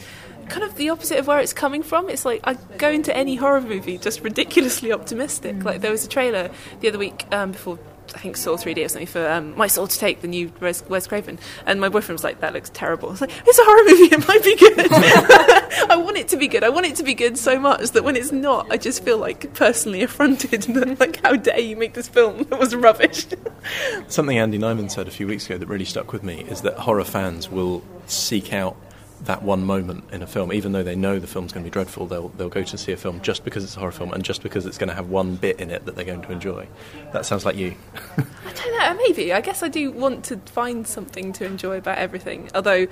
kind 0.49 0.63
of 0.63 0.77
the 0.77 0.91
opposite 0.91 1.19
of 1.19 1.27
where 1.27 1.41
it's 1.41 1.53
coming 1.53 1.83
from. 1.83 2.09
It's 2.09 2.25
like 2.25 2.41
I 2.45 2.55
go 2.79 2.91
into 2.91 3.17
any 3.17 3.37
horror 3.37 3.61
movie 3.61 3.99
just 3.99 4.21
ridiculously 4.21 4.93
optimistic. 4.93 5.65
Like 5.65 5.81
there 5.81 5.91
was 5.91 6.05
a 6.05 6.09
trailer 6.09 6.51
the 6.81 6.89
other 6.89 6.99
week 6.99 7.27
um, 7.33 7.53
before. 7.53 7.79
I 8.15 8.19
think 8.19 8.37
Saw 8.37 8.57
3D 8.57 8.85
or 8.85 8.89
something 8.89 9.07
for 9.07 9.27
um, 9.29 9.57
My 9.57 9.67
Soul 9.67 9.87
to 9.87 9.99
Take, 9.99 10.21
the 10.21 10.29
new 10.29 10.53
Wes, 10.61 10.85
Wes 10.89 11.07
Craven. 11.07 11.39
And 11.67 11.81
my 11.81 11.89
boyfriend 11.89 12.15
was 12.17 12.25
like, 12.25 12.41
that 12.41 12.53
looks 12.53 12.71
terrible. 12.71 13.09
I 13.09 13.13
was 13.13 13.21
like, 13.21 13.33
it's 13.47 13.59
a 13.59 13.65
horror 13.65 13.85
movie, 13.85 14.15
it 14.15 14.29
might 14.29 14.45
be 14.45 14.57
good. 14.57 15.91
I 15.91 15.97
want 15.97 16.17
it 16.17 16.29
to 16.29 16.37
be 16.37 16.49
good. 16.49 16.65
I 16.65 16.69
want 16.69 16.87
it 16.87 16.97
to 16.97 17.03
be 17.03 17.15
good 17.15 17.39
so 17.39 17.59
much 17.59 17.91
that 17.91 18.05
when 18.05 18.17
it's 18.17 18.33
not, 18.33 18.71
I 18.71 18.77
just 18.77 19.05
feel 19.05 19.19
like 19.19 19.55
personally 19.55 20.03
affronted. 20.03 20.63
that, 20.75 21.01
like, 21.01 21.21
how 21.23 21.37
dare 21.37 21.61
you 21.61 21.77
make 21.77 21.95
this 21.95 22.09
film 22.09 22.45
that 22.45 22.59
was 22.59 22.75
rubbish? 22.75 23.27
Something 24.09 24.39
Andy 24.39 24.59
Nyman 24.59 24.91
said 24.91 25.09
a 25.09 25.11
few 25.11 25.27
weeks 25.27 25.47
ago 25.47 25.59
that 25.59 25.67
really 25.67 25.85
stuck 25.85 26.13
with 26.13 26.23
me 26.23 26.43
is 26.43 26.63
that 26.63 26.79
horror 26.79 27.05
fans 27.05 27.49
will 27.49 27.83
seek 28.07 28.53
out 28.53 28.77
that 29.25 29.43
one 29.43 29.65
moment 29.65 30.05
in 30.13 30.23
a 30.23 30.27
film, 30.27 30.53
even 30.53 30.73
though 30.73 30.83
they 30.83 30.95
know 30.95 31.19
the 31.19 31.27
film's 31.27 31.53
going 31.53 31.65
to 31.65 31.71
be 31.71 31.73
dreadful. 31.73 32.07
They'll 32.07 32.29
they'll 32.29 32.49
go 32.49 32.63
to 32.63 32.79
see 32.79 32.93
a 32.93 32.97
film 32.97 33.21
just 33.23 33.45
because 33.45 33.65
it's 33.65 33.77
a 33.77 33.81
horror 33.81 33.93
film 33.93 34.13
and 34.13 34.25
just 34.25 34.43
because 34.43 34.67
it's 34.67 34.79
going 34.79 34.89
to 34.89 34.95
have 34.95 35.09
one 35.09 35.37
bit 35.37 35.61
in 35.61 35.71
it 35.71 35.85
that 35.87 35.97
they're 35.97 36.05
going 36.05 36.23
to 36.23 36.33
enjoy. 36.33 36.67
That 37.13 37.27
sounds 37.27 37.45
like 37.45 37.57
you. 37.57 37.75
I 38.19 38.53
don't 38.53 38.79
know, 38.79 39.03
maybe. 39.07 39.33
I 39.33 39.41
guess 39.41 39.63
I 39.63 39.69
do 39.69 39.91
want 39.93 40.25
to 40.27 40.37
find 40.39 40.87
something 40.87 41.33
to 41.35 41.45
enjoy 41.45 41.79
about 41.79 41.99
everything. 41.99 42.51
Although 42.55 42.87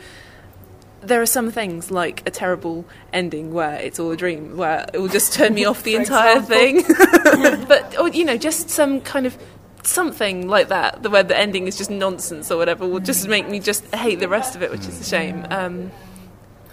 there 1.03 1.21
are 1.21 1.27
some 1.27 1.51
things 1.51 1.91
like 1.91 2.23
a 2.27 2.31
terrible 2.31 2.85
ending 3.13 3.53
where 3.53 3.75
it's 3.75 3.99
all 3.99 4.11
a 4.11 4.17
dream, 4.17 4.57
where 4.57 4.87
it 4.95 4.99
will 4.99 5.09
just 5.09 5.33
turn 5.33 5.55
me 5.55 5.65
off 5.67 5.83
the 5.83 5.97
entire 5.97 6.41
thing. 6.41 6.83
but 7.69 7.99
or, 7.99 8.09
you 8.09 8.25
know, 8.25 8.37
just 8.37 8.71
some 8.71 9.01
kind 9.01 9.27
of 9.27 9.37
something 9.83 10.49
like 10.49 10.69
that, 10.69 11.03
the 11.03 11.11
where 11.11 11.25
the 11.25 11.37
ending 11.37 11.67
is 11.67 11.77
just 11.77 11.91
nonsense 11.91 12.51
or 12.51 12.57
whatever, 12.57 12.87
will 12.87 13.01
just 13.01 13.29
make 13.29 13.49
me 13.49 13.59
just 13.59 13.85
hate 13.95 14.21
the 14.21 14.29
rest 14.29 14.55
of 14.55 14.63
it, 14.63 14.71
which 14.71 14.87
is 14.87 15.01
a 15.01 15.05
shame. 15.05 15.45
Um, 15.51 15.91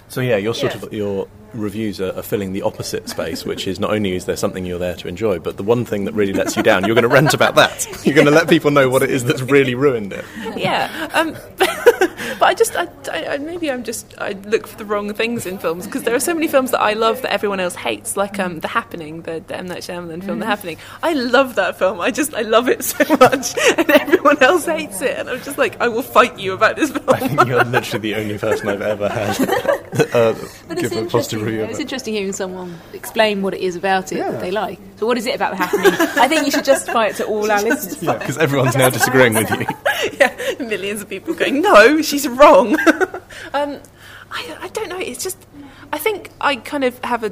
So 0.09 0.21
yeah, 0.21 0.37
your 0.37 0.53
sort 0.53 0.75
Yeah. 0.75 0.81
of 0.85 0.93
your 0.93 1.27
reviews 1.53 1.99
are, 2.01 2.11
are 2.15 2.21
filling 2.21 2.53
the 2.53 2.61
opposite 2.63 3.09
space, 3.09 3.45
which 3.45 3.67
is 3.67 3.79
not 3.79 3.91
only 3.91 4.15
is 4.15 4.25
there 4.25 4.35
something 4.35 4.65
you're 4.65 4.77
there 4.79 4.95
to 4.95 5.07
enjoy, 5.07 5.39
but 5.39 5.57
the 5.57 5.63
one 5.63 5.85
thing 5.85 6.05
that 6.05 6.13
really 6.13 6.33
lets 6.33 6.55
you 6.57 6.61
down, 6.63 6.85
you're 6.85 6.93
going 6.95 7.03
to 7.03 7.07
rant 7.09 7.33
about 7.33 7.55
that. 7.55 7.87
You're 8.05 8.15
going 8.15 8.25
to 8.27 8.31
let 8.31 8.47
people 8.49 8.69
know 8.71 8.89
what 8.89 9.01
it 9.03 9.09
is 9.09 9.23
that's 9.23 9.41
really 9.41 9.73
ruined 9.75 10.13
it. 10.13 10.25
yeah. 10.57 11.09
Um, 11.13 11.35
but 12.39 12.45
I 12.47 12.53
just, 12.53 12.75
I, 12.75 12.87
I, 13.11 13.33
I- 13.33 13.37
maybe 13.37 13.69
I'm 13.71 13.83
just, 13.83 14.13
I 14.17 14.31
look 14.31 14.65
for 14.67 14.77
the 14.77 14.85
wrong 14.85 15.13
things 15.13 15.45
in 15.45 15.57
films 15.57 15.85
because 15.85 16.03
there 16.03 16.15
are 16.15 16.19
so 16.19 16.33
many 16.33 16.47
films 16.47 16.71
that 16.71 16.81
I 16.81 16.93
love 16.93 17.21
that 17.21 17.31
everyone 17.33 17.59
else 17.59 17.75
hates, 17.75 18.15
like 18.17 18.39
um, 18.39 18.59
The 18.61 18.67
Happening, 18.67 19.21
the, 19.23 19.43
the 19.45 19.55
M 19.57 19.67
Night 19.67 19.79
Shyamalan 19.83 20.23
film, 20.23 20.39
The 20.39 20.45
Happening. 20.45 20.77
I 21.03 21.13
love 21.13 21.55
that 21.55 21.77
film. 21.77 21.99
I 22.01 22.11
just, 22.11 22.33
I 22.33 22.41
love 22.41 22.69
it 22.69 22.83
so 22.93 23.03
much, 23.17 23.55
and 23.77 23.89
everyone 23.91 24.41
else 24.41 24.65
hates 24.65 25.01
it, 25.01 25.17
and 25.17 25.29
I'm 25.29 25.41
just 25.41 25.57
like, 25.57 25.79
I 25.81 25.87
will 25.87 26.01
fight 26.03 26.39
you 26.39 26.53
about 26.53 26.75
this 26.75 26.91
film. 26.91 27.05
I 27.09 27.19
think 27.27 27.45
you're 27.47 27.63
literally 27.63 28.11
the 28.13 28.15
only 28.19 28.37
person 28.37 28.67
I've 28.69 28.81
ever 28.81 29.09
had 29.09 29.39
uh, 30.13 30.35
it's 30.69 30.81
give 30.81 30.91
a 30.91 31.05
positive 31.05 31.39
interesting. 31.39 31.39
review. 31.43 31.63
It's 31.63 31.73
of 31.73 31.79
it. 31.79 31.81
interesting 31.81 32.13
hearing 32.13 32.33
someone 32.33 32.77
explain 32.93 33.41
what 33.41 33.53
it 33.53 33.61
is 33.61 33.75
about 33.75 34.11
it 34.11 34.19
that 34.19 34.39
they 34.41 34.51
like. 34.51 34.79
So, 34.97 35.05
what 35.07 35.17
is 35.17 35.25
it 35.25 35.35
about 35.35 35.51
the 35.51 35.57
happening? 35.57 35.93
I 36.21 36.27
think 36.27 36.45
you 36.45 36.51
should 36.51 36.65
justify 36.65 37.07
it 37.07 37.15
to 37.17 37.25
all 37.25 37.49
our 37.51 37.61
listeners. 37.61 38.01
Yeah, 38.03 38.17
because 38.17 38.37
everyone's 38.37 38.75
now 38.75 38.89
disagreeing 38.89 39.33
with 39.33 39.49
you. 39.49 39.65
yeah, 40.19 40.35
millions 40.59 41.01
of 41.01 41.09
people 41.09 41.33
going, 41.33 41.61
no, 41.61 42.01
she's 42.01 42.27
wrong. 42.37 42.79
um, 43.53 43.79
I, 44.31 44.57
I 44.61 44.69
don't 44.73 44.89
know. 44.89 44.99
It's 44.99 45.23
just, 45.23 45.37
I 45.91 45.97
think 45.97 46.29
I 46.39 46.55
kind 46.57 46.83
of 46.83 47.03
have 47.03 47.23
a 47.23 47.31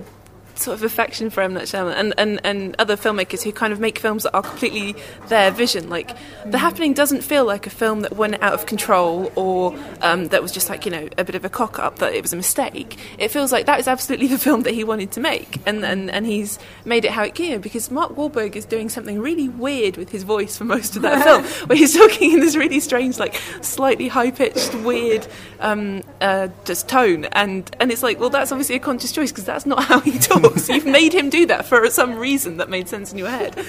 sort 0.60 0.76
of 0.76 0.84
affection 0.84 1.30
for 1.30 1.41
M 1.41 1.54
Night 1.54 1.63
Shyamalan 1.63 1.96
and, 1.96 2.13
and, 2.17 2.41
and 2.43 2.76
other 2.80 2.96
filmmakers 2.96 3.43
who 3.43 3.52
kind 3.52 3.74
of 3.74 3.80
make 3.80 4.00
films 4.00 4.24
that 4.24 4.34
are 4.34 4.41
completely 4.41 4.96
their 5.28 5.52
vision. 5.52 5.89
Like, 5.89 6.15
The 6.46 6.58
Happening 6.58 6.93
doesn't 6.93 7.22
feel 7.22 7.46
like 7.46 7.67
a 7.67 7.70
film 7.70 8.02
that 8.02 8.15
went 8.15 8.41
out 8.41 8.54
of 8.54 8.65
control 8.65 9.32
or 9.36 9.78
um, 10.02 10.28
that 10.28 10.41
was 10.41 10.52
just 10.52 10.70
like, 10.70 10.86
you 10.86 10.91
know, 10.91 11.08
a 11.17 11.24
bit 11.24 11.36
of 11.36 11.46
a 11.46 11.50
cock 11.50 11.80
up, 11.80 12.00
that 12.00 12.13
it 12.13 12.22
was 12.22 12.34
a 12.34 12.36
mistake. 12.36 12.98
It 13.17 13.30
feels 13.30 13.52
like 13.52 13.65
that 13.65 13.80
is 13.80 13.88
absolutely 13.88 14.28
the 14.36 14.38
film 14.38 14.63
that 14.63 14.74
he 14.74 14.84
wanted 14.84 15.12
to 15.13 15.20
make. 15.20 15.60
And, 15.65 15.84
and, 15.86 16.10
and 16.10 16.26
he's 16.26 16.60
made 16.86 17.06
it 17.06 17.12
how 17.12 17.24
it 17.24 17.36
can 17.36 17.62
because 17.62 17.91
Mark 17.91 18.15
Wahlberg 18.15 18.56
is 18.56 18.65
doing 18.65 18.89
something 18.89 19.20
really 19.20 19.50
weird 19.50 19.98
with 19.98 20.10
his 20.10 20.24
voice 20.24 20.58
for 20.58 20.65
most 20.65 20.96
of 20.96 21.02
that 21.04 21.24
film, 21.24 21.43
where 21.67 21.78
he's 21.78 21.96
talking 21.96 22.34
in 22.34 22.39
this 22.39 22.56
really 22.56 22.80
strange, 22.80 23.20
like 23.20 23.36
slightly 23.62 24.08
high 24.08 24.32
pitched, 24.32 24.74
weird 24.76 25.28
um, 25.60 26.04
uh, 26.22 26.50
just 26.65 26.88
tone. 26.88 27.26
And, 27.26 27.70
and 27.80 27.91
it's 27.91 28.04
like, 28.04 28.20
well, 28.20 28.30
that's 28.30 28.52
obviously 28.52 28.76
a 28.76 28.80
conscious 28.80 29.12
choice 29.12 29.32
because 29.32 29.46
that's 29.46 29.65
not 29.65 29.84
how 29.84 30.00
he 30.00 30.17
talks. 30.17 30.47
You've 30.70 30.86
made 30.86 31.14
him 31.14 31.30
do 31.30 31.46
that 31.48 31.66
for 31.66 31.90
some 31.90 32.16
reason 32.16 32.58
that 32.58 32.70
made 32.70 32.88
sense 32.90 33.12
in 33.12 33.18
your 33.18 33.30
head. 33.30 33.56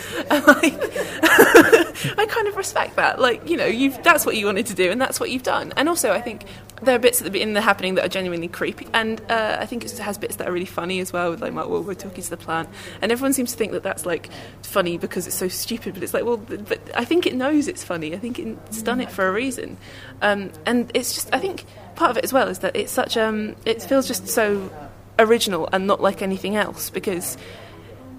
I 2.19 2.27
kind 2.29 2.49
of 2.49 2.57
respect 2.57 2.97
that. 2.97 3.21
Like, 3.21 3.49
you 3.49 3.57
know, 3.57 3.67
you've 3.67 4.01
that's 4.03 4.25
what 4.25 4.37
you 4.37 4.47
wanted 4.47 4.67
to 4.67 4.75
do, 4.75 4.91
and 4.91 5.01
that's 5.01 5.19
what 5.19 5.31
you've 5.31 5.43
done. 5.43 5.73
And 5.77 5.88
also, 5.88 6.12
I 6.12 6.21
think 6.21 6.45
there 6.83 6.95
are 6.95 6.99
bits 6.99 7.21
in 7.21 7.55
the 7.55 7.61
happening 7.61 7.97
that 7.97 8.05
are 8.05 8.09
genuinely 8.09 8.49
creepy, 8.49 8.87
and 8.93 9.21
uh, 9.31 9.57
I 9.59 9.67
think 9.67 9.85
it 9.85 9.99
has 9.99 10.17
bits 10.17 10.37
that 10.37 10.49
are 10.49 10.53
really 10.53 10.64
funny 10.64 11.01
as 11.01 11.12
well, 11.12 11.31
with 11.31 11.41
like 11.41 11.53
Mark 11.53 11.69
Wahlberg 11.69 11.99
talking 11.99 12.23
to 12.23 12.31
the 12.31 12.37
plant. 12.37 12.69
And 13.03 13.11
everyone 13.11 13.33
seems 13.33 13.53
to 13.53 13.59
think 13.59 13.73
that 13.73 13.83
that's 13.83 14.07
like 14.07 14.31
funny 14.62 14.97
because 14.97 15.27
it's 15.27 15.37
so 15.37 15.49
stupid, 15.49 15.95
but 15.95 16.03
it's 16.03 16.14
like, 16.14 16.25
well, 16.25 16.37
but 16.37 16.81
I 16.95 17.05
think 17.05 17.27
it 17.27 17.35
knows 17.35 17.69
it's 17.69 17.83
funny. 17.83 18.14
I 18.14 18.19
think 18.19 18.38
it's 18.38 18.83
done 18.83 19.01
it 19.01 19.11
for 19.11 19.27
a 19.27 19.33
reason, 19.33 19.77
um, 20.23 20.53
and 20.67 20.91
it's 20.95 21.14
just 21.14 21.35
I 21.35 21.38
think 21.38 21.64
part 21.97 22.12
of 22.12 22.19
it 22.19 22.25
as 22.25 22.33
well 22.33 22.49
is 22.49 22.61
that 22.61 22.77
it's 22.77 22.93
such 22.93 23.17
um, 23.17 23.57
it 23.64 23.83
feels 23.83 24.07
just 24.07 24.29
so 24.29 24.71
original 25.18 25.68
and 25.72 25.87
not 25.87 26.00
like 26.00 26.22
anything 26.22 26.57
else 26.57 26.90
because 26.90 27.37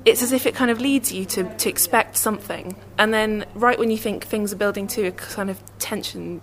it's 0.05 0.21
as 0.21 0.31
if 0.31 0.45
it 0.45 0.55
kind 0.55 0.71
of 0.71 0.79
leads 0.79 1.11
you 1.11 1.25
to, 1.25 1.43
to 1.57 1.69
expect 1.69 2.17
something, 2.17 2.75
and 2.97 3.13
then 3.13 3.45
right 3.53 3.77
when 3.77 3.91
you 3.91 3.97
think 3.97 4.25
things 4.25 4.53
are 4.53 4.55
building 4.55 4.87
to 4.87 5.07
a 5.07 5.11
kind 5.11 5.49
of 5.49 5.61
tension, 5.77 6.41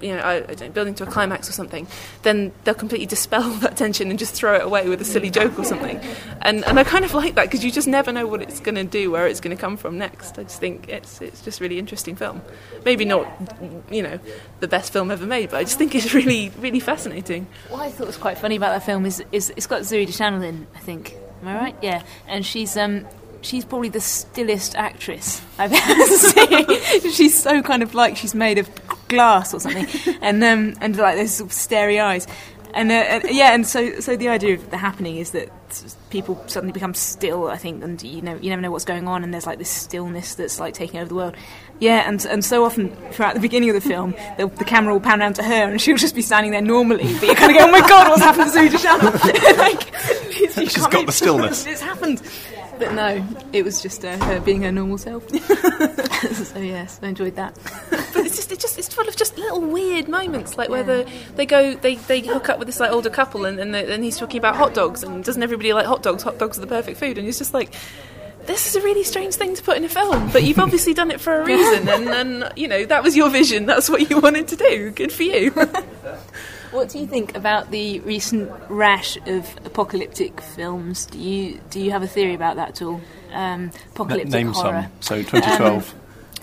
you 0.00 0.14
know, 0.14 0.20
I, 0.20 0.36
I 0.36 0.54
don't 0.54 0.74
building 0.74 0.94
to 0.96 1.04
a 1.04 1.06
climax 1.06 1.48
or 1.48 1.52
something, 1.52 1.86
then 2.22 2.52
they'll 2.64 2.74
completely 2.74 3.06
dispel 3.06 3.42
that 3.60 3.76
tension 3.76 4.10
and 4.10 4.18
just 4.18 4.34
throw 4.34 4.54
it 4.54 4.62
away 4.62 4.88
with 4.88 5.00
a 5.00 5.04
silly 5.04 5.30
joke 5.30 5.58
or 5.58 5.64
something. 5.64 6.00
And 6.42 6.64
and 6.64 6.78
I 6.78 6.84
kind 6.84 7.04
of 7.04 7.14
like 7.14 7.34
that 7.34 7.46
because 7.46 7.64
you 7.64 7.70
just 7.70 7.88
never 7.88 8.12
know 8.12 8.26
what 8.26 8.42
it's 8.42 8.60
going 8.60 8.76
to 8.76 8.84
do, 8.84 9.10
where 9.10 9.26
it's 9.26 9.40
going 9.40 9.56
to 9.56 9.60
come 9.60 9.76
from 9.76 9.98
next. 9.98 10.38
I 10.38 10.44
just 10.44 10.60
think 10.60 10.88
it's 10.88 11.20
it's 11.20 11.42
just 11.42 11.60
really 11.60 11.78
interesting 11.78 12.16
film. 12.16 12.42
Maybe 12.84 13.04
not, 13.04 13.26
you 13.90 14.02
know, 14.02 14.18
the 14.60 14.68
best 14.68 14.92
film 14.92 15.10
ever 15.10 15.26
made, 15.26 15.50
but 15.50 15.58
I 15.58 15.64
just 15.64 15.78
think 15.78 15.94
it's 15.94 16.14
really 16.18 16.50
really 16.58 16.80
fascinating. 16.80 17.46
What 17.68 17.82
I 17.82 17.90
thought 17.90 18.06
was 18.06 18.16
quite 18.16 18.38
funny 18.38 18.56
about 18.56 18.70
that 18.70 18.84
film 18.84 19.06
is, 19.06 19.22
is 19.32 19.50
it's 19.56 19.66
got 19.66 19.82
Zooey 19.82 20.06
Deschanel 20.06 20.42
in, 20.42 20.66
I 20.74 20.80
think. 20.80 21.16
Am 21.42 21.48
I 21.48 21.54
right? 21.54 21.76
Yeah. 21.82 22.02
And 22.26 22.44
she's 22.44 22.76
um 22.76 23.06
she's 23.40 23.64
probably 23.64 23.88
the 23.88 24.00
stillest 24.00 24.74
actress 24.74 25.40
I've 25.58 25.72
ever 25.90 26.16
seen. 26.16 27.12
she's 27.12 27.40
so 27.40 27.62
kind 27.62 27.82
of 27.82 27.94
like 27.94 28.16
she's 28.16 28.34
made 28.34 28.58
of 28.58 28.68
glass 29.08 29.52
or 29.54 29.60
something, 29.60 29.86
and 30.22 30.42
um 30.44 30.74
and 30.80 30.96
like 30.96 31.16
those 31.16 31.34
sort 31.34 31.50
of 31.50 31.52
starry 31.54 31.98
eyes. 32.00 32.26
And, 32.74 32.92
uh, 32.92 32.94
and 32.94 33.24
yeah, 33.30 33.54
and 33.54 33.66
so 33.66 33.98
so 33.98 34.14
the 34.14 34.28
idea 34.28 34.54
of 34.54 34.70
the 34.70 34.76
happening 34.76 35.16
is 35.16 35.30
that 35.30 35.48
people 36.10 36.40
suddenly 36.48 36.72
become 36.72 36.92
still. 36.92 37.48
I 37.48 37.56
think, 37.56 37.82
and 37.82 38.00
you 38.02 38.20
know, 38.20 38.36
you 38.36 38.50
never 38.50 38.60
know 38.60 38.70
what's 38.70 38.84
going 38.84 39.08
on, 39.08 39.24
and 39.24 39.32
there's 39.32 39.46
like 39.46 39.58
this 39.58 39.70
stillness 39.70 40.34
that's 40.34 40.60
like 40.60 40.74
taking 40.74 41.00
over 41.00 41.08
the 41.08 41.14
world. 41.14 41.34
Yeah, 41.80 42.06
and 42.06 42.22
and 42.26 42.44
so 42.44 42.64
often 42.66 42.94
throughout 43.10 43.34
the 43.34 43.40
beginning 43.40 43.70
of 43.70 43.74
the 43.74 43.80
film, 43.88 44.10
the, 44.36 44.48
the 44.58 44.64
camera 44.66 44.92
will 44.92 45.00
pan 45.00 45.22
around 45.22 45.34
to 45.36 45.42
her, 45.42 45.70
and 45.70 45.80
she'll 45.80 45.96
just 45.96 46.14
be 46.14 46.20
standing 46.22 46.52
there 46.52 46.60
normally, 46.60 47.10
but 47.14 47.22
you're 47.22 47.34
kind 47.36 47.50
of 47.52 47.56
going, 47.58 47.68
"Oh 47.70 47.72
my 47.80 47.88
god, 47.88 48.08
what's 48.10 48.22
happened 48.22 48.52
to 48.52 48.68
Deschanel?" 48.68 49.12
like, 49.56 49.96
she's, 50.30 50.56
you 50.58 50.64
She's 50.66 50.76
can't 50.76 50.92
got 50.92 51.06
the 51.06 51.12
stillness. 51.12 51.66
it's 51.66 51.80
happened. 51.80 52.20
But 52.78 52.94
no, 52.94 53.26
it 53.52 53.64
was 53.64 53.82
just 53.82 54.04
uh, 54.04 54.16
her 54.18 54.40
being 54.40 54.62
her 54.62 54.72
normal 54.72 54.98
self. 54.98 55.28
so 56.32 56.58
yes, 56.58 56.98
I 57.02 57.08
enjoyed 57.08 57.36
that. 57.36 57.54
but 57.90 58.16
it's 58.16 58.36
just, 58.36 58.52
it's 58.52 58.62
just 58.62 58.78
it's 58.78 58.92
full 58.92 59.08
of 59.08 59.16
just 59.16 59.36
little 59.38 59.60
weird 59.60 60.08
moments, 60.08 60.56
like 60.56 60.68
where 60.68 60.82
the, 60.82 61.10
they 61.36 61.46
go, 61.46 61.74
they, 61.74 61.96
they 61.96 62.20
hook 62.20 62.48
up 62.48 62.58
with 62.58 62.66
this 62.66 62.80
like 62.80 62.90
older 62.90 63.10
couple, 63.10 63.44
and 63.44 63.58
and, 63.58 63.74
the, 63.74 63.92
and 63.92 64.04
he's 64.04 64.18
talking 64.18 64.38
about 64.38 64.56
hot 64.56 64.74
dogs, 64.74 65.02
and 65.02 65.24
doesn't 65.24 65.42
everybody 65.42 65.72
like 65.72 65.86
hot 65.86 66.02
dogs? 66.02 66.22
Hot 66.22 66.38
dogs 66.38 66.58
are 66.58 66.60
the 66.60 66.66
perfect 66.66 66.98
food, 66.98 67.18
and 67.18 67.26
he's 67.26 67.38
just 67.38 67.54
like. 67.54 67.74
This 68.46 68.66
is 68.66 68.76
a 68.76 68.80
really 68.80 69.04
strange 69.04 69.34
thing 69.34 69.54
to 69.56 69.62
put 69.62 69.76
in 69.76 69.84
a 69.84 69.90
film, 69.90 70.30
but 70.32 70.42
you've 70.42 70.58
obviously 70.58 70.94
done 70.94 71.10
it 71.10 71.20
for 71.20 71.38
a 71.38 71.44
reason, 71.44 71.86
and, 71.86 72.08
and 72.08 72.52
you 72.56 72.66
know 72.66 72.86
that 72.86 73.02
was 73.02 73.14
your 73.14 73.28
vision. 73.28 73.66
That's 73.66 73.90
what 73.90 74.08
you 74.08 74.20
wanted 74.20 74.48
to 74.48 74.56
do. 74.56 74.90
Good 74.90 75.12
for 75.12 75.24
you. 75.24 75.52
What 76.70 76.88
do 76.90 76.98
you 76.98 77.06
think 77.06 77.36
about 77.36 77.70
the 77.70 78.00
recent 78.00 78.50
rash 78.68 79.16
of 79.26 79.56
apocalyptic 79.64 80.40
films? 80.40 81.06
Do 81.06 81.18
you 81.18 81.60
do 81.70 81.80
you 81.80 81.90
have 81.90 82.02
a 82.02 82.06
theory 82.08 82.34
about 82.34 82.56
that 82.56 82.68
at 82.70 82.82
all? 82.82 83.00
um, 83.32 83.70
apocalyptic 83.92 84.32
Name 84.32 84.52
horror. 84.52 84.88
some. 85.00 85.22
So 85.22 85.22
2012. 85.22 85.94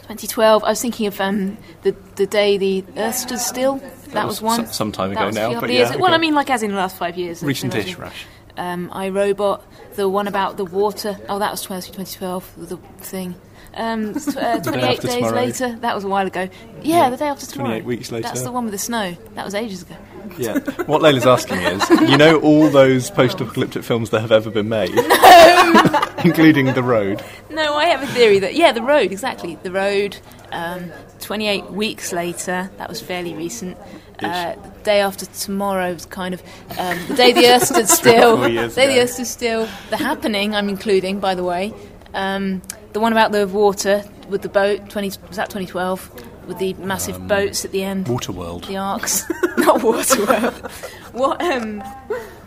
2012. 0.07 0.63
I 0.63 0.69
was 0.69 0.81
thinking 0.81 1.07
of 1.07 1.19
um, 1.19 1.57
the 1.83 1.95
the 2.15 2.27
day 2.27 2.57
the 2.57 2.83
Earth 2.97 3.15
stood 3.15 3.39
still. 3.39 3.77
That, 4.09 4.25
was 4.27 4.41
was 4.41 4.41
one. 4.41 4.55
some- 4.65 4.73
some 4.73 4.91
time 4.91 5.11
ago 5.11 5.29
now, 5.31 5.59
but 5.59 5.69
yeah, 5.69 5.95
Well, 5.97 6.13
I 6.13 6.17
mean, 6.17 6.35
like 6.35 6.49
as 6.49 6.63
in 6.63 6.71
the 6.71 6.77
last 6.77 6.95
five 6.97 7.17
years. 7.17 7.43
Recent-ish, 7.43 7.97
Rash. 7.97 8.25
Um, 8.57 8.89
iRobot. 8.91 9.61
The 9.95 10.07
one 10.07 10.27
about 10.27 10.57
the 10.57 10.63
water. 10.65 11.17
Oh, 11.27 11.39
that 11.39 11.51
was 11.51 11.61
2012. 11.63 12.69
The 12.69 12.77
thing. 12.99 13.35
Um, 13.75 14.13
tw- 14.19 14.37
uh, 14.37 14.59
28 14.61 14.83
after 14.83 15.07
days 15.07 15.15
tomorrow. 15.15 15.35
later. 15.35 15.75
That 15.81 15.95
was 15.95 16.03
a 16.03 16.07
while 16.07 16.27
ago. 16.27 16.49
Yeah, 16.81 17.09
the 17.09 17.17
day 17.17 17.27
after 17.27 17.45
tomorrow. 17.45 17.69
28 17.71 17.85
weeks 17.85 18.11
later. 18.11 18.23
That's 18.27 18.43
the 18.43 18.51
one 18.51 18.63
with 18.65 18.71
the 18.73 18.77
snow. 18.77 19.17
That 19.35 19.43
was 19.45 19.53
ages 19.53 19.81
ago. 19.81 19.95
Yeah. 20.37 20.59
What 20.85 21.01
Leila's 21.01 21.25
asking 21.25 21.59
is, 21.59 21.89
you 22.09 22.17
know 22.17 22.39
all 22.41 22.69
those 22.69 23.09
post-apocalyptic 23.09 23.83
films 23.83 24.11
that 24.11 24.21
have 24.21 24.31
ever 24.31 24.49
been 24.49 24.69
made, 24.69 24.89
including 26.25 26.73
The 26.73 26.83
Road. 26.83 27.23
No, 27.49 27.75
I 27.75 27.85
have 27.85 28.03
a 28.03 28.07
theory 28.07 28.39
that 28.39 28.55
yeah, 28.55 28.71
the 28.71 28.81
road 28.81 29.11
exactly. 29.11 29.57
The 29.63 29.71
road. 29.71 30.17
Um, 30.51 30.91
28 31.19 31.71
weeks 31.71 32.13
later, 32.13 32.69
that 32.77 32.87
was 32.87 33.01
fairly 33.01 33.33
recent. 33.33 33.77
Uh, 34.19 34.55
day 34.83 35.01
after 35.01 35.25
tomorrow 35.25 35.91
was 35.93 36.05
kind 36.05 36.33
of 36.33 36.41
um, 36.77 36.97
the 37.07 37.15
day 37.15 37.33
the 37.33 37.47
Earth 37.47 37.63
stood 37.67 37.89
still. 37.89 38.41
Day 38.41 38.55
the. 38.67 39.01
Earth 39.01 39.11
stood 39.11 39.27
still. 39.27 39.67
The 39.89 39.97
happening, 39.97 40.55
I'm 40.55 40.69
including, 40.69 41.19
by 41.19 41.35
the 41.35 41.43
way. 41.43 41.73
Um, 42.15 42.61
the 42.93 42.99
one 42.99 43.11
about 43.11 43.31
the 43.31 43.47
water 43.47 44.03
with 44.29 44.41
the 44.41 44.49
boat. 44.49 44.89
20 44.89 45.07
was 45.27 45.37
that 45.37 45.49
2012 45.49 46.47
with 46.47 46.57
the 46.59 46.73
massive 46.75 47.15
Um, 47.17 47.27
boats 47.27 47.65
at 47.65 47.71
the 47.71 47.83
end. 47.83 48.05
Waterworld. 48.07 48.65
The 48.67 48.77
arcs, 48.77 49.23
not 49.57 49.81
Waterworld. 49.81 50.71
what 51.13 51.41
um, 51.41 51.83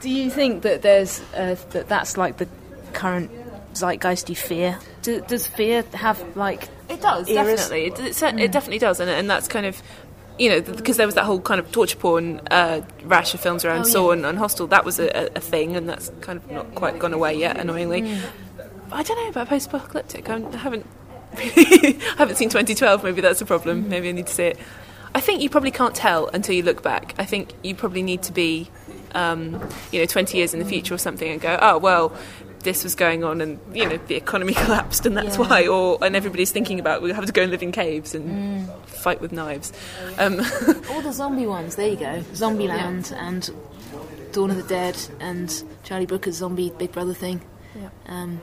do 0.00 0.08
you 0.10 0.30
think 0.30 0.62
that 0.62 0.82
there's 0.82 1.20
uh, 1.34 1.56
that 1.70 1.88
that's 1.88 2.16
like 2.16 2.38
the 2.38 2.48
current 2.94 3.30
zeitgeisty 3.74 4.36
fear? 4.36 4.78
Do, 5.02 5.20
does 5.22 5.46
fear 5.46 5.84
have 5.94 6.36
like 6.36 6.68
It 6.88 7.00
does 7.00 7.28
eras? 7.28 7.68
definitely. 7.68 7.86
It, 7.86 8.00
it, 8.10 8.14
cer- 8.14 8.38
it 8.38 8.50
definitely 8.52 8.78
does, 8.78 9.00
and, 9.00 9.10
and 9.10 9.28
that's 9.28 9.48
kind 9.48 9.66
of. 9.66 9.80
You 10.40 10.50
know, 10.50 10.60
because 10.60 10.96
there 10.98 11.06
was 11.06 11.16
that 11.16 11.24
whole 11.24 11.40
kind 11.40 11.58
of 11.58 11.72
torture 11.72 11.96
porn 11.98 12.40
uh, 12.52 12.82
rash 13.02 13.34
of 13.34 13.40
films 13.40 13.64
around 13.64 13.80
Oh, 13.80 13.84
Saw 13.88 14.06
yeah. 14.06 14.18
and, 14.18 14.26
and 14.26 14.38
Hostel. 14.38 14.68
That 14.68 14.84
was 14.84 15.00
a, 15.00 15.08
a, 15.08 15.30
a 15.34 15.40
thing, 15.40 15.74
and 15.74 15.88
that's 15.88 16.12
kind 16.20 16.36
of 16.36 16.48
not 16.48 16.76
quite 16.76 16.96
gone 17.00 17.12
away 17.12 17.34
yet, 17.36 17.56
annoyingly. 17.58 18.02
Mm. 18.02 18.20
I 18.92 19.02
don't 19.02 19.16
know 19.22 19.28
about 19.28 19.48
post-apocalyptic. 19.48 20.28
I'm, 20.30 20.46
I 20.46 20.56
haven't, 20.56 20.86
I 21.36 22.14
haven't 22.18 22.36
seen 22.36 22.48
2012. 22.48 23.04
Maybe 23.04 23.20
that's 23.20 23.40
a 23.40 23.46
problem. 23.46 23.84
Mm. 23.84 23.88
Maybe 23.88 24.08
I 24.08 24.12
need 24.12 24.26
to 24.26 24.34
see 24.34 24.44
it. 24.44 24.58
I 25.14 25.20
think 25.20 25.40
you 25.42 25.50
probably 25.50 25.70
can't 25.70 25.94
tell 25.94 26.28
until 26.28 26.54
you 26.54 26.62
look 26.62 26.82
back. 26.82 27.14
I 27.18 27.24
think 27.24 27.52
you 27.62 27.74
probably 27.74 28.02
need 28.02 28.22
to 28.24 28.32
be, 28.32 28.70
um, 29.14 29.60
you 29.90 30.00
know, 30.00 30.06
20 30.06 30.36
years 30.36 30.52
in 30.52 30.60
the 30.60 30.66
future 30.66 30.94
or 30.94 30.98
something, 30.98 31.28
and 31.30 31.40
go, 31.40 31.58
oh 31.60 31.78
well, 31.78 32.12
this 32.60 32.84
was 32.84 32.94
going 32.94 33.24
on, 33.24 33.40
and 33.40 33.58
you 33.72 33.88
know, 33.88 33.96
the 34.08 34.16
economy 34.16 34.52
collapsed, 34.64 35.06
and 35.06 35.16
that's 35.16 35.36
Yeah. 35.38 35.48
why. 35.48 35.66
Or 35.66 35.98
and 36.02 36.14
everybody's 36.14 36.52
thinking 36.52 36.78
about 36.78 37.00
we 37.02 37.10
have 37.12 37.24
to 37.26 37.32
go 37.32 37.42
and 37.42 37.50
live 37.50 37.62
in 37.62 37.72
caves 37.72 38.14
and 38.14 38.68
fight 38.86 39.20
with 39.20 39.32
knives. 39.32 39.72
Um, 40.18 40.40
all 40.90 41.00
the 41.00 41.12
zombie 41.12 41.46
ones? 41.46 41.76
There 41.76 41.88
you 41.88 41.96
go, 41.96 42.22
Zombie 42.34 42.66
Zombieland 42.68 43.12
and 43.16 43.50
Dawn 44.32 44.50
of 44.50 44.56
the 44.56 44.62
Dead 44.64 44.98
and 45.20 45.62
Charlie 45.84 46.06
Brooker's 46.06 46.36
zombie 46.36 46.70
Big 46.78 46.92
Brother 46.92 47.14
thing. 47.14 47.40
Yeah. 47.74 47.88
Um, 48.06 48.40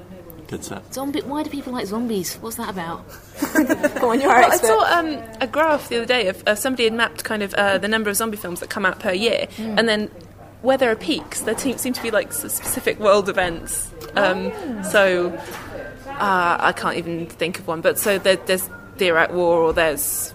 Good 0.47 0.63
set. 0.63 0.93
zombie. 0.93 1.21
Why 1.21 1.43
do 1.43 1.49
people 1.49 1.73
like 1.73 1.85
zombies? 1.87 2.35
What's 2.35 2.55
that 2.57 2.69
about? 2.69 3.03
Come 3.39 4.09
on, 4.09 4.19
you're 4.21 4.29
Well, 4.29 4.51
I 4.51 4.57
saw 4.57 4.79
um, 4.99 5.17
a 5.41 5.47
graph 5.47 5.89
the 5.89 5.97
other 5.97 6.05
day 6.05 6.27
of 6.27 6.43
uh, 6.47 6.55
somebody 6.55 6.83
had 6.85 6.93
mapped 6.93 7.23
kind 7.23 7.41
of 7.43 7.53
uh, 7.55 7.77
the 7.77 7.87
number 7.87 8.09
of 8.09 8.15
zombie 8.15 8.37
films 8.37 8.59
that 8.59 8.69
come 8.69 8.85
out 8.85 8.99
per 8.99 9.11
year, 9.11 9.47
and 9.57 9.87
then 9.89 10.09
where 10.61 10.77
there 10.77 10.91
are 10.91 10.95
peaks, 10.95 11.41
there 11.41 11.55
te- 11.55 11.77
seem 11.77 11.93
to 11.93 12.01
be 12.01 12.11
like 12.11 12.31
specific 12.33 12.99
world 12.99 13.27
events. 13.29 13.91
Um, 14.15 14.51
So 14.83 15.29
uh, 16.07 16.57
I 16.59 16.71
can't 16.73 16.97
even 16.97 17.25
think 17.27 17.59
of 17.59 17.67
one, 17.67 17.81
but 17.81 17.97
so 17.99 18.17
there, 18.17 18.35
there's 18.37 18.69
the 18.97 19.07
Iraq 19.07 19.31
War, 19.33 19.61
or 19.61 19.73
there's 19.73 20.33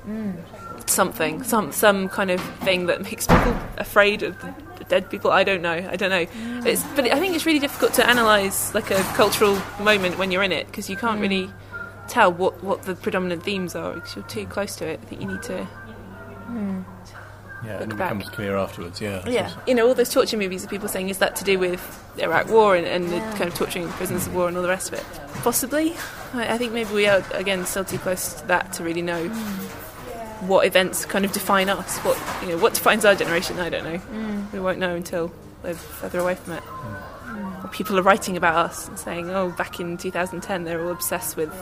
something, 0.87 1.42
some 1.42 1.73
some 1.73 2.09
kind 2.09 2.31
of 2.31 2.40
thing 2.64 2.87
that 2.87 3.03
makes 3.03 3.27
people 3.27 3.57
afraid 3.79 4.23
of 4.23 4.38
the 4.40 4.46
the 4.49 4.69
dead 4.90 5.09
people. 5.09 5.31
I 5.31 5.44
don't 5.44 5.62
know. 5.62 5.72
I 5.72 5.96
don't 5.96 6.11
know. 6.11 6.26
It's, 6.68 6.85
but 6.94 7.11
I 7.11 7.18
think 7.18 7.35
it's 7.35 7.46
really 7.46 7.59
difficult 7.59 7.94
to 7.94 8.07
analyze 8.07 8.74
like 8.74 8.90
a 8.90 9.03
cultural 9.14 9.59
moment 9.81 10.18
when 10.18 10.31
you're 10.31 10.42
in 10.42 10.53
it 10.53 10.66
because 10.66 10.90
you 10.90 10.96
can't 10.96 11.18
mm. 11.18 11.22
really 11.22 11.50
tell 12.09 12.31
what, 12.33 12.62
what 12.62 12.83
the 12.83 12.94
predominant 12.94 13.42
themes 13.42 13.74
are 13.74 13.94
because 13.94 14.16
you're 14.16 14.24
too 14.26 14.44
close 14.46 14.76
to 14.76 14.87
it. 14.87 15.00
I 15.03 15.07
think 15.07 15.22
you 15.22 15.29
need 15.29 15.42
to. 15.44 15.66
Mm. 16.48 16.85
Yeah, 17.64 17.83
and 17.83 17.92
it 17.92 17.98
back. 17.98 18.16
becomes 18.16 18.35
clear 18.35 18.57
afterwards. 18.57 19.00
Yeah. 19.00 19.22
Yeah, 19.29 19.53
you 19.66 19.74
know, 19.74 19.87
all 19.87 19.94
those 19.94 20.09
torture 20.09 20.37
movies 20.37 20.64
of 20.64 20.70
people 20.70 20.88
saying, 20.88 21.11
is 21.11 21.18
that 21.18 21.37
to 21.37 21.44
do 21.44 21.59
with 21.59 21.83
the 22.16 22.24
Iraq 22.24 22.48
War 22.48 22.74
and, 22.74 22.87
and 22.87 23.09
the 23.11 23.18
kind 23.37 23.44
of 23.44 23.55
torturing 23.55 23.87
prisoners 23.88 24.26
of 24.26 24.35
war 24.35 24.48
and 24.48 24.57
all 24.57 24.62
the 24.62 24.68
rest 24.68 24.88
of 24.88 24.94
it? 24.94 25.05
Possibly. 25.42 25.94
I, 26.33 26.55
I 26.55 26.59
think 26.59 26.72
maybe 26.72 26.92
we 26.94 27.07
are, 27.07 27.22
again, 27.35 27.66
still 27.66 27.85
too 27.85 27.98
close 27.98 28.35
to 28.35 28.46
that 28.46 28.72
to 28.74 28.83
really 28.83 29.03
know 29.03 29.29
mm. 29.29 29.89
What 30.40 30.66
events 30.66 31.05
kind 31.05 31.24
of 31.24 31.33
define 31.33 31.68
us. 31.68 31.98
What, 31.98 32.18
you 32.42 32.48
know, 32.50 32.59
what 32.59 32.74
defines 32.74 33.05
our 33.05 33.14
generation, 33.14 33.59
I 33.59 33.68
don't 33.68 33.85
know. 33.85 34.46
We 34.53 34.61
won't 34.61 34.79
know 34.79 34.94
until 34.94 35.33
we're 35.62 35.74
further 35.74 36.18
away 36.20 36.35
from 36.35 36.55
it. 36.55 36.62
Or 37.64 37.68
people 37.70 37.98
are 37.98 38.03
writing 38.03 38.37
about 38.37 38.57
us 38.57 38.88
and 38.88 38.98
saying, 38.98 39.31
oh, 39.31 39.50
back 39.50 39.81
in 39.81 39.96
2010 39.98 40.64
they 40.64 40.74
were 40.76 40.85
all 40.87 40.92
obsessed 40.92 41.37
with. 41.37 41.53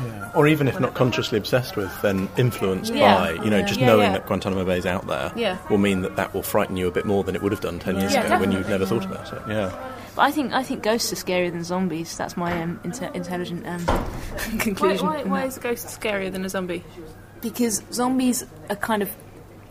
Yeah. 0.00 0.30
Or 0.34 0.46
even 0.48 0.66
if 0.68 0.78
not 0.80 0.94
consciously 0.94 1.36
obsessed 1.36 1.76
with, 1.76 1.90
then 2.02 2.28
influenced 2.38 2.92
Yeah. 2.94 3.14
by, 3.16 3.32
you 3.44 3.50
know, 3.50 3.58
Yeah. 3.58 3.66
just 3.66 3.80
Yeah, 3.80 3.86
knowing 3.86 4.06
yeah. 4.06 4.12
that 4.18 4.26
Guantanamo 4.26 4.64
Bay 4.64 4.78
is 4.78 4.86
out 4.86 5.06
there 5.06 5.30
Yeah. 5.36 5.58
will 5.68 5.78
mean 5.78 6.02
that 6.02 6.16
that 6.16 6.32
will 6.32 6.42
frighten 6.42 6.76
you 6.76 6.88
a 6.88 6.90
bit 6.90 7.04
more 7.04 7.22
than 7.24 7.34
it 7.34 7.42
would 7.42 7.52
have 7.52 7.60
done 7.60 7.78
10 7.78 7.98
years 8.00 8.14
Yeah, 8.14 8.24
ago 8.24 8.38
when 8.38 8.52
you'd 8.52 8.68
never 8.68 8.86
thought 8.86 9.04
about 9.04 9.30
it. 9.32 9.42
Yeah. 9.48 9.70
But 10.16 10.22
I 10.22 10.30
think 10.30 10.52
I 10.52 10.62
think 10.62 10.82
ghosts 10.82 11.12
are 11.12 11.16
scarier 11.16 11.52
than 11.52 11.64
zombies. 11.64 12.16
That's 12.16 12.36
my 12.36 12.62
um, 12.62 12.80
inte- 12.84 13.14
intelligent 13.14 13.66
um, 13.66 13.86
conclusion. 14.58 15.06
why, 15.06 15.20
from 15.22 15.30
why 15.30 15.40
that. 15.40 15.48
is 15.48 15.56
a 15.56 15.60
ghost 15.60 15.86
scarier 16.00 16.32
than 16.32 16.44
a 16.44 16.48
zombie? 16.48 16.82
Because 17.40 17.82
zombies 17.92 18.44
are 18.68 18.76
kind 18.76 19.02
of 19.02 19.10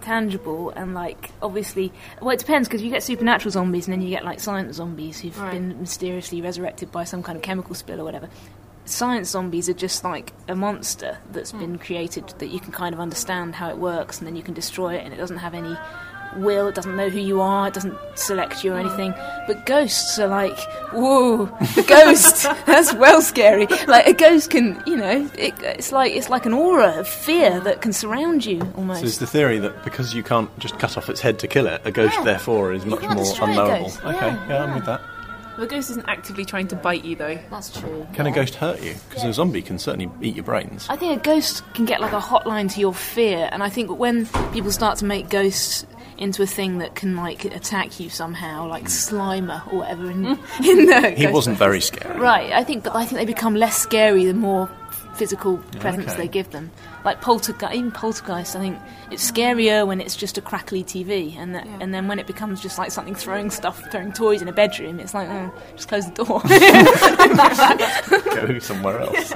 tangible 0.01 0.69
and 0.71 0.93
like 0.93 1.31
obviously 1.41 1.91
well 2.21 2.31
it 2.31 2.39
depends 2.39 2.67
because 2.67 2.81
you 2.81 2.89
get 2.89 3.03
supernatural 3.03 3.51
zombies 3.51 3.85
and 3.85 3.93
then 3.93 4.01
you 4.01 4.09
get 4.09 4.23
like 4.23 4.39
science 4.39 4.77
zombies 4.77 5.19
who've 5.19 5.37
Right. 5.37 5.53
been 5.53 5.79
mysteriously 5.81 6.41
resurrected 6.41 6.91
by 6.91 7.03
some 7.03 7.21
kind 7.21 7.35
of 7.35 7.41
chemical 7.41 7.75
spill 7.75 7.99
or 7.99 8.05
whatever 8.05 8.29
science 8.85 9.29
zombies 9.29 9.69
are 9.69 9.73
just 9.73 10.03
like 10.03 10.33
a 10.47 10.55
monster 10.55 11.17
that's 11.31 11.51
hmm. 11.51 11.59
been 11.59 11.77
created 11.77 12.33
that 12.39 12.47
you 12.47 12.59
can 12.59 12.71
kind 12.71 12.95
of 12.95 12.99
understand 13.01 13.55
how 13.55 13.69
it 13.69 13.77
works 13.77 14.19
and 14.19 14.27
then 14.27 14.35
you 14.35 14.41
can 14.41 14.53
destroy 14.53 14.95
it 14.95 15.03
and 15.03 15.13
it 15.13 15.17
doesn't 15.17 15.37
have 15.37 15.53
any 15.53 15.75
will 16.37 16.67
it 16.67 16.75
doesn't 16.75 16.95
know 16.95 17.09
who 17.09 17.19
you 17.19 17.41
are 17.41 17.67
it 17.67 17.73
doesn't 17.73 17.95
select 18.15 18.63
you 18.63 18.73
or 18.73 18.77
anything 18.77 19.13
but 19.47 19.65
ghosts 19.65 20.17
are 20.19 20.27
like 20.27 20.57
whoa 20.93 21.45
the 21.75 21.83
ghost 21.87 22.43
that's 22.65 22.93
well 22.95 23.21
scary 23.21 23.65
like 23.87 24.05
a 24.07 24.13
ghost 24.13 24.49
can 24.49 24.81
you 24.85 24.95
know 24.95 25.29
it, 25.37 25.53
it's 25.63 25.91
like 25.91 26.11
it's 26.13 26.29
like 26.29 26.45
an 26.45 26.53
aura 26.53 26.99
of 26.99 27.07
fear 27.07 27.59
that 27.61 27.81
can 27.81 27.91
surround 27.93 28.45
you 28.45 28.61
almost 28.75 29.01
So 29.01 29.05
it's 29.07 29.17
the 29.17 29.27
theory 29.27 29.59
that 29.59 29.83
because 29.83 30.13
you 30.13 30.23
can't 30.23 30.49
just 30.59 30.77
cut 30.79 30.97
off 30.97 31.09
its 31.09 31.21
head 31.21 31.39
to 31.39 31.47
kill 31.47 31.67
it, 31.67 31.81
a 31.85 31.91
ghost 31.91 32.15
Yeah. 32.17 32.23
therefore 32.25 32.73
is 32.73 32.83
You 32.85 32.91
much 32.91 33.01
more 33.01 33.49
unknowable. 33.49 33.91
Okay, 34.05 34.27
Yeah, 34.27 34.47
yeah, 34.47 34.63
I'm 34.63 34.75
with 34.75 34.85
that. 34.85 35.01
The 35.57 35.67
ghost 35.67 35.89
isn't 35.89 36.07
actively 36.07 36.45
trying 36.45 36.69
to 36.69 36.77
bite 36.77 37.03
you, 37.03 37.17
though. 37.17 37.37
that's 37.51 37.77
true 37.77 38.07
Can 38.13 38.25
a 38.27 38.31
ghost 38.31 38.55
hurt 38.55 38.81
you? 38.81 38.95
Because 39.09 39.25
a 39.25 39.33
zombie 39.33 39.61
can 39.61 39.77
certainly 39.77 40.09
eat 40.21 40.35
your 40.35 40.45
brains. 40.45 40.87
I 40.89 40.95
think 40.95 41.19
a 41.19 41.21
ghost 41.21 41.63
can 41.73 41.83
get 41.83 41.99
like 41.99 42.13
a 42.13 42.19
hotline 42.19 42.71
to 42.73 42.79
your 42.79 42.93
fear, 42.93 43.49
and 43.51 43.61
I 43.61 43.67
think 43.67 43.91
when 43.97 44.25
people 44.53 44.71
start 44.71 44.97
to 44.99 45.05
make 45.05 45.27
ghosts 45.29 45.85
into 46.19 46.43
a 46.43 46.47
thing 46.47 46.79
that 46.79 46.95
can 46.95 47.15
like 47.15 47.45
attack 47.45 47.99
you 47.99 48.09
somehow, 48.09 48.67
like 48.67 48.83
mm. 48.83 48.87
Slimer 48.87 49.65
or 49.71 49.79
whatever 49.79 50.11
in, 50.11 50.25
mm. 50.25 50.59
in 50.69 50.85
the 50.85 51.11
He 51.11 51.27
wasn't 51.27 51.57
very 51.57 51.81
scary. 51.81 52.19
right. 52.19 52.51
I 52.51 52.63
think, 52.63 52.83
but 52.83 52.95
I 52.95 53.05
think 53.05 53.19
they 53.19 53.25
become 53.25 53.55
less 53.55 53.77
scary 53.77 54.25
the 54.25 54.33
more 54.33 54.69
physical 55.19 55.57
presence 55.79 56.13
okay. 56.13 56.17
they 56.17 56.27
give 56.27 56.49
them. 56.51 56.71
Like 57.03 57.21
poltergeist, 57.21 57.73
even 57.73 57.91
poltergeist, 57.91 58.55
I 58.55 58.59
think 58.59 58.77
it's 59.11 59.29
scarier 59.29 59.85
when 59.85 59.99
it's 59.99 60.15
just 60.15 60.37
a 60.37 60.41
crackly 60.41 60.83
TV, 60.83 61.35
and 61.37 61.55
that, 61.55 61.67
and 61.81 61.93
then 61.93 62.07
when 62.07 62.19
it 62.19 62.27
becomes 62.27 62.61
just 62.61 62.77
like 62.77 62.91
something 62.91 63.15
throwing 63.15 63.49
stuff, 63.49 63.83
throwing 63.91 64.13
toys 64.13 64.41
in 64.41 64.47
a 64.47 64.53
bedroom, 64.53 64.99
it's 64.99 65.13
like, 65.13 65.27
oh, 65.29 65.53
just 65.75 65.89
close 65.89 66.09
the 66.09 66.23
door. 66.23 66.41
Go 68.47 68.59
somewhere 68.59 69.01
else. 69.01 69.33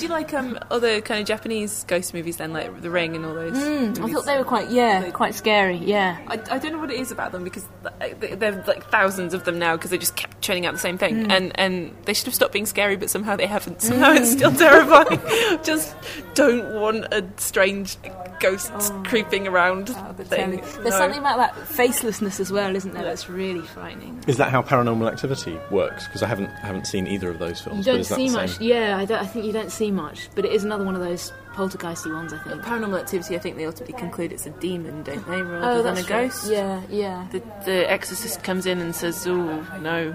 Did 0.00 0.08
you 0.08 0.14
like 0.14 0.32
um, 0.32 0.58
other 0.70 1.00
kind 1.02 1.20
of 1.20 1.26
Japanese 1.26 1.84
ghost 1.84 2.14
movies 2.14 2.38
then, 2.38 2.52
like 2.54 2.80
The 2.80 2.88
Ring 2.90 3.14
and 3.16 3.24
all 3.26 3.34
those? 3.34 3.56
Mm, 3.56 3.98
I 4.02 4.12
thought 4.12 4.24
they 4.24 4.38
were 4.38 4.44
quite, 4.44 4.70
yeah, 4.70 5.10
quite 5.10 5.34
scary. 5.34 5.76
Yeah, 5.76 6.18
I, 6.26 6.34
I 6.50 6.58
don't 6.58 6.72
know 6.72 6.78
what 6.78 6.90
it 6.90 6.98
is 6.98 7.10
about 7.12 7.32
them 7.32 7.44
because 7.44 7.66
th- 8.00 8.18
th- 8.20 8.38
there 8.38 8.58
are 8.58 8.64
like 8.66 8.84
thousands 8.90 9.34
of 9.34 9.44
them 9.44 9.58
now 9.58 9.76
because 9.76 9.90
they 9.90 9.98
just 9.98 10.16
kept 10.16 10.40
churning 10.40 10.64
out 10.64 10.72
the 10.72 10.78
same 10.78 10.96
thing 10.96 11.26
Mm. 11.26 11.30
and 11.30 11.52
and 11.60 11.96
they 12.06 12.14
should 12.14 12.26
have 12.26 12.34
stopped 12.34 12.52
being 12.52 12.64
scary 12.66 12.96
but 12.96 13.10
somehow 13.10 13.36
they 13.36 13.46
haven't 13.46 13.82
somehow 13.82 14.12
it's 14.12 14.30
still 14.30 14.52
terrifying 14.66 15.20
just 15.64 15.94
don't 16.34 16.80
want 16.80 17.04
a 17.12 17.22
strange 17.36 17.96
ghost 18.40 18.72
creeping 19.04 19.46
around 19.46 19.88
thing 20.28 20.52
There's 20.60 20.84
No. 20.84 20.90
something 20.90 21.18
about 21.18 21.36
that 21.38 21.54
facelessness 21.68 22.40
as 22.40 22.50
well, 22.50 22.74
isn't 22.74 22.94
there? 22.94 23.02
That's 23.02 23.28
really 23.28 23.60
frightening. 23.66 24.22
Is 24.26 24.38
that 24.38 24.50
how 24.50 24.62
Paranormal 24.62 25.10
Activity 25.12 25.58
works? 25.70 26.06
Because 26.06 26.22
I 26.22 26.26
haven't 26.28 26.46
haven't 26.46 26.86
seen 26.86 27.06
either 27.06 27.28
of 27.28 27.38
those 27.38 27.60
films. 27.60 27.78
You 27.86 27.92
don't 27.92 28.00
is 28.00 28.08
that 28.08 28.14
see 28.16 28.28
the 28.30 28.36
much. 28.36 28.58
Yeah, 28.60 28.96
I, 28.96 29.04
don't, 29.04 29.20
I 29.20 29.26
think 29.26 29.44
you 29.44 29.52
don't 29.52 29.70
see 29.70 29.89
much, 29.90 30.28
but 30.34 30.44
it 30.44 30.52
is 30.52 30.64
another 30.64 30.84
one 30.84 30.94
of 30.94 31.00
those 31.00 31.32
poltergeisty 31.54 32.12
ones. 32.14 32.32
I 32.32 32.38
think. 32.38 32.62
paranormal 32.62 33.00
activity 33.00 33.34
I 33.36 33.38
think 33.38 33.56
they 33.56 33.66
ultimately 33.66 33.98
conclude 33.98 34.32
it's 34.32 34.46
a 34.46 34.50
demon 34.50 35.02
don't 35.02 35.26
they 35.28 35.42
rather 35.42 35.66
Oh, 35.80 35.82
than 35.82 35.94
a 35.98 36.02
true. 36.02 36.08
ghost 36.08 36.50
Yeah, 36.50 36.80
yeah. 36.88 37.26
the, 37.32 37.42
the 37.64 37.90
exorcist 37.90 38.42
comes 38.44 38.66
in 38.66 38.80
and 38.80 38.94
says 38.94 39.26
oh 39.26 39.60
no 39.80 40.14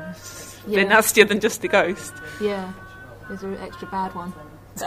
Yeah. 0.68 0.76
they're 0.76 0.88
nastier 0.88 1.26
than 1.26 1.40
just 1.40 1.64
a 1.64 1.68
ghost 1.68 2.14
Yeah. 2.42 2.72
Is 3.30 3.42
there 3.42 3.52
an 3.52 3.58
extra 3.60 3.88
bad 3.88 4.14
one? 4.16 4.34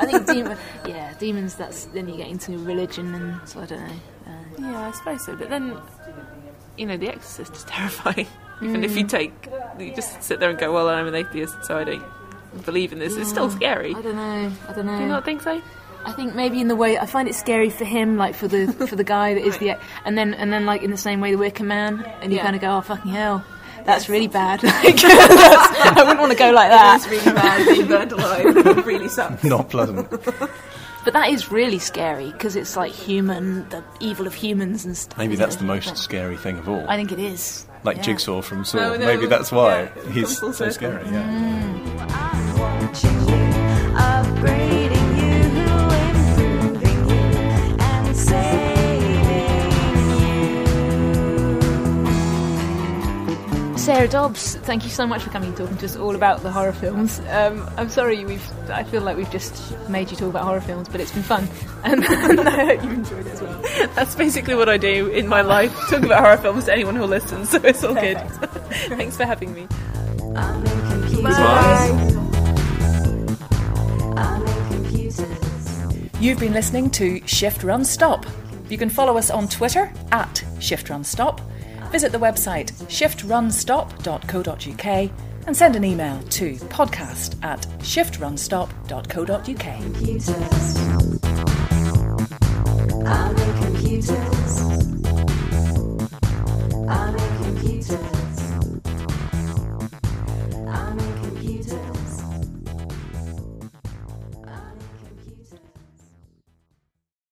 I 0.01 0.07
think 0.07 0.27
demon, 0.27 0.57
yeah, 0.87 1.15
demons. 1.19 1.55
That's 1.55 1.87
then 1.87 2.09
you 2.09 2.17
get 2.19 2.29
into 2.29 2.53
religion, 2.59 3.15
and 3.15 3.49
so 3.49 3.61
I 3.61 3.67
don't 3.67 3.81
know. 3.81 3.95
Uh, 4.27 4.71
Yeah, 4.71 4.89
I 4.89 4.91
suppose 4.93 5.25
so. 5.25 5.35
But 5.35 5.49
then, 5.49 5.77
you 6.77 6.85
know, 6.87 6.97
The 6.99 7.09
Exorcist 7.09 7.57
is 7.57 7.65
terrifying. 7.69 8.27
Even 8.63 8.85
if 8.85 8.97
you 8.97 9.05
take, 9.05 9.33
you 9.79 9.95
just 9.95 10.23
sit 10.23 10.41
there 10.41 10.51
and 10.51 10.59
go, 10.59 10.73
well, 10.73 10.89
I'm 10.89 11.07
an 11.07 11.15
atheist, 11.15 11.65
so 11.65 11.79
I 11.79 11.85
don't 11.85 12.03
believe 12.65 12.93
in 12.93 12.99
this. 12.99 13.17
It's 13.17 13.29
still 13.31 13.51
scary. 13.51 13.95
I 13.95 14.01
don't 14.03 14.17
know. 14.17 14.53
I 14.69 14.73
don't 14.73 14.87
know. 14.87 14.97
Do 14.97 15.03
you 15.03 15.09
not 15.09 15.25
think 15.25 15.43
so? 15.43 15.61
I 16.05 16.13
think 16.13 16.35
maybe 16.35 16.61
in 16.61 16.69
the 16.69 16.77
way 16.77 16.97
I 16.99 17.07
find 17.07 17.29
it 17.29 17.35
scary 17.35 17.71
for 17.71 17.85
him, 17.85 18.17
like 18.17 18.35
for 18.35 18.49
the 18.49 18.73
for 18.73 18.97
the 18.97 19.05
guy 19.05 19.35
that 19.35 19.43
is 19.45 19.59
the, 19.59 19.77
and 20.05 20.17
then 20.17 20.33
and 20.35 20.53
then 20.53 20.65
like 20.65 20.83
in 20.83 20.91
the 20.91 20.97
same 20.97 21.21
way 21.21 21.33
the 21.33 21.39
Wicker 21.39 21.65
Man, 21.65 22.05
and 22.23 22.33
you 22.33 22.39
Yeah. 22.39 22.45
kind 22.45 22.55
of 22.57 22.63
go, 22.63 22.77
oh 22.77 22.81
fucking 22.81 23.11
hell, 23.11 23.45
that's 23.85 24.09
really 24.09 24.29
bad. 24.29 24.63
Like, 24.69 24.97
that's- 25.03 25.97
I 25.97 26.03
wouldn't 26.03 26.21
want 26.21 26.33
to 26.33 26.39
go 26.39 26.51
like 26.61 26.71
that. 26.71 26.97
It's 26.97 27.09
really 27.09 27.35
bad 27.35 27.67
being 27.67 27.87
burned 27.89 28.13
alive. 28.13 28.87
really 28.87 29.09
sucks. 29.09 29.43
Not 29.45 29.69
pleasant. 29.71 30.09
But 31.05 31.13
that 31.15 31.31
is 31.31 31.51
really 31.51 31.79
scary 31.79 32.31
because 32.33 32.55
it's 32.55 32.77
like 32.77 32.93
human, 32.93 33.69
the 33.71 33.83
evil 34.01 34.27
of 34.27 34.35
humans 34.35 34.85
and 34.85 34.97
stuff. 34.97 35.17
Maybe 35.17 35.37
that's 35.37 35.55
know. 35.57 35.61
the 35.61 35.67
most 35.67 35.97
scary 35.97 36.37
thing 36.37 36.59
of 36.59 36.69
all. 36.69 36.85
I 36.89 36.97
think 36.97 37.13
it 37.13 37.19
is. 37.19 37.67
like 37.83 37.97
yeah. 37.99 38.03
Jigsaw 38.03 38.43
from 38.43 38.61
oh, 38.61 38.65
Saw. 38.65 38.79
No, 38.79 38.97
no, 38.97 39.07
Maybe 39.07 39.27
that's 39.27 39.51
why 39.51 39.83
yeah, 39.85 40.11
he's 40.13 40.37
so 40.39 40.53
scary. 40.71 41.05
Yeah. 41.07 41.23
I'm 41.23 41.88
Sarah 53.89 54.07
Dobbs, 54.07 54.55
thank 54.57 54.85
you 54.85 54.91
so 54.91 55.07
much 55.07 55.23
for 55.23 55.31
coming 55.31 55.49
and 55.49 55.57
talking 55.57 55.77
to 55.79 55.87
us 55.87 55.97
all 55.97 56.15
about 56.15 56.43
the 56.43 56.53
horror 56.53 56.75
films. 56.75 57.21
Um, 57.31 57.67
I'm 57.79 57.89
sorry 57.89 58.23
we've. 58.23 58.69
I 58.69 58.85
feel 58.85 59.01
like 59.01 59.17
we've 59.17 59.31
just 59.31 59.77
made 59.89 60.11
you 60.11 60.17
talk 60.17 60.29
about 60.29 60.45
horror 60.45 60.61
films, 60.61 60.91
but 60.91 61.01
it's 61.01 61.11
been 61.11 61.23
fun, 61.23 61.49
and, 61.85 62.05
and 62.05 62.41
I 62.41 62.77
hope 62.77 62.85
you 62.85 62.91
enjoyed 62.91 63.27
it 63.27 63.33
as 63.33 63.41
well. 63.41 63.63
That's 63.95 64.15
basically 64.15 64.55
what 64.55 64.69
I 64.69 64.77
do 64.77 65.09
in 65.09 65.27
my 65.27 65.41
life. 65.41 65.75
Talk 65.89 66.03
about 66.03 66.21
horror 66.21 66.37
films 66.37 66.67
to 66.67 66.73
anyone 66.75 66.97
who 66.97 67.05
listens, 67.05 67.49
so 67.49 67.61
it's 67.65 67.83
all 67.83 67.95
good. 67.95 68.19
Thanks 68.89 69.17
for 69.17 69.25
having 69.25 69.55
me. 69.55 69.67
I'm 70.37 70.67
in 70.67 72.18
You've 76.21 76.41
been 76.41 76.53
listening 76.53 76.91
to 76.91 77.25
Shift 77.27 77.63
Run 77.63 77.85
Stop. 77.85 78.27
You 78.69 78.77
can 78.77 78.91
follow 78.91 79.17
us 79.17 79.31
on 79.31 79.47
Twitter 79.49 79.91
at 80.11 80.45
Shift 80.59 80.91
Run 80.91 81.05
Stop, 81.05 81.41
visit 81.91 82.13
the 82.13 82.19
website 82.19 82.73
shiftrunstop.co.uk, 82.89 85.11
and 85.47 85.57
send 85.57 85.77
an 85.77 85.85
email 85.85 86.21
to 86.31 86.57
podcast 86.57 87.41
at 87.43 87.61
shiftrunstop.co.uk. 87.79 89.83
Computers. 89.83 90.77
I'm 93.07 93.37
computers. 93.63 94.59